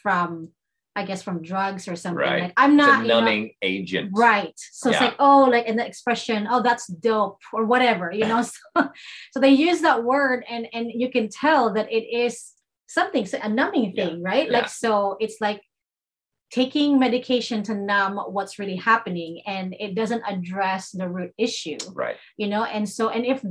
from 0.04 0.50
I 0.96 1.04
guess 1.04 1.22
from 1.22 1.44
drugs 1.44 1.88
or 1.88 1.96
something. 1.96 2.18
Right. 2.18 2.44
Like 2.44 2.54
I'm 2.58 2.76
not 2.76 3.02
it's 3.02 3.08
numbing 3.08 3.42
you 3.42 3.48
know, 3.48 3.54
agent. 3.62 4.12
Right. 4.16 4.54
So 4.58 4.90
yeah. 4.90 4.96
it's 4.96 5.02
like, 5.02 5.16
oh, 5.20 5.44
like 5.44 5.68
in 5.68 5.78
the 5.78 5.86
expression, 5.86 6.48
oh, 6.50 6.64
that's 6.64 6.88
dope 6.88 7.40
or 7.54 7.66
whatever, 7.66 8.12
you 8.12 8.26
know. 8.26 8.42
so, 8.76 8.90
so 9.32 9.40
they 9.40 9.50
use 9.50 9.82
that 9.82 10.04
word 10.04 10.44
and 10.50 10.68
and 10.74 10.92
you 10.92 11.12
can 11.12 11.30
tell 11.30 11.74
that 11.74 11.92
it 11.92 12.04
is 12.04 12.52
something 12.88 13.26
so 13.26 13.38
a 13.42 13.50
numbing 13.50 13.94
thing 13.94 14.22
yeah. 14.22 14.30
right 14.30 14.48
yeah. 14.48 14.60
like 14.60 14.70
so 14.70 15.18
it's 15.20 15.38
like 15.42 15.62
taking 16.50 16.98
medication 16.98 17.62
to 17.62 17.76
numb 17.76 18.18
what's 18.30 18.58
really 18.58 18.78
happening 18.78 19.42
and 19.46 19.76
it 19.80 19.96
doesn't 19.96 20.24
address 20.28 20.92
the 20.92 21.08
root 21.08 21.34
issue 21.38 21.78
right 21.94 22.16
you 22.38 22.48
know 22.48 22.64
and 22.64 22.88
so 22.88 23.10
and 23.10 23.26
if 23.26 23.44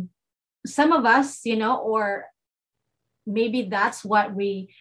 some 0.66 0.92
of 0.92 1.04
us 1.04 1.44
you 1.44 1.56
know 1.56 1.76
or 1.78 2.24
maybe 3.26 3.68
that's 3.70 4.04
what 4.04 4.34
we 4.34 4.74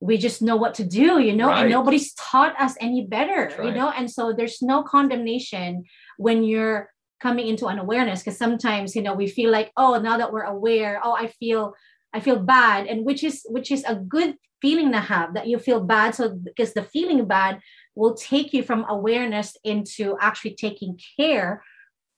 we 0.00 0.16
just 0.16 0.40
know 0.40 0.56
what 0.56 0.74
to 0.74 0.84
do 0.84 1.18
you 1.20 1.34
know 1.34 1.48
right. 1.48 1.62
and 1.62 1.70
nobody's 1.70 2.14
taught 2.14 2.58
us 2.58 2.74
any 2.80 3.06
better 3.06 3.54
right. 3.58 3.68
you 3.68 3.74
know 3.74 3.90
and 3.90 4.10
so 4.10 4.32
there's 4.32 4.62
no 4.62 4.82
condemnation 4.82 5.84
when 6.16 6.42
you're 6.42 6.90
coming 7.20 7.46
into 7.46 7.66
an 7.66 7.78
awareness 7.78 8.20
because 8.20 8.38
sometimes 8.38 8.96
you 8.96 9.02
know 9.02 9.12
we 9.12 9.28
feel 9.28 9.50
like 9.50 9.70
oh 9.76 10.00
now 10.00 10.16
that 10.16 10.32
we're 10.32 10.44
aware 10.44 10.98
oh 11.04 11.12
i 11.12 11.26
feel 11.26 11.74
I 12.12 12.20
feel 12.20 12.38
bad, 12.38 12.86
and 12.86 13.04
which 13.04 13.22
is 13.22 13.46
which 13.48 13.70
is 13.70 13.84
a 13.84 13.94
good 13.94 14.36
feeling 14.60 14.92
to 14.92 15.00
have 15.00 15.34
that 15.34 15.46
you 15.46 15.58
feel 15.58 15.80
bad. 15.80 16.14
So 16.14 16.30
because 16.30 16.74
the 16.74 16.82
feeling 16.82 17.26
bad 17.26 17.60
will 17.94 18.14
take 18.14 18.52
you 18.52 18.62
from 18.62 18.84
awareness 18.88 19.56
into 19.64 20.16
actually 20.20 20.54
taking 20.54 20.98
care 21.18 21.62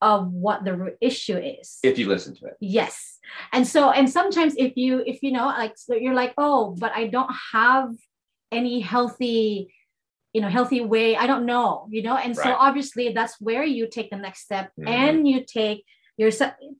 of 0.03 0.31
what 0.33 0.65
the 0.65 0.75
root 0.75 0.97
issue 0.99 1.37
is. 1.37 1.79
If 1.81 1.97
you 1.97 2.07
listen 2.09 2.35
to 2.35 2.45
it. 2.47 2.57
Yes. 2.59 3.19
And 3.53 3.65
so 3.65 3.89
and 3.89 4.09
sometimes 4.09 4.53
if 4.57 4.73
you 4.75 5.01
if 5.05 5.23
you 5.23 5.31
know 5.31 5.45
like 5.45 5.77
so 5.77 5.95
you're 5.95 6.13
like 6.13 6.33
oh 6.37 6.75
but 6.77 6.91
I 6.93 7.07
don't 7.07 7.31
have 7.53 7.89
any 8.51 8.81
healthy 8.81 9.73
you 10.33 10.41
know 10.41 10.49
healthy 10.49 10.81
way 10.81 11.15
I 11.15 11.25
don't 11.25 11.45
know 11.45 11.87
you 11.89 12.01
know 12.03 12.17
and 12.17 12.35
right. 12.35 12.43
so 12.43 12.53
obviously 12.53 13.13
that's 13.13 13.39
where 13.39 13.63
you 13.63 13.87
take 13.89 14.09
the 14.09 14.17
next 14.17 14.41
step 14.41 14.71
mm-hmm. 14.77 14.89
and 14.89 15.27
you 15.27 15.45
take 15.45 15.85
your 16.17 16.31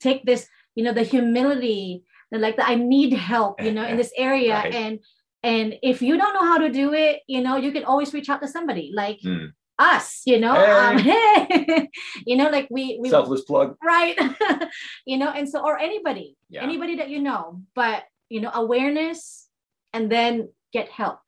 take 0.02 0.26
this 0.26 0.48
you 0.76 0.84
know 0.84 0.94
the 0.94 1.04
humility 1.04 2.04
like 2.42 2.56
i 2.60 2.76
need 2.76 3.14
help 3.14 3.62
you 3.62 3.72
know 3.72 3.86
in 3.86 3.98
this 3.98 4.12
area 4.18 4.54
right. 4.54 4.74
and 4.74 5.00
and 5.44 5.76
if 5.84 6.02
you 6.02 6.18
don't 6.18 6.34
know 6.34 6.46
how 6.46 6.58
to 6.58 6.70
do 6.70 6.94
it 6.94 7.22
you 7.28 7.42
know 7.42 7.58
you 7.58 7.72
can 7.72 7.84
always 7.84 8.14
reach 8.14 8.30
out 8.30 8.42
to 8.42 8.48
somebody 8.48 8.92
like 8.94 9.20
mm. 9.22 9.52
us 9.80 10.22
you 10.26 10.40
know 10.40 10.56
um, 10.56 10.98
hey. 10.98 11.66
Um, 11.78 11.88
you 12.26 12.36
know 12.36 12.50
like 12.50 12.68
we, 12.70 12.98
we 13.02 13.10
selfless 13.10 13.42
plug 13.42 13.76
right 13.84 14.18
you 15.06 15.18
know 15.18 15.30
and 15.30 15.48
so 15.48 15.64
or 15.64 15.78
anybody 15.78 16.36
yeah. 16.50 16.64
anybody 16.64 16.96
that 16.98 17.10
you 17.10 17.20
know 17.20 17.62
but 17.76 18.04
you 18.30 18.42
know 18.42 18.52
awareness 18.54 19.48
and 19.94 20.12
then 20.12 20.50
get 20.72 20.90
help 20.90 21.20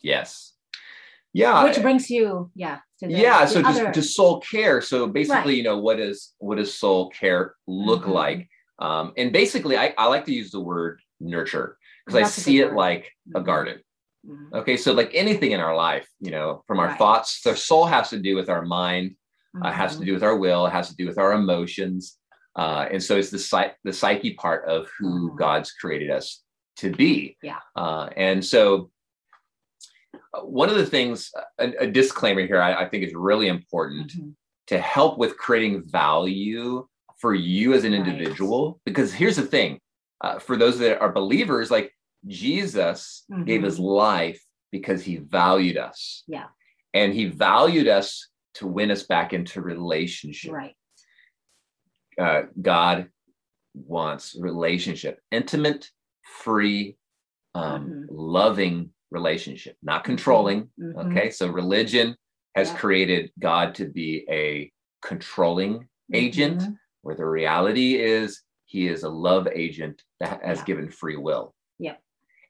yes 0.00 0.54
yeah 1.32 1.62
which 1.64 1.80
brings 1.82 2.08
you 2.08 2.50
yeah 2.54 2.78
the, 3.00 3.08
yeah 3.08 3.44
so 3.44 3.62
just, 3.62 3.94
just 3.94 4.16
soul 4.16 4.40
care 4.40 4.80
so 4.80 5.06
basically 5.06 5.52
right. 5.52 5.56
you 5.56 5.62
know 5.62 5.78
what 5.78 6.00
is 6.00 6.34
what 6.38 6.56
does 6.56 6.74
soul 6.74 7.10
care 7.10 7.54
look 7.66 8.02
mm-hmm. 8.02 8.12
like 8.12 8.48
um, 8.78 9.12
and 9.16 9.32
basically 9.32 9.76
I, 9.76 9.94
I 9.98 10.06
like 10.06 10.24
to 10.26 10.34
use 10.34 10.50
the 10.50 10.60
word 10.60 11.00
nurture 11.20 11.76
because 12.06 12.20
i 12.20 12.26
see 12.26 12.60
it 12.60 12.74
like 12.74 13.04
mm-hmm. 13.28 13.38
a 13.38 13.42
garden 13.42 13.78
mm-hmm. 14.26 14.54
okay 14.54 14.76
so 14.76 14.92
like 14.92 15.10
anything 15.14 15.52
in 15.52 15.60
our 15.60 15.74
life 15.74 16.08
you 16.20 16.30
know 16.30 16.62
from 16.66 16.78
our 16.78 16.88
right. 16.88 16.98
thoughts 16.98 17.42
the 17.42 17.56
soul 17.56 17.86
has 17.86 18.10
to 18.10 18.18
do 18.18 18.36
with 18.36 18.48
our 18.48 18.64
mind 18.64 19.16
uh, 19.62 19.72
has 19.72 19.92
to 19.92 19.98
mm-hmm. 19.98 20.06
do 20.06 20.12
with 20.14 20.22
our 20.22 20.36
will 20.36 20.66
it 20.66 20.70
has 20.70 20.88
to 20.88 20.96
do 20.96 21.06
with 21.06 21.18
our 21.18 21.32
emotions 21.32 22.18
uh, 22.56 22.86
and 22.90 23.00
so 23.00 23.16
it's 23.16 23.30
the, 23.30 23.72
the 23.84 23.92
psyche 23.92 24.34
part 24.34 24.68
of 24.68 24.88
who 24.98 25.28
mm-hmm. 25.28 25.36
god's 25.36 25.72
created 25.72 26.10
us 26.10 26.42
to 26.76 26.90
be 26.90 27.36
yeah 27.42 27.58
uh, 27.74 28.08
and 28.16 28.44
so 28.44 28.90
one 30.42 30.68
of 30.68 30.76
the 30.76 30.86
things, 30.86 31.30
a, 31.58 31.72
a 31.80 31.86
disclaimer 31.86 32.46
here, 32.46 32.60
I, 32.60 32.84
I, 32.84 32.88
think 32.88 33.04
is 33.04 33.14
really 33.14 33.48
important 33.48 34.12
mm-hmm. 34.12 34.30
to 34.68 34.78
help 34.78 35.18
with 35.18 35.36
creating 35.36 35.84
value 35.84 36.86
for 37.18 37.34
you 37.34 37.74
as 37.74 37.84
an 37.84 37.94
individual. 37.94 38.72
Right. 38.72 38.80
Because 38.86 39.12
here's 39.12 39.36
the 39.36 39.42
thing 39.42 39.80
uh, 40.20 40.38
for 40.38 40.56
those 40.56 40.78
that 40.78 41.00
are 41.00 41.12
believers, 41.12 41.70
like 41.70 41.92
Jesus 42.26 43.24
mm-hmm. 43.30 43.44
gave 43.44 43.62
his 43.62 43.78
life 43.78 44.42
because 44.72 45.02
he 45.02 45.16
valued 45.16 45.76
us. 45.76 46.24
Yeah. 46.26 46.46
And 46.94 47.12
he 47.12 47.26
valued 47.26 47.88
us 47.88 48.28
to 48.54 48.66
win 48.66 48.90
us 48.90 49.04
back 49.04 49.32
into 49.32 49.60
relationship. 49.60 50.52
Right. 50.52 50.74
Uh, 52.20 52.42
God 52.60 53.08
wants 53.74 54.36
relationship, 54.38 55.20
intimate, 55.30 55.88
free, 56.22 56.96
um, 57.54 57.86
mm-hmm. 57.86 58.04
loving 58.10 58.90
relationship, 59.10 59.76
not 59.82 60.02
mm-hmm. 60.02 60.12
controlling. 60.12 60.68
Mm-hmm. 60.80 60.98
Okay. 60.98 61.30
So 61.30 61.48
religion 61.48 62.16
has 62.54 62.68
yeah. 62.68 62.76
created 62.76 63.30
God 63.38 63.74
to 63.76 63.86
be 63.86 64.26
a 64.28 64.72
controlling 65.02 65.86
mm-hmm. 66.12 66.72
Where 67.08 67.16
the 67.16 67.24
reality 67.24 67.98
is 67.98 68.42
he 68.66 68.86
is 68.86 69.02
a 69.02 69.08
love 69.08 69.48
agent 69.50 70.02
that 70.20 70.44
has 70.44 70.58
yeah. 70.58 70.64
given 70.66 70.90
free 70.90 71.16
will. 71.16 71.54
Yeah. 71.78 71.94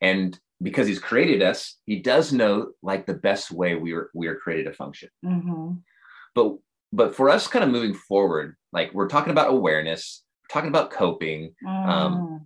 And 0.02 0.36
because 0.60 0.88
he's 0.88 0.98
created 0.98 1.42
us, 1.42 1.76
he 1.86 2.00
does 2.00 2.32
know 2.32 2.72
like 2.82 3.06
the 3.06 3.14
best 3.14 3.52
way 3.52 3.76
we 3.76 3.92
are 3.92 4.10
we 4.14 4.26
are 4.26 4.34
created 4.34 4.64
to 4.64 4.72
function. 4.72 5.10
Mm-hmm. 5.24 5.74
But 6.34 6.56
but 6.92 7.14
for 7.14 7.30
us 7.30 7.46
kind 7.46 7.64
of 7.64 7.70
moving 7.70 7.94
forward, 7.94 8.56
like 8.72 8.92
we're 8.92 9.06
talking 9.06 9.30
about 9.30 9.50
awareness, 9.52 10.24
talking 10.50 10.70
about 10.70 10.90
coping, 10.90 11.54
um, 11.64 12.14
mm 12.16 12.40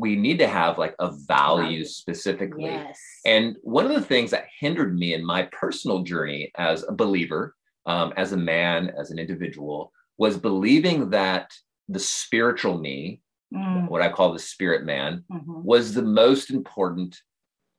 we 0.00 0.14
need 0.14 0.38
to 0.38 0.46
have 0.46 0.78
like 0.78 0.94
a 1.00 1.10
value 1.10 1.84
specifically. 1.84 2.66
Yes. 2.66 3.00
And 3.26 3.56
one 3.62 3.84
of 3.84 3.90
the 3.90 4.00
things 4.00 4.30
that 4.30 4.46
hindered 4.60 4.96
me 4.96 5.12
in 5.12 5.24
my 5.24 5.48
personal 5.50 6.04
journey 6.04 6.52
as 6.56 6.84
a 6.84 6.92
believer, 6.92 7.56
um, 7.84 8.12
as 8.16 8.30
a 8.30 8.36
man, 8.36 8.92
as 8.96 9.10
an 9.10 9.18
individual, 9.18 9.92
was 10.18 10.36
believing 10.36 11.10
that 11.10 11.52
the 11.88 12.00
spiritual 12.00 12.78
me, 12.78 13.22
mm. 13.54 13.88
what 13.88 14.02
I 14.02 14.10
call 14.10 14.32
the 14.32 14.38
spirit 14.38 14.84
man, 14.84 15.24
mm-hmm. 15.32 15.62
was 15.62 15.94
the 15.94 16.02
most 16.02 16.50
important 16.50 17.16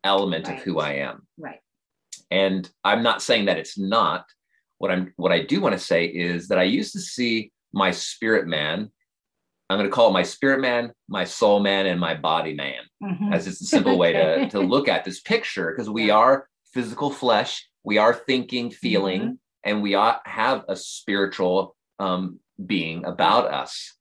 element 0.03 0.47
right. 0.47 0.57
of 0.57 0.63
who 0.63 0.79
I 0.79 0.93
am. 0.93 1.27
Right. 1.37 1.59
And 2.31 2.69
I'm 2.83 3.03
not 3.03 3.21
saying 3.21 3.45
that 3.45 3.57
it's 3.57 3.77
not. 3.77 4.25
What 4.77 4.91
I'm 4.91 5.13
what 5.17 5.33
I 5.33 5.43
do 5.43 5.59
want 5.59 5.73
to 5.73 5.79
say 5.79 6.05
is 6.05 6.47
that 6.47 6.57
I 6.57 6.63
used 6.63 6.93
to 6.93 6.99
see 7.01 7.51
my 7.73 7.91
spirit 7.91 8.47
man 8.47 8.89
I'm 9.69 9.77
going 9.77 9.89
to 9.89 9.95
call 9.95 10.09
it 10.09 10.13
my 10.13 10.23
spirit 10.23 10.61
man, 10.61 10.91
my 11.07 11.25
soul 11.25 11.59
man, 11.59 11.85
and 11.85 11.99
my 11.99 12.15
body 12.15 12.55
man, 12.55 12.81
mm-hmm. 13.03 13.31
as 13.31 13.45
it's 13.45 13.61
a 13.61 13.65
simple 13.65 13.97
way 13.99 14.13
to, 14.13 14.49
to 14.51 14.59
look 14.59 14.87
at 14.87 15.05
this 15.05 15.19
picture 15.21 15.71
because 15.71 15.89
we 15.89 16.09
are 16.09 16.47
physical 16.73 17.11
flesh, 17.11 17.67
we 17.83 17.99
are 17.99 18.13
thinking, 18.13 18.71
feeling, 18.71 19.21
mm-hmm. 19.21 19.33
and 19.63 19.83
we 19.83 19.93
are, 19.93 20.19
have 20.25 20.65
a 20.67 20.75
spiritual 20.75 21.75
um, 21.99 22.39
being 22.65 23.05
about 23.05 23.51
us, 23.53 23.93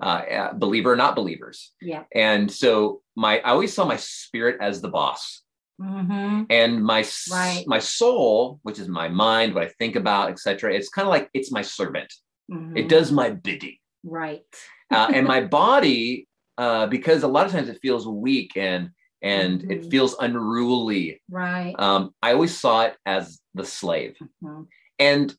uh, 0.00 0.52
believer 0.54 0.92
or 0.92 0.96
not 0.96 1.16
believers. 1.16 1.72
Yeah. 1.80 2.04
And 2.14 2.50
so 2.50 3.02
my, 3.16 3.40
I 3.40 3.50
always 3.50 3.72
saw 3.72 3.84
my 3.84 3.96
spirit 3.96 4.58
as 4.60 4.80
the 4.80 4.88
boss. 4.88 5.42
Mm-hmm. 5.80 6.44
And 6.50 6.84
my 6.84 7.04
right. 7.30 7.64
my 7.66 7.78
soul, 7.80 8.60
which 8.62 8.78
is 8.78 8.88
my 8.88 9.08
mind, 9.08 9.54
what 9.54 9.64
I 9.64 9.68
think 9.78 9.96
about, 9.96 10.30
etc., 10.30 10.74
it's 10.74 10.88
kind 10.88 11.08
of 11.08 11.10
like 11.10 11.28
it's 11.34 11.50
my 11.50 11.62
servant. 11.62 12.12
It 12.48 12.54
mm-hmm. 12.54 12.88
does 12.88 13.10
my 13.10 13.30
bidding. 13.30 13.78
Right 14.04 14.44
uh, 14.92 15.10
and 15.12 15.26
my 15.26 15.40
body 15.60 16.28
uh, 16.58 16.86
because 16.86 17.22
a 17.22 17.28
lot 17.28 17.46
of 17.46 17.52
times 17.52 17.68
it 17.68 17.78
feels 17.82 18.06
weak 18.06 18.56
and 18.56 18.90
and 19.22 19.60
mm-hmm. 19.60 19.70
it 19.70 19.90
feels 19.90 20.14
unruly 20.20 21.20
right 21.30 21.74
um, 21.78 22.14
i 22.22 22.32
always 22.32 22.56
saw 22.56 22.82
it 22.82 22.96
as 23.06 23.40
the 23.54 23.64
slave 23.64 24.16
mm-hmm. 24.22 24.62
and 24.98 25.34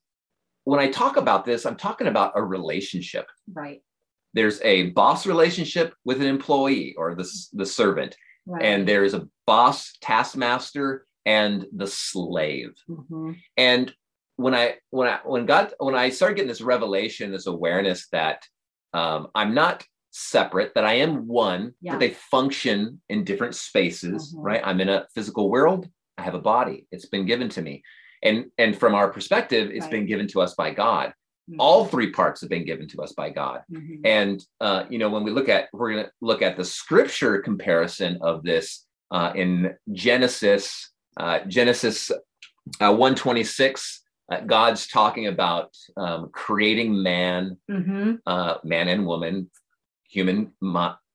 when 0.66 0.80
i 0.80 0.90
talk 0.90 1.18
about 1.18 1.46
this 1.46 1.66
i'm 1.66 1.76
talking 1.76 2.08
about 2.08 2.34
a 2.36 2.44
relationship 2.44 3.26
right 3.54 3.82
there's 4.34 4.62
a 4.62 4.90
boss 4.92 5.26
relationship 5.26 5.94
with 6.06 6.20
an 6.20 6.28
employee 6.28 6.96
or 6.98 7.14
the, 7.14 7.30
the 7.54 7.66
servant 7.66 8.16
right. 8.48 8.64
and 8.64 8.88
there's 8.88 9.14
a 9.14 9.28
boss 9.46 9.94
taskmaster 10.02 11.06
and 11.26 11.66
the 11.76 11.88
slave 11.88 12.74
mm-hmm. 12.90 13.32
and 13.58 13.94
when 14.38 14.56
i 14.56 14.76
when 14.90 15.08
i 15.08 15.20
when 15.24 15.46
god 15.46 15.74
when 15.80 15.96
i 15.96 16.10
started 16.10 16.36
getting 16.36 16.50
this 16.50 16.62
revelation 16.62 17.32
this 17.32 17.48
awareness 17.48 18.08
that 18.12 18.44
um, 18.94 19.28
I'm 19.34 19.54
not 19.54 19.84
separate, 20.12 20.74
that 20.76 20.86
I 20.86 20.94
am 20.96 21.28
one, 21.28 21.74
yeah. 21.82 21.94
but 21.94 22.00
they 22.00 22.12
function 22.12 23.02
in 23.10 23.24
different 23.24 23.56
spaces, 23.56 24.32
mm-hmm. 24.32 24.46
right? 24.46 24.62
I'm 24.64 24.80
in 24.80 24.90
a 24.90 25.08
physical 25.14 25.50
world, 25.50 25.90
I 26.18 26.22
have 26.22 26.36
a 26.36 26.42
body, 26.42 26.88
it's 26.92 27.08
been 27.08 27.26
given 27.26 27.50
to 27.50 27.62
me. 27.62 27.84
And, 28.24 28.46
and 28.58 28.78
from 28.78 28.96
our 28.96 29.10
perspective, 29.10 29.70
it's 29.72 29.84
right. 29.84 29.92
been 29.92 30.06
given 30.06 30.28
to 30.30 30.42
us 30.42 30.56
by 30.56 30.72
God. 30.72 31.10
Mm-hmm. 31.50 31.60
All 31.60 31.86
three 31.86 32.12
parts 32.12 32.42
have 32.42 32.50
been 32.50 32.66
given 32.66 32.88
to 32.90 33.02
us 33.02 33.12
by 33.12 33.30
God. 33.30 33.62
Mm-hmm. 33.72 34.06
And, 34.06 34.44
uh, 34.62 34.86
you 34.90 34.98
know, 34.98 35.10
when 35.10 35.24
we 35.24 35.32
look 35.32 35.50
at, 35.50 35.68
we're 35.74 35.92
going 35.92 36.06
to 36.06 36.12
look 36.22 36.42
at 36.42 36.56
the 36.56 36.64
scripture 36.64 37.40
comparison 37.40 38.18
of 38.22 38.44
this 38.44 38.86
uh, 39.12 39.34
in 39.36 39.76
Genesis, 39.92 40.92
uh, 41.18 41.40
Genesis 41.48 42.10
uh, 42.80 42.90
126 42.90 44.04
uh, 44.32 44.40
God's 44.42 44.88
talking 44.88 45.28
about 45.28 45.76
um, 45.98 46.30
creating 46.32 47.02
man, 47.02 47.58
mm-hmm. 47.70 48.16
uh, 48.26 48.56
man 48.64 48.88
and 48.88 49.06
woman, 49.06 49.50
human 50.10 50.54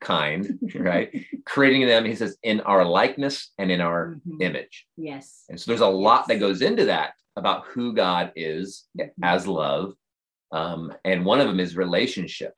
kind, 0.01 0.59
right? 0.75 1.25
creating 1.45 1.87
them, 1.87 2.05
he 2.05 2.15
says, 2.15 2.37
in 2.43 2.61
our 2.61 2.85
likeness 2.85 3.53
and 3.59 3.71
in 3.71 3.81
our 3.81 4.17
mm-hmm. 4.17 4.43
image. 4.43 4.87
Yes. 4.97 5.45
And 5.49 5.61
so 5.61 5.71
there's 5.71 5.81
a 5.81 5.85
yes. 5.85 5.95
lot 5.95 6.29
that 6.29 6.41
goes 6.41 6.63
into 6.63 6.87
that 6.87 7.13
about 7.37 7.67
who 7.67 7.95
God 7.95 8.33
is 8.37 8.85
mm-hmm. 8.99 9.25
as 9.25 9.47
love. 9.47 9.95
Um, 10.53 10.93
and 11.05 11.25
one 11.25 11.41
of 11.41 11.47
them 11.47 11.61
is 11.61 11.77
relationship. 11.77 12.55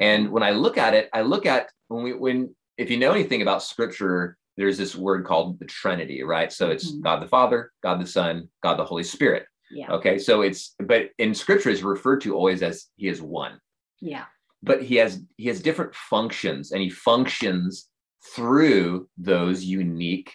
And 0.00 0.24
mm-hmm. 0.24 0.34
when 0.34 0.42
I 0.42 0.50
look 0.50 0.78
at 0.78 0.94
it, 0.94 1.08
I 1.12 1.22
look 1.22 1.46
at 1.46 1.70
when 1.88 2.04
we, 2.04 2.12
when, 2.12 2.54
if 2.78 2.90
you 2.90 2.96
know 2.96 3.10
anything 3.10 3.42
about 3.42 3.62
scripture, 3.62 4.36
there's 4.56 4.78
this 4.78 4.94
word 4.94 5.24
called 5.24 5.58
the 5.58 5.64
Trinity, 5.64 6.22
right? 6.22 6.52
So 6.52 6.70
it's 6.70 6.90
mm-hmm. 6.90 7.02
God 7.02 7.22
the 7.22 7.28
Father, 7.28 7.72
God 7.82 8.00
the 8.00 8.06
Son, 8.06 8.48
God 8.62 8.78
the 8.78 8.84
Holy 8.84 9.04
Spirit. 9.04 9.46
Yeah. 9.70 9.90
Okay. 9.92 10.18
So 10.18 10.42
it's 10.42 10.74
but 10.78 11.10
in 11.18 11.34
scripture 11.34 11.70
is 11.70 11.82
referred 11.82 12.20
to 12.22 12.34
always 12.34 12.62
as 12.62 12.86
he 12.96 13.08
is 13.08 13.22
one. 13.22 13.60
Yeah. 14.00 14.24
But 14.62 14.82
he 14.82 14.96
has 14.96 15.22
he 15.36 15.48
has 15.48 15.62
different 15.62 15.94
functions 15.94 16.72
and 16.72 16.82
he 16.82 16.90
functions 16.90 17.88
through 18.34 19.08
those 19.16 19.64
unique 19.64 20.32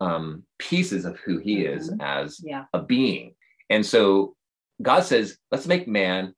um, 0.00 0.44
pieces 0.58 1.04
of 1.04 1.18
who 1.20 1.38
he 1.38 1.64
mm-hmm. 1.64 1.78
is 1.78 1.92
as 2.00 2.40
yeah. 2.42 2.64
a 2.72 2.80
being. 2.80 3.34
And 3.68 3.84
so 3.84 4.34
God 4.80 5.04
says, 5.04 5.36
let's 5.50 5.66
make 5.66 5.86
man 5.86 6.34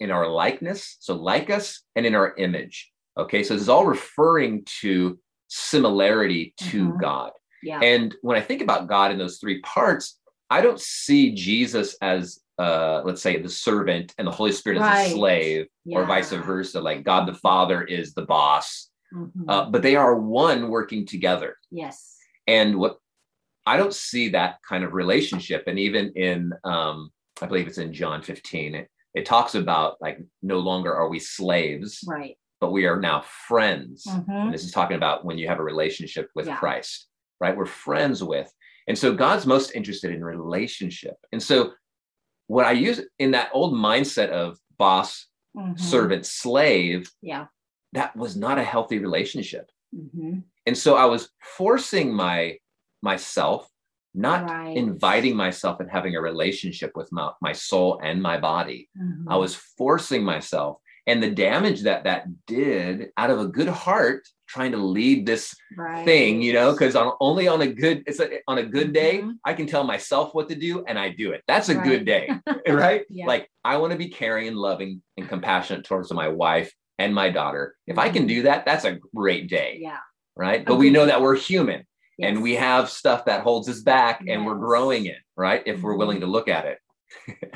in 0.00 0.10
our 0.10 0.28
likeness, 0.28 0.96
so 1.00 1.14
like 1.14 1.50
us, 1.50 1.82
and 1.96 2.04
in 2.04 2.14
our 2.14 2.34
image. 2.36 2.90
Okay, 3.16 3.42
so 3.42 3.54
this 3.54 3.62
is 3.62 3.68
all 3.68 3.86
referring 3.86 4.64
to 4.80 5.18
similarity 5.48 6.52
to 6.58 6.88
mm-hmm. 6.88 6.98
God. 6.98 7.30
Yeah. 7.62 7.80
And 7.80 8.14
when 8.22 8.36
I 8.36 8.40
think 8.40 8.60
about 8.60 8.88
God 8.88 9.12
in 9.12 9.18
those 9.18 9.38
three 9.38 9.60
parts, 9.62 10.18
I 10.50 10.60
don't 10.60 10.80
see 10.80 11.34
Jesus 11.34 11.96
as 12.02 12.40
uh, 12.58 13.02
let's 13.04 13.22
say 13.22 13.40
the 13.40 13.48
servant 13.48 14.14
and 14.18 14.26
the 14.26 14.32
Holy 14.32 14.52
Spirit 14.52 14.80
right. 14.80 15.06
as 15.06 15.12
a 15.12 15.14
slave, 15.14 15.66
yeah. 15.84 15.98
or 15.98 16.04
vice 16.04 16.30
versa. 16.30 16.80
Like 16.80 17.04
God 17.04 17.26
the 17.26 17.34
Father 17.34 17.82
is 17.82 18.14
the 18.14 18.22
boss, 18.22 18.90
mm-hmm. 19.12 19.48
uh, 19.48 19.70
but 19.70 19.82
they 19.82 19.96
are 19.96 20.14
one 20.14 20.68
working 20.68 21.06
together. 21.06 21.56
Yes. 21.70 22.16
And 22.46 22.78
what 22.78 22.98
I 23.66 23.76
don't 23.76 23.94
see 23.94 24.30
that 24.30 24.58
kind 24.68 24.84
of 24.84 24.92
relationship, 24.92 25.64
and 25.66 25.78
even 25.78 26.12
in 26.12 26.52
um, 26.64 27.10
I 27.40 27.46
believe 27.46 27.66
it's 27.66 27.78
in 27.78 27.92
John 27.92 28.22
15, 28.22 28.74
it, 28.74 28.88
it 29.14 29.26
talks 29.26 29.54
about 29.54 29.96
like 30.00 30.18
no 30.42 30.58
longer 30.58 30.94
are 30.94 31.08
we 31.08 31.18
slaves, 31.18 32.04
right? 32.06 32.36
but 32.60 32.72
we 32.72 32.86
are 32.86 33.00
now 33.00 33.22
friends. 33.48 34.04
Mhm. 34.06 34.28
And 34.28 34.54
this 34.54 34.64
is 34.64 34.70
talking 34.70 34.96
about 34.96 35.24
when 35.24 35.38
you 35.38 35.48
have 35.48 35.58
a 35.58 35.64
relationship 35.64 36.30
with 36.34 36.46
Yeah. 36.46 36.56
Christ, 36.56 37.08
right? 37.40 37.56
We're 37.56 37.66
friends 37.66 38.22
with. 38.22 38.50
And 38.86 38.98
so 38.98 39.14
God's 39.14 39.46
most 39.46 39.74
interested 39.74 40.12
in 40.12 40.22
relationship. 40.22 41.16
And 41.32 41.42
so 41.42 41.72
what 42.46 42.64
I 42.66 42.72
use 42.72 43.00
in 43.18 43.30
that 43.32 43.50
old 43.52 43.74
mindset 43.74 44.28
of 44.30 44.58
boss, 44.78 45.26
Mhm. 45.56 45.78
servant, 45.78 46.26
slave, 46.26 47.10
Yeah. 47.22 47.46
that 47.92 48.14
was 48.16 48.36
not 48.36 48.58
a 48.58 48.64
healthy 48.64 48.98
relationship. 48.98 49.70
Mhm. 49.94 50.42
And 50.66 50.76
so 50.76 50.96
I 50.96 51.04
was 51.04 51.30
forcing 51.56 52.12
my 52.12 52.58
myself, 53.02 53.70
not 54.14 54.48
Right. 54.48 54.76
inviting 54.76 55.36
myself 55.36 55.78
and 55.78 55.90
having 55.90 56.16
a 56.16 56.20
relationship 56.22 56.92
with 56.96 57.12
my, 57.12 57.30
my 57.42 57.52
soul 57.52 58.00
and 58.02 58.22
my 58.22 58.38
body. 58.40 58.88
Mhm. 58.98 59.26
I 59.28 59.36
was 59.36 59.54
forcing 59.54 60.24
myself. 60.24 60.78
And 61.06 61.22
the 61.22 61.30
damage 61.30 61.82
that 61.82 62.04
that 62.04 62.46
did 62.46 63.10
out 63.18 63.28
of 63.30 63.38
a 63.40 63.46
good 63.46 63.68
heart, 63.68 64.26
trying 64.46 64.72
to 64.72 64.78
lead 64.78 65.26
this 65.26 65.54
right. 65.76 66.04
thing, 66.04 66.42
you 66.42 66.52
know, 66.52 66.72
because 66.72 66.94
on 66.96 67.12
only 67.20 67.48
on 67.48 67.62
a 67.62 67.66
good 67.66 68.02
it's 68.06 68.20
a, 68.20 68.38
on 68.48 68.58
a 68.58 68.62
good 68.62 68.92
day, 68.92 69.18
Mhm. 69.22 69.34
I 69.44 69.54
can 69.54 69.66
tell 69.66 69.84
myself 69.84 70.34
what 70.34 70.48
to 70.48 70.54
do 70.54 70.84
and 70.86 70.98
I 70.98 71.08
do 71.10 71.32
it. 71.32 71.42
That's 71.46 71.68
a 71.68 71.76
Right. 71.76 71.84
good 71.84 72.04
day, 72.04 72.30
right? 72.68 73.04
Yeah. 73.08 73.26
Like 73.26 73.50
I 73.64 73.76
want 73.78 73.92
to 73.92 73.98
be 73.98 74.08
caring 74.08 74.48
and 74.48 74.56
loving 74.56 75.02
and 75.16 75.28
compassionate 75.28 75.84
towards 75.84 76.12
my 76.12 76.28
wife 76.28 76.72
and 76.98 77.14
my 77.14 77.30
daughter. 77.30 77.74
If 77.86 77.98
I 77.98 78.08
can 78.10 78.24
Mhm. 78.24 78.28
do 78.28 78.42
that, 78.42 78.64
that's 78.64 78.84
a 78.84 78.98
great 79.14 79.48
day, 79.48 79.78
Yeah. 79.80 79.98
right? 80.36 80.64
But 80.64 80.76
we 80.76 80.90
know 80.90 81.06
that 81.06 81.20
we're 81.22 81.36
human 81.36 81.84
and 82.20 82.42
we 82.42 82.54
have 82.54 82.90
stuff 82.90 83.24
that 83.24 83.42
holds 83.42 83.68
us 83.68 83.80
back 83.80 84.22
and 84.28 84.46
we're 84.46 84.54
growing 84.54 85.06
it, 85.06 85.18
right? 85.36 85.62
If 85.66 85.80
we're 85.82 85.96
willing 85.96 86.20
to 86.20 86.26
look 86.26 86.48
at 86.48 86.66
it. 86.66 86.78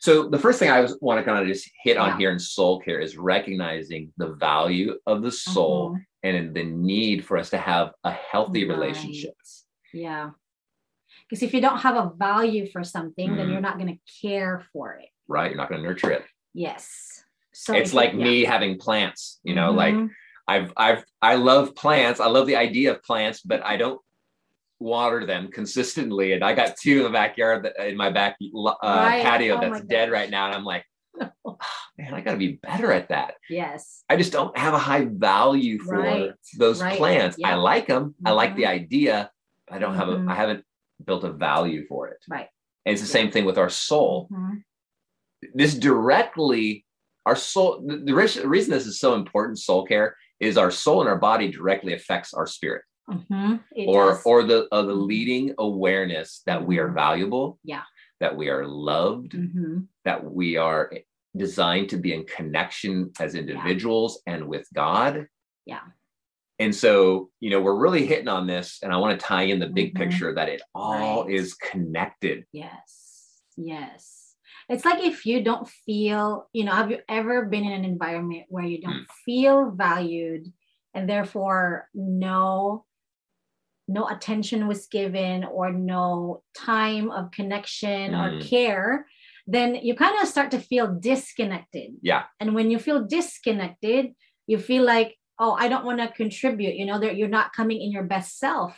so 0.00 0.28
the 0.28 0.38
first 0.38 0.58
thing 0.58 0.70
I 0.70 0.86
want 1.00 1.18
to 1.18 1.24
kind 1.24 1.40
of 1.40 1.46
just 1.46 1.68
hit 1.82 1.96
on 1.96 2.10
Yeah. 2.10 2.18
here 2.18 2.30
in 2.30 2.38
soul 2.38 2.80
care 2.80 3.00
is 3.00 3.16
recognizing 3.18 4.12
the 4.16 4.28
value 4.34 4.94
of 5.06 5.22
the 5.22 5.32
soul 5.32 5.90
Mhm. 5.90 6.04
And 6.22 6.54
the 6.54 6.64
need 6.64 7.24
for 7.24 7.36
us 7.38 7.50
to 7.50 7.58
have 7.58 7.92
a 8.04 8.10
healthy 8.12 8.68
relationship. 8.68 9.34
Yeah. 9.92 10.30
Because 11.28 11.42
if 11.42 11.54
you 11.54 11.60
don't 11.60 11.78
have 11.78 11.96
a 11.96 12.12
value 12.16 12.68
for 12.70 12.84
something, 12.84 13.36
then 13.36 13.46
Mm. 13.48 13.52
you're 13.52 13.60
not 13.60 13.78
going 13.78 13.94
to 13.94 14.00
care 14.20 14.64
for 14.72 14.94
it. 14.94 15.08
Right? 15.28 15.50
You're 15.50 15.56
not 15.56 15.68
going 15.68 15.80
to 15.82 15.86
nurture 15.88 16.10
it. 16.10 16.24
Yes. 16.52 17.24
So 17.52 17.74
it's 17.74 17.94
like 17.94 18.12
you- 18.12 18.18
me 18.18 18.44
having 18.44 18.78
plants, 18.78 19.40
you 19.42 19.54
know, 19.54 19.70
like 19.72 19.94
Mhm. 19.94 20.10
I've 20.48 20.72
I've 20.76 21.04
I 21.22 21.34
love 21.36 21.74
plants. 21.76 22.18
I 22.20 22.26
love 22.26 22.46
the 22.46 22.56
idea 22.56 22.90
of 22.92 23.02
plants, 23.02 23.40
but 23.42 23.64
I 23.64 23.76
don't 23.76 24.00
water 24.80 25.26
them 25.26 25.48
consistently. 25.52 26.32
And 26.32 26.42
I 26.42 26.54
got 26.54 26.76
two 26.76 26.98
in 26.98 27.02
the 27.04 27.10
backyard 27.10 27.64
that, 27.64 27.76
in 27.88 27.96
my 27.96 28.10
back 28.10 28.36
uh, 28.40 28.76
Right. 28.82 29.22
patio 29.22 29.56
Oh 29.56 29.60
that's 29.60 29.84
dead 29.86 30.10
right 30.10 30.30
now, 30.30 30.46
and 30.46 30.54
I'm 30.54 30.64
like, 30.64 30.84
"Ah, 31.18 31.32
man, 31.98 32.14
I 32.14 32.20
got 32.20 32.32
to 32.32 32.38
be 32.38 32.58
better 32.62 32.92
at 32.92 33.08
that. 33.08 33.34
Yes. 33.48 34.04
I 34.08 34.16
just 34.16 34.32
don't 34.32 34.56
have 34.56 34.74
a 34.74 34.78
high 34.78 35.06
value 35.06 35.78
for 35.78 35.98
Right. 35.98 36.32
those 36.58 36.80
Right. 36.82 36.98
plants. 36.98 37.36
I 37.44 37.54
like 37.54 37.86
them. 37.86 38.14
I 38.24 38.30
like 38.32 38.56
the 38.56 38.64
Mhm. 38.64 38.68
idea. 38.68 39.30
I 39.70 39.78
don't 39.78 39.94
have 39.94 40.08
a. 40.08 40.16
Mhm. 40.16 40.30
I 40.30 40.34
haven't 40.34 40.64
built 41.04 41.24
a 41.24 41.32
value 41.32 41.86
for 41.88 42.08
it. 42.08 42.18
Right. 42.28 42.48
And 42.84 42.92
it's 42.92 43.02
the 43.02 43.08
Yeah. 43.08 43.12
same 43.24 43.30
thing 43.30 43.44
with 43.44 43.58
our 43.58 43.70
soul. 43.70 44.28
Mhm. 44.30 44.62
this 45.54 45.74
directly 45.74 46.84
our 47.24 47.34
soul 47.34 47.82
the, 47.86 47.96
the 47.96 48.14
reason 48.14 48.70
this 48.70 48.86
is 48.86 49.00
so 49.00 49.14
important 49.14 49.58
soul 49.58 49.86
care 49.86 50.14
is 50.38 50.58
our 50.58 50.70
soul 50.70 51.00
and 51.00 51.08
our 51.08 51.16
body 51.16 51.50
directly 51.50 51.94
affects 51.94 52.34
our 52.34 52.46
spirit 52.46 52.82
Mm-hmm. 53.10 53.56
Or 53.88 54.10
does. 54.10 54.22
or 54.26 54.42
the 54.44 54.68
uh, 54.70 54.82
the 54.82 54.94
Mhm. 54.94 55.06
leading 55.06 55.54
awareness 55.58 56.42
that 56.44 56.66
we 56.66 56.78
are 56.78 56.90
Mhm. 56.90 56.94
valuable 56.94 57.58
Yeah. 57.64 57.84
That 58.20 58.36
we 58.36 58.48
are 58.48 58.66
loved 58.66 59.32
Mhm. 59.32 59.86
that 60.04 60.22
we 60.24 60.56
are 60.56 60.92
designed 61.36 61.88
to 61.90 61.96
be 61.96 62.12
in 62.12 62.24
connection 62.24 63.10
as 63.20 63.34
individuals 63.34 64.22
and 64.26 64.46
with 64.48 64.66
god 64.74 65.26
Yeah. 65.66 65.82
and 66.58 66.74
so 66.74 67.30
you 67.40 67.50
know 67.50 67.60
we're 67.60 67.78
really 67.78 68.06
hitting 68.06 68.28
on 68.28 68.46
this 68.46 68.78
and 68.82 68.92
i 68.92 68.96
want 68.96 69.18
to 69.18 69.24
tie 69.26 69.44
in 69.44 69.58
the 69.58 69.68
big 69.68 69.94
Mhm. 69.94 69.98
picture 69.98 70.34
that 70.34 70.48
it 70.48 70.62
all 70.74 71.24
Right. 71.24 71.34
is 71.34 71.54
connected 71.54 72.46
Yes. 72.52 73.42
Yes. 73.56 74.34
It's 74.68 74.84
like 74.84 75.02
if 75.02 75.26
you 75.26 75.42
don't 75.42 75.66
feel, 75.68 76.48
you 76.52 76.64
know, 76.64 76.70
have 76.72 76.90
you 76.92 76.98
ever 77.08 77.44
been 77.46 77.64
in 77.64 77.72
an 77.72 77.84
environment 77.84 78.46
where 78.48 78.64
you 78.64 78.80
don't 78.80 78.98
Hmm. 79.00 79.22
feel 79.26 79.70
valued 79.72 80.52
and 80.94 81.08
therefore 81.10 81.88
no 81.92 82.84
no 83.90 84.06
attention 84.08 84.68
was 84.68 84.86
given 84.86 85.44
or 85.44 85.72
no 85.72 86.42
time 86.56 87.10
of 87.10 87.30
connection 87.38 88.14
or 88.14 88.28
Mm. 88.30 88.48
care, 88.48 89.06
then 89.46 89.74
you 89.86 89.94
kind 89.94 90.16
of 90.22 90.28
start 90.28 90.50
to 90.52 90.60
feel 90.70 90.86
disconnected. 91.10 91.88
yeah 92.10 92.22
And 92.40 92.54
when 92.54 92.70
you 92.70 92.78
feel 92.78 93.00
disconnected, 93.18 94.02
you 94.46 94.58
feel 94.58 94.84
like, 94.84 95.10
oh, 95.42 95.52
I 95.58 95.66
don't 95.68 95.84
want 95.88 96.00
to 96.00 96.08
contribute, 96.22 96.74
you 96.80 96.86
know, 96.86 96.98
that 97.00 97.16
you're 97.16 97.36
not 97.38 97.52
coming 97.58 97.80
in 97.84 97.90
your 97.90 98.04
best 98.14 98.38
self. 98.38 98.72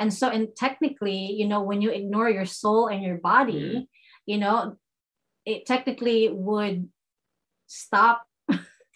And 0.00 0.12
so, 0.18 0.28
and 0.36 0.48
technically, 0.64 1.20
you 1.40 1.46
know, 1.46 1.62
when 1.62 1.80
you 1.82 1.90
ignore 1.90 2.28
your 2.30 2.46
soul 2.46 2.88
and 2.92 3.02
your 3.02 3.18
body, 3.18 3.66
Mm. 3.74 3.86
you 4.26 4.38
know, 4.42 4.76
it 5.52 5.66
technically 5.66 6.28
would 6.28 6.88
stop 7.66 8.27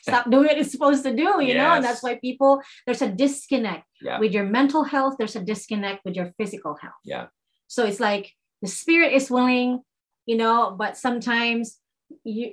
stop 0.02 0.30
doing 0.30 0.46
what 0.46 0.58
it's 0.58 0.72
supposed 0.72 1.02
to 1.04 1.14
do, 1.14 1.40
you 1.40 1.54
know, 1.54 1.72
and 1.74 1.84
that's 1.84 2.02
why 2.02 2.16
people 2.16 2.60
there's 2.86 3.02
a 3.02 3.08
disconnect 3.08 3.86
yeah 4.00 4.18
with 4.18 4.32
your 4.32 4.44
mental 4.44 4.82
health, 4.84 5.14
there's 5.18 5.36
a 5.36 5.40
disconnect 5.52 6.04
with 6.04 6.14
your 6.14 6.28
physical 6.38 6.74
health. 6.82 7.02
Yeah. 7.04 7.26
So 7.68 7.84
it's 7.84 8.00
like 8.00 8.32
the 8.60 8.68
spirit 8.68 9.12
is 9.12 9.30
willing, 9.30 9.80
you 10.26 10.36
know, 10.36 10.74
but 10.78 10.96
sometimes 10.96 11.78
you 12.24 12.52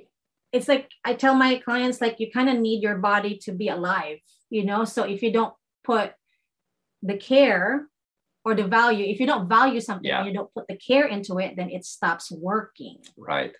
it's 0.52 0.68
like 0.68 0.90
I 1.04 1.14
tell 1.14 1.34
my 1.34 1.58
clients 1.58 2.00
like 2.00 2.18
you 2.18 2.30
kind 2.30 2.48
of 2.48 2.58
need 2.58 2.82
your 2.82 2.98
body 2.98 3.36
to 3.44 3.52
be 3.52 3.68
alive, 3.68 4.18
you 4.48 4.64
know. 4.64 4.84
So 4.84 5.04
if 5.04 5.22
you 5.22 5.32
don't 5.32 5.54
put 5.84 6.14
the 7.02 7.16
care 7.16 7.86
or 8.44 8.54
the 8.54 8.66
value, 8.66 9.04
if 9.06 9.20
you 9.20 9.26
don't 9.26 9.48
value 9.48 9.80
something 9.80 10.08
Yeah. 10.08 10.24
you 10.24 10.32
don't 10.32 10.52
put 10.54 10.66
the 10.68 10.76
care 10.76 11.06
into 11.06 11.38
it, 11.38 11.56
then 11.56 11.70
it 11.70 11.84
stops 11.84 12.32
working. 12.32 12.98
Right. 13.16 13.54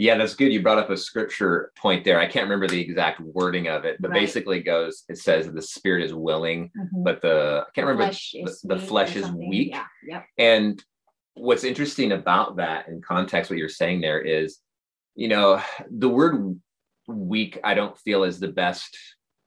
Yeah, 0.00 0.16
that's 0.16 0.34
good. 0.34 0.50
You 0.50 0.62
brought 0.62 0.78
up 0.78 0.88
a 0.88 0.96
scripture 0.96 1.72
point 1.76 2.06
there. 2.06 2.18
I 2.18 2.26
can't 2.26 2.44
remember 2.44 2.66
the 2.66 2.80
exact 2.80 3.20
wording 3.20 3.68
of 3.68 3.84
it, 3.84 4.00
but 4.00 4.10
Right. 4.10 4.20
basically 4.20 4.60
it 4.60 4.62
goes, 4.62 5.04
it 5.10 5.18
says 5.18 5.52
the 5.52 5.60
spirit 5.60 6.02
is 6.02 6.14
willing, 6.14 6.70
Mhm. 6.74 7.04
but 7.04 7.20
the 7.20 7.66
I 7.68 7.70
can't 7.74 7.86
remember 7.86 8.04
Flesh 8.04 8.32
the, 8.32 8.74
the 8.76 8.78
flesh 8.78 9.14
is 9.14 9.30
weak. 9.30 9.72
Yeah. 9.72 9.84
Yep. 10.08 10.26
And 10.38 10.84
what's 11.34 11.64
interesting 11.64 12.12
about 12.12 12.56
that 12.56 12.88
in 12.88 13.02
context, 13.02 13.50
what 13.50 13.58
you're 13.58 13.68
saying 13.68 14.00
there 14.00 14.22
is, 14.22 14.60
you 15.16 15.28
know, 15.28 15.60
the 15.90 16.08
word 16.08 16.58
weak, 17.06 17.58
I 17.62 17.74
don't 17.74 17.98
feel 17.98 18.24
is 18.24 18.40
the 18.40 18.48
best 18.48 18.96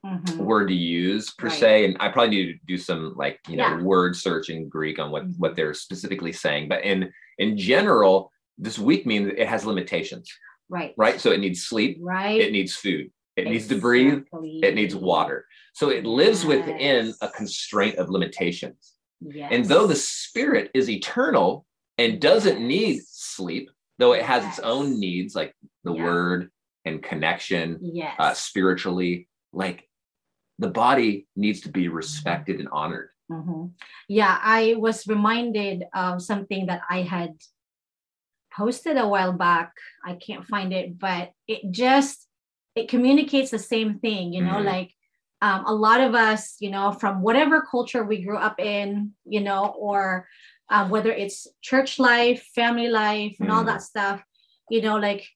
Mhm. 0.06 0.36
word 0.36 0.68
to 0.68 0.74
use 0.74 1.32
per 1.32 1.48
Right. 1.48 1.58
se. 1.58 1.84
And 1.86 1.96
I 1.98 2.10
probably 2.10 2.36
need 2.36 2.52
to 2.52 2.58
do 2.64 2.78
some 2.78 3.14
like, 3.16 3.40
you 3.48 3.56
know, 3.56 3.70
Yeah. 3.70 3.82
word 3.82 4.14
search 4.14 4.50
in 4.50 4.68
Greek 4.68 5.00
on 5.00 5.10
what, 5.10 5.24
Mhm. 5.26 5.34
what 5.36 5.56
they're 5.56 5.74
specifically 5.74 6.30
saying. 6.30 6.68
But 6.68 6.84
in 6.84 7.12
in 7.38 7.58
general, 7.58 8.30
this 8.58 8.78
weak 8.78 9.06
means 9.06 9.32
it 9.36 9.48
has 9.48 9.64
limitations, 9.66 10.30
Right. 10.68 10.94
right? 10.96 11.20
So 11.20 11.30
it 11.32 11.40
needs 11.40 11.64
sleep, 11.64 11.98
Right. 12.00 12.40
it 12.40 12.52
needs 12.52 12.74
food, 12.74 13.10
it 13.36 13.44
needs 13.46 13.66
to 13.68 13.78
breathe, 13.80 14.24
it 14.62 14.74
needs 14.74 14.94
water. 14.94 15.46
So 15.74 15.90
it 15.90 16.04
lives 16.06 16.44
within 16.44 17.14
a 17.20 17.28
constraint 17.28 17.96
of 17.96 18.08
limitations. 18.10 18.92
Yes. 19.20 19.50
And 19.52 19.64
though 19.64 19.86
the 19.86 19.96
spirit 19.96 20.70
is 20.74 20.88
eternal 20.88 21.66
and 21.98 22.20
doesn't 22.20 22.60
need 22.66 23.02
sleep, 23.06 23.70
though 23.98 24.12
it 24.12 24.22
has 24.22 24.44
its 24.44 24.58
own 24.60 24.98
needs 25.00 25.34
like 25.34 25.54
the 25.82 25.92
Yeah. 25.94 26.04
word 26.04 26.50
and 26.84 27.02
connection 27.02 27.78
yes. 27.80 28.14
uh, 28.18 28.34
spiritually, 28.34 29.28
like 29.52 29.88
the 30.58 30.68
body 30.70 31.26
needs 31.34 31.62
to 31.62 31.70
be 31.70 31.88
respected 31.88 32.60
and 32.60 32.68
honored. 32.70 33.10
Mhm. 33.30 33.72
Yeah, 34.08 34.38
I 34.42 34.74
was 34.78 35.06
reminded 35.06 35.84
of 35.94 36.20
something 36.22 36.66
that 36.66 36.82
I 36.90 37.02
had 37.02 37.36
posted 38.56 38.96
a 38.96 39.08
while 39.08 39.32
back. 39.32 39.72
I 40.04 40.14
can't 40.14 40.46
find 40.46 40.72
it, 40.72 40.98
but 40.98 41.32
it 41.48 41.70
just 41.70 42.28
it 42.74 42.88
communicates 42.88 43.50
the 43.50 43.58
same 43.58 43.98
thing, 44.00 44.32
you 44.32 44.42
know, 44.42 44.58
Mhm. 44.58 44.64
like 44.64 44.90
um, 45.42 45.64
a 45.66 45.74
lot 45.74 46.00
of 46.00 46.14
us, 46.14 46.56
you 46.60 46.70
know, 46.70 46.92
from 46.92 47.22
whatever 47.22 47.62
culture 47.62 48.02
we 48.04 48.22
grew 48.24 48.38
up 48.38 48.58
in, 48.58 49.12
you 49.24 49.40
know, 49.40 49.66
or 49.78 50.26
um, 50.70 50.90
whether 50.90 51.12
it's 51.12 51.46
church 51.62 51.98
life, 51.98 52.42
family 52.54 52.88
life, 52.88 53.36
and 53.40 53.50
all 53.50 53.62
Mhm. 53.62 53.66
that 53.66 53.82
stuff, 53.82 54.22
you 54.70 54.80
know, 54.80 54.96
like 54.96 55.28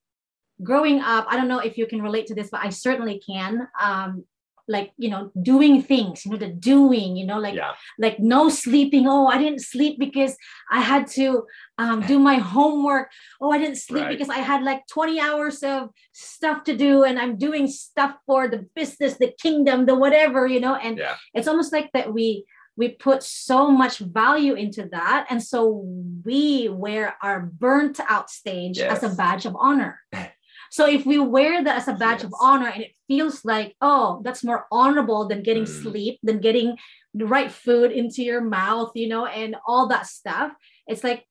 growing 0.63 1.01
up, 1.01 1.27
I 1.29 1.37
don't 1.37 1.49
know 1.49 1.59
if 1.61 1.79
you 1.79 1.87
can 1.87 2.03
relate 2.03 2.27
to 2.29 2.35
this, 2.35 2.51
but 2.51 2.65
I 2.65 2.71
certainly 2.71 3.21
can. 3.21 3.69
Um, 3.81 4.25
like 4.69 4.93
you 4.99 5.09
know 5.09 5.31
doing 5.43 5.83
things 5.83 6.25
you 6.25 6.31
know 6.31 6.37
the 6.37 6.49
doing 6.49 7.17
you 7.17 7.27
know 7.27 7.39
like 7.39 7.55
yeah. 7.55 7.73
like 7.99 8.19
no 8.21 8.49
sleeping 8.49 9.07
oh 9.09 9.27
i 9.27 9.39
didn't 9.39 9.61
sleep 9.61 9.99
because 9.99 10.37
i 10.71 10.81
had 10.81 11.07
to 11.07 11.45
um, 11.79 12.01
do 12.03 12.19
my 12.19 12.37
homework 12.37 13.11
oh 13.41 13.51
i 13.51 13.59
didn't 13.59 13.77
sleep 13.77 14.05
Right. 14.05 14.11
because 14.19 14.29
i 14.29 14.39
had 14.39 14.63
like 14.63 14.87
20 14.89 15.21
hours 15.21 15.63
of 15.63 15.89
stuff 16.13 16.65
to 16.65 16.77
do 16.77 17.05
and 17.05 17.19
i'm 17.19 17.37
doing 17.39 17.67
stuff 17.67 18.15
for 18.27 18.49
the 18.49 18.67
business 18.75 19.15
the 19.19 19.33
kingdom 19.41 19.87
the 19.87 19.95
whatever 19.95 20.47
you 20.47 20.61
know 20.61 20.75
and 20.75 20.99
Yeah. 20.99 21.17
it's 21.35 21.49
almost 21.49 21.73
like 21.73 21.91
that 21.93 22.13
we 22.13 22.45
we 22.77 22.91
put 22.91 23.25
so 23.25 23.71
much 23.71 23.99
value 23.99 24.55
into 24.55 24.89
that 24.93 25.27
and 25.31 25.43
so 25.43 25.85
we 26.25 26.69
wear 26.69 27.17
our 27.23 27.41
burnt 27.41 27.99
out 28.09 28.31
stage 28.31 28.79
as 28.79 29.03
a 29.03 29.09
badge 29.09 29.47
of 29.47 29.57
honor 29.59 30.01
So 30.71 30.89
if 30.89 31.07
we 31.07 31.19
wear 31.19 31.63
that 31.65 31.77
as 31.77 31.89
a 31.89 31.95
badge 31.95 32.23
yes. 32.23 32.25
of 32.25 32.35
honor 32.41 32.69
and 32.69 32.83
it 32.83 32.93
feels 33.07 33.45
like, 33.45 33.75
oh, 33.81 34.21
that's 34.25 34.45
more 34.45 34.67
honorable 34.71 35.29
than 35.29 35.43
getting 35.43 35.65
mm. 35.65 35.83
sleep, 35.83 36.19
than 36.23 36.41
getting 36.41 36.77
the 37.15 37.27
right 37.27 37.51
food 37.51 37.91
into 37.91 38.23
your 38.23 38.41
mouth, 38.41 38.93
you 38.95 39.09
know, 39.09 39.27
and 39.27 39.57
all 39.67 39.89
that 39.89 40.07
stuff, 40.07 40.53
it's 40.87 41.03
like 41.03 41.25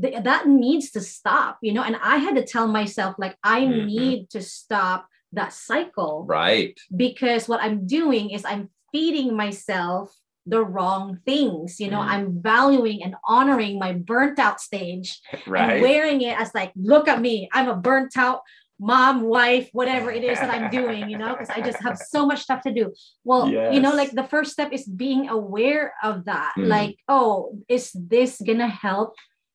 th- 0.00 0.22
that 0.22 0.46
needs 0.46 0.90
to 0.92 1.00
stop, 1.00 1.58
you 1.60 1.72
know. 1.72 1.82
And 1.82 1.96
I 1.96 2.16
had 2.16 2.36
to 2.36 2.44
tell 2.44 2.68
myself, 2.68 3.16
like, 3.18 3.36
I 3.42 3.62
mm-hmm. 3.62 3.86
need 3.86 4.30
to 4.30 4.42
stop 4.42 5.06
that 5.32 5.52
cycle. 5.52 6.24
Right. 6.26 6.78
Because 6.94 7.48
what 7.48 7.60
I'm 7.60 7.86
doing 7.86 8.30
is 8.30 8.44
I'm 8.44 8.70
feeding 8.92 9.36
myself 9.36 10.14
the 10.46 10.64
wrong 10.64 11.18
things. 11.26 11.78
You 11.78 11.90
know, 11.90 11.98
mm. 11.98 12.08
I'm 12.08 12.40
valuing 12.40 13.02
and 13.02 13.16
honoring 13.26 13.78
my 13.78 13.92
burnt 13.92 14.38
out 14.38 14.60
stage 14.60 15.20
right. 15.46 15.72
and 15.72 15.82
wearing 15.82 16.22
it 16.22 16.40
as 16.40 16.54
like, 16.54 16.72
look 16.74 17.08
at 17.08 17.20
me, 17.20 17.48
I'm 17.52 17.68
a 17.68 17.76
burnt 17.76 18.16
out 18.16 18.40
mom, 18.80 19.22
wife, 19.22 19.68
whatever 19.72 20.10
it 20.10 20.24
is 20.24 20.38
that 20.38 20.50
I'm 20.50 20.70
doing, 20.78 21.08
you 21.10 21.18
know, 21.18 21.32
because 21.32 21.50
I 21.50 21.60
just 21.60 21.82
have 21.82 21.98
so 21.98 22.26
much 22.26 22.42
stuff 22.42 22.62
to 22.62 22.72
do. 22.72 22.92
Well, 23.24 23.48
yes. 23.48 23.74
you 23.74 23.80
know, 23.80 23.94
like 23.94 24.12
the 24.12 24.24
first 24.24 24.52
step 24.52 24.72
is 24.72 24.86
being 24.86 25.28
aware 25.28 25.94
of 26.02 26.24
that. 26.26 26.54
Mm. 26.56 26.68
Like, 26.68 26.98
oh, 27.08 27.58
is 27.68 27.92
this 27.94 28.40
gonna 28.44 28.68
help 28.68 29.14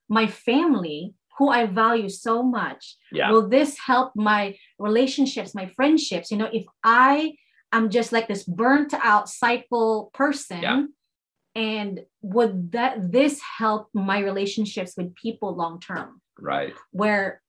my 0.10 0.28
family? 0.28 1.14
Who 1.40 1.50
I 1.50 1.66
value 1.66 2.10
so 2.10 2.44
much. 2.44 2.96
Yeah. 3.12 3.32
Will 3.32 3.50
this 3.50 3.76
help 3.80 4.12
my 4.16 4.56
relationships, 4.78 5.56
my 5.56 5.66
friendships? 5.76 6.30
You 6.30 6.38
know, 6.38 6.50
if 6.54 6.66
I 6.84 7.34
I'm 7.74 7.90
just 7.90 8.12
like 8.12 8.28
this 8.28 8.44
burnt 8.44 8.94
out 8.94 9.28
cycle 9.28 10.12
person. 10.14 10.62
Yeah. 10.62 10.84
And 11.56 12.06
would 12.22 12.72
that 12.72 13.12
this 13.12 13.42
help 13.58 13.90
my 13.94 14.20
relationships 14.20 14.94
with 14.96 15.16
people 15.16 15.56
long 15.56 15.80
term? 15.80 16.22
Right. 16.40 16.74
Where 16.92 17.42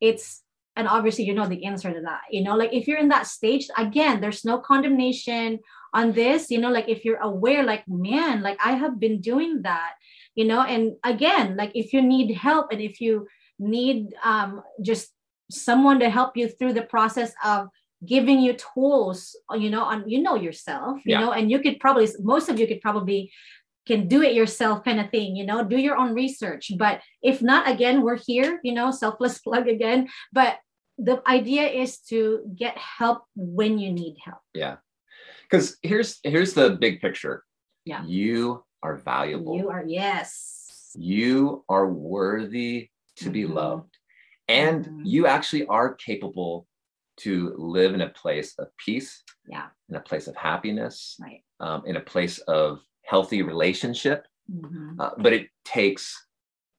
it's 0.00 0.42
and 0.78 0.88
obviously 0.88 1.24
you 1.24 1.34
know 1.34 1.46
the 1.46 1.64
answer 1.64 1.92
to 1.92 2.00
that. 2.02 2.22
You 2.30 2.42
know, 2.42 2.56
like 2.56 2.72
if 2.72 2.86
you're 2.86 2.98
in 2.98 3.08
that 3.08 3.26
stage, 3.26 3.68
again, 3.76 4.20
there's 4.20 4.44
no 4.44 4.58
condemnation 4.58 5.58
on 5.92 6.12
this, 6.12 6.50
you 6.50 6.58
know, 6.58 6.70
like 6.70 6.88
if 6.88 7.04
you're 7.04 7.20
aware, 7.20 7.64
like, 7.64 7.86
man, 7.88 8.42
like 8.42 8.58
I 8.64 8.72
have 8.72 9.00
been 9.00 9.20
doing 9.20 9.62
that, 9.62 9.94
you 10.34 10.44
know, 10.44 10.62
and 10.62 10.92
again, 11.04 11.56
like 11.56 11.72
if 11.74 11.92
you 11.92 12.00
need 12.00 12.34
help 12.34 12.70
and 12.70 12.80
if 12.80 13.00
you 13.00 13.26
need 13.58 14.14
um 14.22 14.62
just 14.80 15.08
someone 15.50 15.98
to 15.98 16.08
help 16.08 16.36
you 16.36 16.48
through 16.48 16.74
the 16.74 16.82
process 16.82 17.32
of 17.44 17.68
giving 18.04 18.38
you 18.38 18.52
tools 18.52 19.34
you 19.56 19.68
know 19.68 19.82
on 19.82 20.08
you 20.08 20.22
know 20.22 20.36
yourself 20.36 20.98
you 21.04 21.14
yeah. 21.14 21.20
know 21.20 21.32
and 21.32 21.50
you 21.50 21.58
could 21.58 21.80
probably 21.80 22.06
most 22.20 22.48
of 22.48 22.60
you 22.60 22.66
could 22.68 22.80
probably 22.80 23.32
can 23.88 24.06
do 24.06 24.22
it 24.22 24.34
yourself 24.34 24.84
kind 24.84 25.00
of 25.00 25.10
thing 25.10 25.34
you 25.34 25.44
know 25.44 25.64
do 25.64 25.76
your 25.76 25.96
own 25.96 26.14
research 26.14 26.70
but 26.78 27.00
if 27.22 27.42
not 27.42 27.68
again 27.68 28.02
we're 28.02 28.18
here 28.24 28.60
you 28.62 28.72
know 28.72 28.92
selfless 28.92 29.38
plug 29.44 29.66
again 29.66 30.06
but 30.32 30.58
the 30.98 31.22
idea 31.26 31.66
is 31.66 31.98
to 31.98 32.42
get 32.54 32.76
help 32.76 33.22
when 33.36 33.78
you 33.78 33.92
need 33.92 34.16
help. 34.22 34.40
Yeah. 34.52 34.76
Because 35.42 35.78
here's 35.82 36.18
here's 36.22 36.54
the 36.54 36.70
big 36.70 37.00
picture. 37.00 37.44
Yeah. 37.84 38.04
You 38.04 38.64
are 38.82 38.96
valuable. 38.96 39.56
You 39.56 39.70
are 39.70 39.84
yes. 39.86 40.94
You 40.96 41.64
are 41.68 41.86
worthy 41.86 42.90
to 43.16 43.24
mm-hmm. 43.24 43.32
be 43.32 43.46
loved. 43.46 43.96
And 44.48 44.84
mm-hmm. 44.84 45.02
you 45.04 45.26
actually 45.26 45.66
are 45.66 45.94
capable 45.94 46.66
to 47.18 47.54
live 47.56 47.94
in 47.94 48.00
a 48.00 48.08
place 48.08 48.54
of 48.58 48.68
peace, 48.78 49.22
yeah, 49.48 49.66
in 49.88 49.96
a 49.96 50.00
place 50.00 50.28
of 50.28 50.36
happiness, 50.36 51.16
right, 51.20 51.42
um, 51.60 51.82
in 51.84 51.96
a 51.96 52.00
place 52.00 52.38
of 52.40 52.80
healthy 53.04 53.42
relationship. 53.42 54.26
Mm-hmm. 54.50 55.00
Uh, 55.00 55.10
but 55.18 55.32
it 55.32 55.48
takes 55.64 56.26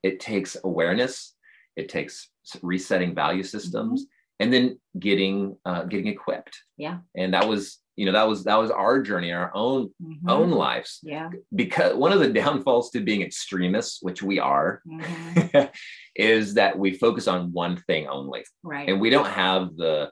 it 0.02 0.20
takes 0.20 0.58
awareness, 0.64 1.36
it 1.76 1.90
takes 1.90 2.30
resetting 2.62 3.16
value 3.16 3.44
systems, 3.44 4.04
mm-hmm. 4.04 4.44
and 4.44 4.54
then 4.54 4.80
getting 4.98 5.58
uh, 5.66 5.84
getting 5.84 6.08
equipped. 6.08 6.58
Yeah, 6.78 7.00
and 7.16 7.34
that 7.34 7.48
was 7.48 7.80
you 7.96 8.06
know 8.06 8.14
that 8.14 8.28
was 8.28 8.46
that 8.46 8.56
was 8.56 8.72
our 8.72 9.02
journey 9.02 9.34
our 9.34 9.52
own 9.54 9.90
mm-hmm. 10.02 10.30
own 10.30 10.52
lives 10.52 11.00
yeah 11.04 11.30
because 11.54 11.94
one 11.96 12.14
of 12.14 12.22
the 12.22 12.30
downfalls 12.30 12.92
to 12.92 13.02
being 13.02 13.22
extremists 13.22 14.02
which 14.02 14.24
we 14.24 14.40
are 14.40 14.82
mm-hmm. 14.88 15.66
is 16.16 16.54
that 16.54 16.80
we 16.80 16.94
focus 16.94 17.28
on 17.28 17.52
one 17.52 17.76
thing 17.88 18.08
only 18.08 18.46
right 18.64 18.88
and 18.88 19.02
we 19.02 19.10
don't 19.10 19.28
have 19.28 19.76
the 19.76 20.10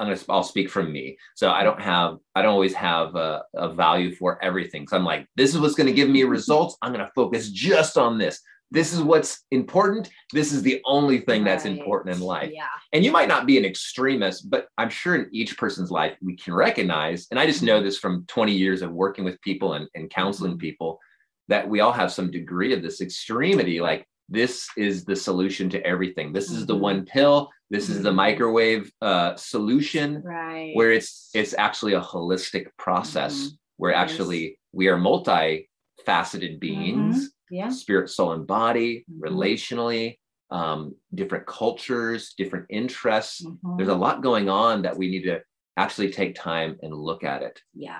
I'm 0.00 0.06
gonna 0.06 0.20
I'll 0.30 0.42
speak 0.42 0.70
from 0.70 0.90
me. 0.90 1.18
So 1.34 1.50
I 1.50 1.62
don't 1.62 1.80
have 1.80 2.16
I 2.34 2.40
don't 2.40 2.52
always 2.52 2.74
have 2.74 3.14
a, 3.16 3.42
a 3.54 3.72
value 3.72 4.14
for 4.14 4.42
everything. 4.42 4.88
So 4.88 4.96
I'm 4.96 5.04
like, 5.04 5.26
this 5.36 5.54
is 5.54 5.60
what's 5.60 5.74
gonna 5.74 5.92
give 5.92 6.08
me 6.08 6.22
results. 6.24 6.76
I'm 6.80 6.92
gonna 6.92 7.10
focus 7.14 7.50
just 7.50 7.98
on 7.98 8.16
this. 8.16 8.40
This 8.70 8.92
is 8.92 9.02
what's 9.02 9.44
important. 9.50 10.10
This 10.32 10.52
is 10.52 10.62
the 10.62 10.80
only 10.84 11.18
thing 11.18 11.42
that's 11.42 11.64
right. 11.64 11.76
important 11.76 12.14
in 12.14 12.20
life. 12.20 12.50
Yeah. 12.52 12.66
And 12.92 13.04
you 13.04 13.10
might 13.10 13.28
not 13.28 13.46
be 13.46 13.58
an 13.58 13.64
extremist, 13.64 14.48
but 14.48 14.68
I'm 14.78 14.90
sure 14.90 15.16
in 15.16 15.28
each 15.32 15.58
person's 15.58 15.90
life 15.90 16.16
we 16.22 16.36
can 16.36 16.54
recognize, 16.54 17.26
and 17.30 17.40
I 17.40 17.46
just 17.46 17.62
know 17.62 17.82
this 17.82 17.98
from 17.98 18.24
20 18.28 18.52
years 18.52 18.82
of 18.82 18.92
working 18.92 19.24
with 19.24 19.40
people 19.42 19.74
and, 19.74 19.88
and 19.94 20.08
counseling 20.08 20.52
mm-hmm. 20.52 20.60
people, 20.60 21.00
that 21.48 21.68
we 21.68 21.80
all 21.80 21.92
have 21.92 22.12
some 22.12 22.30
degree 22.30 22.72
of 22.72 22.82
this 22.82 23.00
extremity. 23.00 23.80
Like 23.80 24.06
this 24.28 24.68
is 24.76 25.04
the 25.04 25.16
solution 25.16 25.68
to 25.70 25.84
everything. 25.84 26.32
This 26.32 26.50
is 26.50 26.64
the 26.64 26.74
mm-hmm. 26.74 26.82
one 26.82 27.04
pill 27.06 27.50
this 27.70 27.88
is 27.88 28.02
the 28.02 28.08
mm-hmm. 28.08 28.16
microwave 28.16 28.92
uh, 29.00 29.36
solution, 29.36 30.22
right. 30.24 30.72
where 30.74 30.90
it's 30.90 31.30
it's 31.34 31.54
actually 31.56 31.92
a 31.94 32.00
holistic 32.00 32.66
process 32.76 33.34
mm-hmm. 33.34 33.54
where 33.76 33.92
yes. 33.92 34.10
actually 34.10 34.58
we 34.72 34.88
are 34.88 34.98
multi-faceted 34.98 36.58
beings, 36.58 37.16
mm-hmm. 37.16 37.24
Yeah. 37.50 37.68
spirit, 37.68 38.10
soul, 38.10 38.32
and 38.32 38.46
body, 38.46 39.04
mm-hmm. 39.10 39.22
relationally, 39.22 40.18
um, 40.50 40.94
different 41.14 41.46
cultures, 41.46 42.34
different 42.36 42.66
interests. 42.70 43.44
Mm-hmm. 43.44 43.76
There's 43.76 43.88
a 43.88 43.94
lot 43.94 44.22
going 44.22 44.48
on 44.48 44.82
that 44.82 44.96
we 44.96 45.08
need 45.08 45.24
to 45.24 45.40
actually 45.76 46.10
take 46.10 46.34
time 46.34 46.76
and 46.82 46.92
look 46.92 47.24
at 47.24 47.42
it. 47.42 47.60
Yeah. 47.74 47.98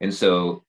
And 0.00 0.12
so 0.12 0.64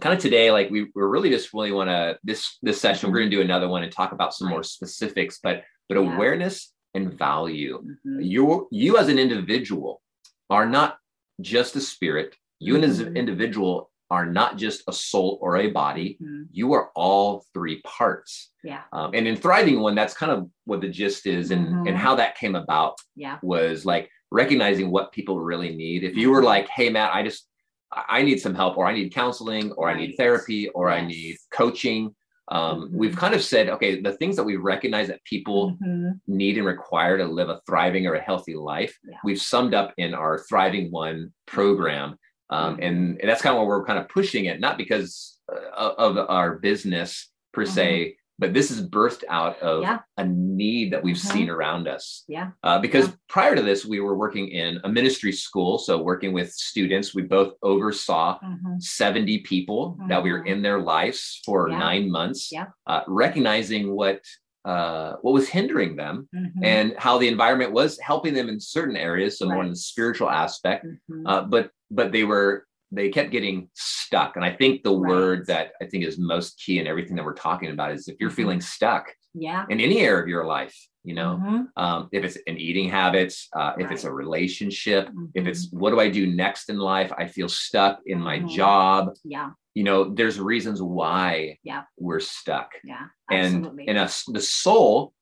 kind 0.00 0.14
of 0.14 0.20
today 0.20 0.50
like 0.50 0.68
we, 0.68 0.82
we 0.82 0.90
really 0.94 1.30
just 1.30 1.54
really 1.54 1.72
want 1.72 1.88
to 1.88 2.18
this 2.22 2.58
this 2.60 2.78
session 2.78 3.10
we're 3.10 3.18
going 3.18 3.30
to 3.30 3.36
do 3.36 3.40
another 3.40 3.66
one 3.66 3.82
and 3.82 3.90
talk 3.90 4.12
about 4.12 4.34
some 4.34 4.48
right. 4.48 4.52
more 4.52 4.62
specifics 4.62 5.38
but 5.42 5.62
but 5.88 5.98
yeah. 5.98 6.14
awareness 6.14 6.74
and 6.96 7.12
value. 7.12 7.78
Mm-hmm. 7.78 8.20
You, 8.22 8.68
you 8.72 8.98
as 8.98 9.08
an 9.08 9.18
individual 9.18 10.02
are 10.50 10.66
not 10.66 10.98
just 11.40 11.76
a 11.76 11.80
spirit. 11.80 12.34
You 12.58 12.74
mm-hmm. 12.74 12.84
as 12.84 12.98
an 12.98 13.06
mm-hmm. 13.06 13.16
individual 13.16 13.90
are 14.10 14.26
not 14.26 14.56
just 14.56 14.82
a 14.88 14.92
soul 14.92 15.38
or 15.40 15.56
a 15.56 15.68
body. 15.68 16.18
Mm-hmm. 16.22 16.42
You 16.52 16.72
are 16.74 16.90
all 16.94 17.44
three 17.52 17.80
parts. 17.82 18.50
Yeah. 18.62 18.82
Um, 18.92 19.12
and 19.14 19.26
in 19.26 19.36
Thriving 19.36 19.80
One, 19.80 19.94
that's 19.94 20.14
kind 20.14 20.32
of 20.32 20.48
what 20.64 20.80
the 20.80 20.88
gist 20.88 21.26
is 21.26 21.50
and, 21.50 21.66
and 21.66 21.86
mm-hmm. 21.86 21.96
how 21.96 22.14
that 22.16 22.36
came 22.36 22.54
about 22.54 22.98
yeah. 23.14 23.38
was 23.42 23.84
like 23.84 24.10
recognizing 24.30 24.90
what 24.90 25.12
people 25.12 25.40
really 25.40 25.74
need. 25.74 26.04
If 26.04 26.16
you 26.16 26.30
were 26.30 26.38
mm-hmm. 26.38 26.46
like, 26.46 26.68
hey, 26.68 26.90
Matt, 26.90 27.14
I 27.14 27.22
just, 27.22 27.46
I 27.92 28.22
need 28.22 28.40
some 28.40 28.54
help, 28.54 28.76
or 28.76 28.86
I 28.86 28.94
need 28.94 29.14
counseling, 29.14 29.72
or 29.72 29.86
right. 29.86 29.96
I 29.96 30.00
need 30.00 30.16
therapy, 30.16 30.68
or 30.70 30.90
yes. 30.90 31.02
I 31.02 31.06
need 31.06 31.36
coaching 31.52 32.14
um, 32.48 32.82
mm-hmm. 32.82 32.96
we've 32.96 33.16
kind 33.16 33.34
of 33.34 33.42
said 33.42 33.68
okay 33.68 34.00
the 34.00 34.12
things 34.12 34.36
that 34.36 34.44
we 34.44 34.56
recognize 34.56 35.08
that 35.08 35.24
people 35.24 35.72
mm-hmm. 35.72 36.10
need 36.26 36.58
and 36.58 36.66
require 36.66 37.18
to 37.18 37.24
live 37.24 37.48
a 37.48 37.60
thriving 37.66 38.06
or 38.06 38.14
a 38.14 38.20
healthy 38.20 38.54
life 38.54 38.96
yeah. 39.08 39.16
we've 39.24 39.40
summed 39.40 39.74
up 39.74 39.92
in 39.98 40.14
our 40.14 40.38
thriving 40.48 40.90
one 40.90 41.32
program 41.46 42.16
um, 42.50 42.74
mm-hmm. 42.74 42.82
and, 42.82 43.20
and, 43.20 43.28
that's 43.28 43.42
kind 43.42 43.54
of 43.54 43.58
what 43.58 43.66
we're 43.66 43.84
kind 43.84 43.98
of 43.98 44.08
pushing 44.08 44.46
it 44.46 44.60
not 44.60 44.78
because 44.78 45.38
uh, 45.52 45.92
of 45.98 46.16
our 46.18 46.58
business 46.58 47.28
per 47.52 47.64
se 47.64 48.00
mm-hmm 48.00 48.10
but 48.38 48.52
this 48.52 48.70
is 48.70 48.86
birthed 48.86 49.24
out 49.28 49.58
of 49.60 49.82
yeah. 49.82 50.00
a 50.18 50.24
need 50.24 50.92
that 50.92 51.02
we've 51.02 51.16
mm-hmm. 51.16 51.32
seen 51.32 51.50
around 51.50 51.88
us. 51.88 52.24
Yeah. 52.28 52.50
Uh, 52.62 52.78
because 52.78 53.08
yeah. 53.08 53.14
prior 53.28 53.56
to 53.56 53.62
this, 53.62 53.86
we 53.86 54.00
were 54.00 54.16
working 54.16 54.48
in 54.48 54.78
a 54.84 54.88
ministry 54.88 55.32
school. 55.32 55.78
So, 55.78 56.02
working 56.02 56.32
with 56.32 56.52
students, 56.52 57.14
we 57.14 57.22
both 57.22 57.54
oversaw 57.62 58.38
mm-hmm. 58.40 58.78
70 58.78 59.38
people 59.40 59.98
that 60.08 60.22
we 60.22 60.32
were 60.32 60.40
mm-hmm. 60.40 60.48
in 60.48 60.62
their 60.62 60.80
lives 60.80 61.40
for 61.44 61.68
yeah. 61.68 61.78
nine 61.78 62.10
months, 62.10 62.52
yeah. 62.52 62.66
uh, 62.86 63.02
recognizing 63.06 63.94
what. 63.94 64.20
Uh, 64.66 65.14
what 65.22 65.32
was 65.32 65.48
hindering 65.48 65.94
them 65.94 66.28
mm-hmm. 66.34 66.64
and 66.64 66.92
how 66.98 67.16
the 67.18 67.28
environment 67.28 67.70
was 67.70 68.00
helping 68.00 68.34
them 68.34 68.48
in 68.48 68.58
certain 68.58 68.96
areas, 68.96 69.38
so 69.38 69.46
right. 69.46 69.54
more 69.54 69.62
in 69.62 69.70
the 69.70 69.76
spiritual 69.76 70.28
aspect, 70.28 70.84
mm-hmm. 70.84 71.24
uh, 71.24 71.42
but 71.42 71.70
but 71.90 72.10
they 72.10 72.24
were 72.24 72.66
they 72.92 73.08
kept 73.08 73.30
getting 73.30 73.68
stuck. 73.74 74.36
And 74.36 74.44
I 74.44 74.52
think 74.52 74.82
the 74.82 74.90
right. 74.90 75.08
word 75.08 75.46
that 75.46 75.72
I 75.80 75.86
think 75.86 76.04
is 76.04 76.18
most 76.18 76.60
key 76.64 76.78
in 76.78 76.86
everything 76.86 77.16
that 77.16 77.24
we're 77.24 77.34
talking 77.34 77.70
about 77.70 77.92
is 77.92 78.08
if 78.08 78.16
you're 78.18 78.30
mm-hmm. 78.30 78.36
feeling 78.36 78.60
stuck 78.60 79.12
yeah. 79.34 79.66
in 79.68 79.80
any 79.80 80.00
area 80.00 80.22
of 80.22 80.28
your 80.28 80.44
life, 80.44 80.76
you 81.04 81.14
know, 81.14 81.40
mm-hmm. 81.40 81.82
um, 81.82 82.08
if 82.12 82.24
it's 82.24 82.38
an 82.46 82.58
eating 82.58 82.88
habits, 82.88 83.48
uh, 83.56 83.72
right. 83.76 83.84
if 83.84 83.90
it's 83.90 84.04
a 84.04 84.12
relationship, 84.12 85.08
mm-hmm. 85.08 85.26
if 85.34 85.46
it's 85.46 85.70
what 85.70 85.90
do 85.90 86.00
I 86.00 86.10
do 86.10 86.26
next 86.26 86.70
in 86.70 86.78
life? 86.78 87.12
I 87.16 87.26
feel 87.26 87.48
stuck 87.48 88.00
in 88.06 88.20
my 88.20 88.38
mm-hmm. 88.38 88.48
job. 88.48 89.14
Yeah. 89.24 89.50
You 89.76 89.84
know, 89.88 89.98
there's 90.18 90.40
reasons 90.40 90.78
why 90.80 91.58
yeah. 91.62 91.82
we're 92.06 92.24
stuck. 92.38 92.70
Yeah. 92.82 93.06
Absolutely. 93.30 93.82
And, 93.86 93.90
and 93.90 93.98
us, 94.06 94.24
the 94.26 94.40
soul 94.40 95.12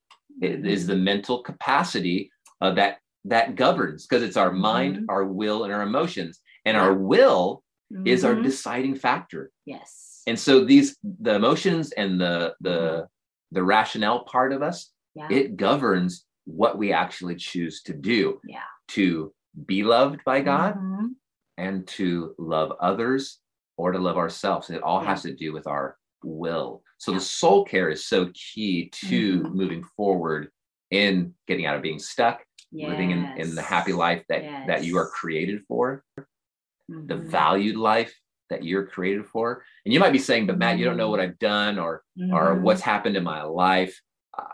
is 0.40 0.82
mm-hmm. 0.82 0.90
the 0.90 0.96
mental 0.96 1.42
capacity 1.42 2.30
uh, 2.62 2.72
that 2.78 2.98
that 3.26 3.56
governs 3.56 4.06
because 4.06 4.22
it's 4.22 4.36
our 4.42 4.52
mind, 4.52 4.94
Mm-hmm. 4.96 5.10
our 5.14 5.24
will, 5.24 5.64
and 5.64 5.72
our 5.72 5.82
emotions. 5.82 6.40
And 6.66 6.76
our 6.76 6.94
will 6.94 7.62
Mm-hmm. 7.92 8.06
is 8.06 8.24
our 8.24 8.34
deciding 8.34 8.94
factor. 8.96 9.50
Yes. 9.66 10.22
And 10.26 10.38
so 10.38 10.64
these 10.64 10.96
the 11.20 11.34
emotions 11.34 11.92
and 11.92 12.18
the 12.18 12.54
the 12.60 13.06
the 13.52 13.62
rationale 13.62 14.24
part 14.24 14.52
of 14.54 14.62
us, 14.62 14.90
yeah. 15.14 15.28
it 15.30 15.56
governs 15.56 16.24
what 16.46 16.78
we 16.78 16.92
actually 16.92 17.36
choose 17.36 17.82
to 17.82 17.92
do. 17.92 18.40
Yeah. 18.46 18.68
To 18.96 19.32
be 19.66 19.82
loved 19.84 20.20
by 20.24 20.40
God 20.40 20.72
Mhm. 20.76 21.08
and 21.58 21.86
to 21.98 22.34
love 22.38 22.72
others 22.80 23.40
or 23.76 23.92
to 23.92 23.98
love 23.98 24.16
ourselves. 24.16 24.70
It 24.70 24.82
all 24.82 25.00
has 25.00 25.22
to 25.22 25.34
do 25.34 25.52
with 25.52 25.66
our 25.66 25.96
will. 26.22 26.82
So 26.98 27.12
the 27.12 27.20
soul 27.20 27.64
care 27.64 27.90
is 27.90 28.06
so 28.06 28.30
key 28.34 28.88
to 29.08 29.40
Mhm. 29.42 29.52
moving 29.54 29.84
forward 29.96 30.50
in 30.90 31.34
getting 31.46 31.66
out 31.66 31.76
of 31.76 31.82
being 31.82 31.98
stuck, 31.98 32.44
living 32.72 33.10
in, 33.10 33.32
in 33.36 33.54
the 33.54 33.62
happy 33.62 33.92
life 33.92 34.24
that, 34.28 34.44
that 34.66 34.84
you 34.84 34.96
are 34.96 35.08
created 35.10 35.62
for, 35.66 36.04
the 36.88 37.14
Mhm. 37.16 37.26
valued 37.30 37.76
life 37.76 38.14
that 38.50 38.62
you're 38.64 38.86
created 38.86 39.26
for. 39.26 39.64
And 39.84 39.92
you 39.92 40.00
might 40.00 40.12
be 40.12 40.18
saying, 40.18 40.46
but 40.46 40.58
Matt, 40.58 40.78
you 40.78 40.84
don't 40.84 40.96
know 40.96 41.10
what 41.10 41.20
I've 41.20 41.38
done 41.38 41.78
or 41.78 42.02
or 42.32 42.56
Mhm. 42.56 42.60
what's 42.62 42.80
happened 42.80 43.16
in 43.16 43.24
my 43.24 43.42
life. 43.42 44.00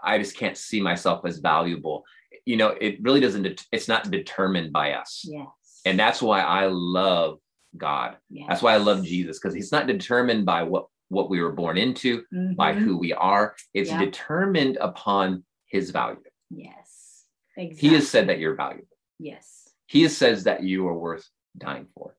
I 0.02 0.18
just 0.18 0.36
can't 0.36 0.56
see 0.56 0.80
myself 0.80 1.24
as 1.24 1.38
valuable. 1.38 2.04
You 2.46 2.56
know, 2.56 2.68
it 2.68 3.02
really 3.02 3.20
doesn't, 3.20 3.42
det- 3.42 3.66
it's 3.70 3.86
not 3.88 4.10
determined 4.10 4.72
by 4.72 4.92
us. 4.94 5.24
Yes. 5.28 5.46
And 5.84 5.98
that's 5.98 6.20
why 6.22 6.40
I 6.40 6.66
love 6.66 7.38
God. 7.76 8.16
That's 8.48 8.62
why 8.62 8.74
I 8.74 8.78
love 8.78 9.04
Jesus 9.04 9.38
because 9.38 9.54
he's 9.54 9.72
not 9.72 9.86
determined 9.86 10.46
by 10.46 10.62
what 10.62 10.86
what 11.08 11.28
we 11.28 11.40
were 11.42 11.50
born 11.50 11.76
into, 11.76 12.22
by 12.56 12.72
Mhm. 12.72 12.78
who 12.84 12.96
we 12.96 13.12
are. 13.12 13.56
It's 13.74 13.90
Yeah. 13.90 13.98
determined 14.04 14.76
upon 14.80 15.44
his 15.66 15.90
value. 15.90 16.22
Yes. 16.50 17.26
Exactly. 17.56 17.88
He 17.88 17.94
has 17.96 18.08
said 18.08 18.28
that 18.28 18.38
you're 18.38 18.54
valuable. 18.54 18.96
Yes. 19.18 19.74
He 19.86 20.02
has 20.02 20.16
says 20.16 20.44
that 20.44 20.62
you 20.62 20.86
are 20.86 20.96
worth 20.96 21.28
dying 21.58 21.88
for. 21.96 22.16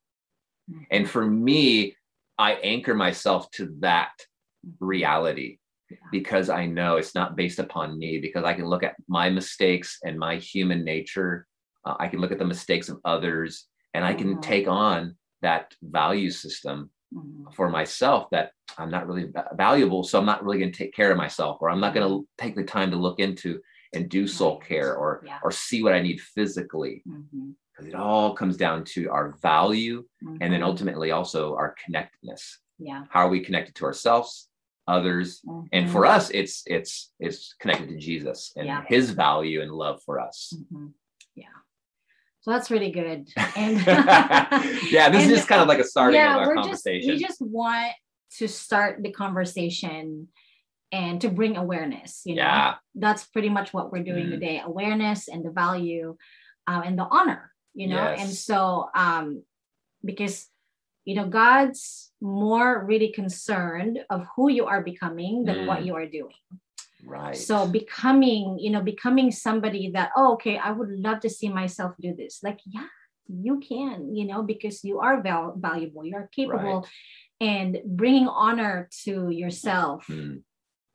Mhm. 0.69 0.87
And 0.91 1.09
for 1.09 1.25
me, 1.25 1.95
I 2.37 2.55
anchor 2.55 2.93
myself 2.93 3.49
to 3.51 3.67
that 3.79 4.11
reality 4.81 5.59
Yeah. 5.89 5.97
because 6.11 6.49
I 6.49 6.65
know 6.65 6.97
it's 6.97 7.15
not 7.15 7.37
based 7.37 7.59
upon 7.59 7.97
me, 7.97 8.19
because 8.19 8.43
I 8.43 8.53
can 8.53 8.65
look 8.65 8.83
at 8.83 8.97
my 9.07 9.29
mistakes 9.29 9.99
and 10.03 10.19
my 10.19 10.35
human 10.35 10.83
nature. 10.83 11.47
Uh, 11.85 11.95
I 11.97 12.09
can 12.09 12.19
look 12.19 12.33
at 12.33 12.39
the 12.39 12.45
mistakes 12.45 12.89
of 12.89 12.99
others 13.05 13.69
and 13.93 14.03
I 14.03 14.13
can 14.13 14.41
take 14.41 14.67
on 14.67 15.17
that 15.41 15.75
value 15.81 16.29
system 16.29 16.89
Mhm. 17.13 17.53
for 17.53 17.69
myself 17.69 18.29
that 18.31 18.51
I'm 18.77 18.89
not 18.89 19.05
really 19.07 19.31
valuable. 19.53 20.03
So 20.03 20.17
I'm 20.19 20.25
not 20.25 20.43
really 20.43 20.59
going 20.59 20.71
to 20.71 20.77
take 20.77 20.93
care 20.93 21.11
of 21.11 21.17
myself, 21.17 21.57
or 21.61 21.69
I'm 21.69 21.81
not 21.81 21.93
going 21.93 22.07
to 22.07 22.27
take 22.37 22.55
the 22.55 22.63
time 22.63 22.89
to 22.91 22.97
look 22.97 23.19
into 23.19 23.59
and 23.93 24.07
do 24.09 24.25
soul 24.27 24.57
care 24.59 24.95
or, 24.95 25.21
Yeah. 25.25 25.39
or 25.43 25.51
see 25.51 25.83
what 25.83 25.93
I 25.93 26.01
need 26.01 26.21
physically. 26.21 27.03
Mhm. 27.05 27.55
Because 27.73 27.87
it 27.87 27.95
all 27.95 28.33
comes 28.33 28.55
down 28.55 28.85
to 28.93 29.09
our 29.09 29.31
value 29.41 30.05
and 30.41 30.53
then 30.53 30.61
Mhm. 30.61 30.65
ultimately 30.65 31.11
also 31.11 31.55
our 31.55 31.75
connectedness 31.83 32.59
yeah. 32.79 33.05
how 33.09 33.25
are 33.25 33.29
we 33.29 33.39
connected 33.41 33.75
to 33.75 33.85
ourselves 33.85 34.49
others 34.87 35.41
and 35.71 35.85
Mhm. 35.87 35.91
for 35.91 36.05
us 36.05 36.29
it's 36.31 36.63
it's 36.65 37.13
it's 37.19 37.53
connected 37.59 37.87
to 37.89 37.97
jesus 37.97 38.53
and 38.57 38.65
Yeah. 38.67 38.83
his 38.87 39.11
value 39.11 39.61
and 39.61 39.71
love 39.71 40.01
for 40.03 40.19
us. 40.19 40.53
So 42.41 42.51
that's 42.51 42.71
really 42.71 42.91
good. 42.91 43.29
And 43.55 43.77
yeah 44.91 45.09
this 45.09 45.23
and- 45.23 45.31
is 45.31 45.37
just 45.37 45.47
kind 45.47 45.61
of 45.61 45.67
like 45.67 45.79
a 45.79 45.83
starting 45.83 46.19
yeah, 46.19 46.35
of 46.35 46.47
our 46.47 46.55
we're 46.55 46.63
just 46.63 46.85
we 46.85 47.17
just 47.17 47.41
want 47.41 47.93
to 48.37 48.47
start 48.47 49.03
the 49.03 49.11
conversation 49.11 50.27
and 50.91 51.21
to 51.21 51.29
bring 51.29 51.55
awareness. 51.57 52.21
You 52.25 52.35
know, 52.35 52.41
yeah 52.43 52.73
that's 52.95 53.23
pretty 53.25 53.49
much 53.49 53.73
what 53.73 53.91
we're 53.91 54.03
doing 54.03 54.27
Mhm. 54.27 54.31
today: 54.31 54.61
awareness 54.63 55.27
and 55.27 55.45
the 55.45 55.51
value, 55.51 56.17
um, 56.67 56.81
and 56.83 56.97
the 56.97 57.07
honor. 57.09 57.51
You 57.73 57.87
know, 57.87 58.03
and 58.21 58.29
so 58.29 58.89
um, 58.95 59.43
because 60.03 60.47
you 61.05 61.15
know 61.15 61.27
God's 61.29 62.11
more 62.19 62.83
really 62.85 63.11
concerned 63.13 63.99
of 64.09 64.27
who 64.35 64.49
you 64.49 64.65
are 64.65 64.81
becoming 64.83 65.45
than 65.45 65.65
what 65.67 65.79
Mm. 65.79 65.85
you 65.85 65.93
are 65.95 66.05
doing. 66.05 66.35
Right 67.05 67.35
So 67.37 67.67
becoming, 67.67 68.57
you 68.59 68.69
know, 68.71 68.81
becoming 68.81 69.31
somebody 69.31 69.91
that, 69.91 70.11
oh, 70.15 70.33
okay, 70.33 70.57
I 70.57 70.71
would 70.71 70.89
love 70.91 71.19
to 71.21 71.29
see 71.29 71.49
myself 71.49 71.93
do 71.99 72.13
this. 72.15 72.39
Like, 72.43 72.59
yeah, 72.65 72.87
you 73.27 73.59
can, 73.59 74.15
you 74.15 74.25
know, 74.25 74.43
because 74.43 74.83
you 74.83 74.99
are 74.99 75.21
val- 75.21 75.55
valuable, 75.57 76.05
you 76.05 76.15
are 76.15 76.29
capable, 76.35 76.87
and 77.39 77.79
bringing 77.85 78.27
honor 78.27 78.89
to 79.05 79.29
yourself 79.29 80.05
Mm. 80.09 80.43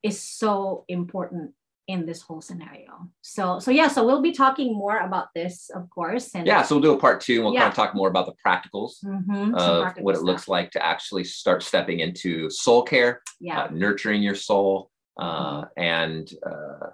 is 0.03 0.21
so 0.21 0.85
important 0.89 1.53
in 1.89 2.05
this 2.05 2.21
whole 2.21 2.41
scenario. 2.41 3.09
So, 3.23 3.61
so 3.61 3.71
yeah, 3.71 3.87
so 3.89 4.05
we'll 4.05 4.21
be 4.23 4.33
talking 4.33 4.75
more 4.75 4.99
about 4.99 5.29
this, 5.35 5.71
of 5.71 5.89
course, 5.91 6.35
and 6.35 6.45
yeah 6.47 6.63
so 6.63 6.75
we'll 6.75 6.83
do 6.83 6.93
a 6.93 6.99
part 6.99 7.21
two 7.21 7.35
and 7.37 7.45
we'll 7.45 7.55
Yeah. 7.55 7.61
kind 7.61 7.71
of 7.71 7.77
talk 7.77 7.95
more 7.95 8.09
about 8.09 8.27
the 8.27 8.35
practicals 8.45 8.93
Mhm, 9.05 9.55
of 9.55 9.83
practical 9.83 10.05
what 10.05 10.15
it 10.15 10.19
stuff. 10.19 10.27
looks 10.27 10.49
like 10.49 10.71
to 10.73 10.85
actually 10.85 11.23
start 11.25 11.63
stepping 11.63 12.01
into 12.01 12.51
soul 12.51 12.83
care 12.83 13.23
Yeah, 13.41 13.63
uh, 13.63 13.69
nurturing 13.73 14.21
your 14.23 14.35
soul 14.35 14.91
uh, 15.17 15.63
Mm-hmm. 15.63 15.83
and 15.83 16.31
uh, 16.45 16.91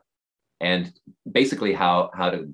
and 0.60 0.92
basically 1.30 1.72
how 1.72 2.10
how 2.14 2.30
to 2.30 2.52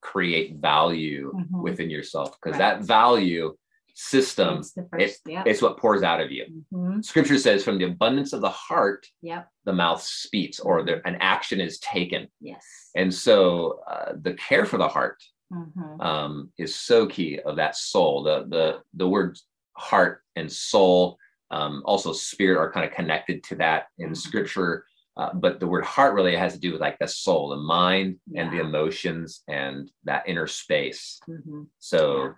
create 0.00 0.56
value 0.56 1.32
Mhm. 1.34 1.62
within 1.62 1.90
yourself 1.90 2.32
because 2.40 2.58
Right. 2.58 2.78
that 2.78 2.84
value 2.84 3.56
system 3.94 4.62
first. 4.90 5.22
yeah. 5.26 5.42
it's 5.46 5.62
what 5.62 5.78
pours 5.78 6.02
out 6.02 6.20
of 6.20 6.30
you 6.30 6.44
Mhm, 6.72 7.02
scripture 7.04 7.38
says 7.38 7.64
from 7.64 7.78
the 7.78 7.86
abundance 7.86 8.32
of 8.34 8.42
the 8.42 8.50
heart 8.50 9.06
Yep. 9.22 9.48
the 9.64 9.72
mouth 9.72 10.02
speaks 10.02 10.60
or 10.60 10.82
the, 10.82 11.00
an 11.08 11.16
action 11.20 11.60
is 11.60 11.78
taken 11.80 12.28
Yes. 12.40 12.90
and 12.94 13.12
so 13.12 13.80
uh, 13.88 14.12
the 14.20 14.34
care 14.34 14.66
for 14.66 14.76
the 14.78 14.88
heart 14.88 15.22
Mhm, 15.52 16.00
um, 16.04 16.52
is 16.58 16.74
so 16.74 17.06
key 17.06 17.38
of 17.40 17.56
that 17.56 17.74
soul. 17.76 18.22
The 18.24 18.44
the 18.48 18.82
the 18.94 19.08
word 19.08 19.38
heart 19.76 20.22
and 20.34 20.50
soul, 20.52 21.18
um, 21.52 21.82
also 21.84 22.12
spirit, 22.12 22.58
are 22.58 22.72
kind 22.72 22.84
of 22.84 22.92
connected 22.92 23.42
to 23.44 23.54
that 23.56 23.86
in 23.98 24.10
Mhm. 24.10 24.16
scripture. 24.16 24.84
Uh, 25.16 25.32
but 25.32 25.60
the 25.60 25.66
word 25.66 25.84
heart 25.84 26.14
really 26.14 26.36
has 26.36 26.52
to 26.52 26.58
do 26.60 26.72
with 26.72 26.80
like 26.80 26.98
the 26.98 27.08
soul, 27.08 27.48
the 27.48 27.56
mind, 27.56 28.16
and 28.34 28.52
the 28.52 28.60
emotions, 28.60 29.42
and 29.48 29.90
that 30.04 30.28
inner 30.28 30.46
space. 30.46 31.18
mhm. 31.28 31.66
So 31.78 32.22
Yeah. 32.22 32.32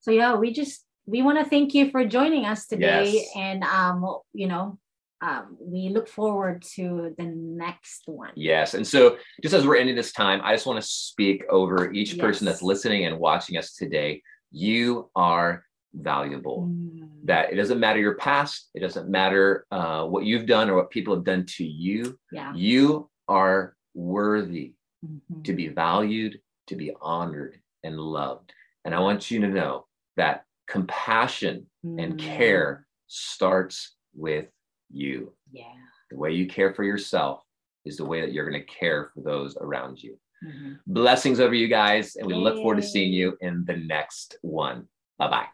So 0.00 0.10
yeah, 0.12 0.36
we 0.36 0.52
just 0.52 0.84
we 1.06 1.22
want 1.22 1.38
to 1.38 1.44
thank 1.44 1.74
you 1.74 1.90
for 1.90 2.04
joining 2.04 2.44
us 2.44 2.66
today, 2.66 3.10
Yes. 3.12 3.30
and 3.34 3.64
um, 3.64 4.04
you 4.32 4.46
know, 4.46 4.78
um, 5.20 5.56
we 5.60 5.88
look 5.88 6.06
forward 6.06 6.62
to 6.76 7.14
the 7.18 7.24
next 7.24 8.02
one. 8.06 8.30
yes, 8.36 8.74
and 8.74 8.86
so 8.86 9.16
just 9.42 9.54
as 9.54 9.66
we're 9.66 9.76
ending 9.76 9.96
this 9.96 10.12
time, 10.12 10.40
I 10.44 10.54
just 10.54 10.66
want 10.66 10.80
to 10.80 10.86
speak 10.86 11.44
over 11.50 11.90
each 11.92 12.16
person 12.18 12.46
that's 12.46 12.62
listening 12.62 13.06
and 13.06 13.18
watching 13.18 13.56
us 13.56 13.74
today. 13.74 14.22
You 14.52 15.10
are 15.16 15.64
valuable. 16.02 16.68
Mm, 16.70 17.08
That 17.24 17.52
it 17.52 17.56
doesn't 17.56 17.80
matter 17.80 17.98
your 18.00 18.14
past, 18.14 18.70
it 18.74 18.80
doesn't 18.80 19.08
matter 19.08 19.66
uh, 19.70 20.04
what 20.06 20.24
you've 20.24 20.46
done 20.46 20.70
or 20.70 20.76
what 20.76 20.90
people 20.90 21.14
have 21.14 21.24
done 21.24 21.44
to 21.56 21.64
you. 21.64 22.18
yeah. 22.32 22.52
You 22.54 23.10
are 23.28 23.76
worthy 23.94 24.74
Mhm. 25.04 25.44
to 25.44 25.52
be 25.52 25.68
valued, 25.68 26.40
to 26.68 26.76
be 26.76 26.92
honored, 27.00 27.60
and 27.84 27.98
loved. 27.98 28.52
And 28.84 28.94
I 28.94 29.00
want 29.00 29.30
you 29.30 29.40
to 29.40 29.48
know 29.48 29.86
that 30.16 30.44
compassion 30.66 31.66
and 31.84 32.14
Mm, 32.14 32.18
care 32.18 32.86
starts 33.06 33.96
with 34.14 34.48
you. 34.90 35.34
Yeah. 35.52 35.72
The 36.10 36.16
way 36.16 36.32
you 36.32 36.46
care 36.46 36.72
for 36.74 36.84
yourself 36.84 37.42
is 37.84 37.96
the 37.96 38.04
way 38.04 38.20
that 38.22 38.32
you're 38.32 38.48
going 38.48 38.60
to 38.64 38.66
care 38.80 39.10
for 39.14 39.20
those 39.22 39.56
around 39.56 40.02
you. 40.02 40.18
Mhm. 40.44 40.78
Blessings 40.86 41.40
over 41.40 41.54
you 41.54 41.68
guys, 41.68 42.16
and 42.16 42.26
we 42.26 42.34
look 42.34 42.56
forward 42.62 42.76
to 42.76 42.82
seeing 42.82 43.12
you 43.12 43.36
in 43.40 43.64
the 43.64 43.76
next 43.76 44.36
one. 44.42 44.88
Bye 45.18 45.28
bye. 45.30 45.48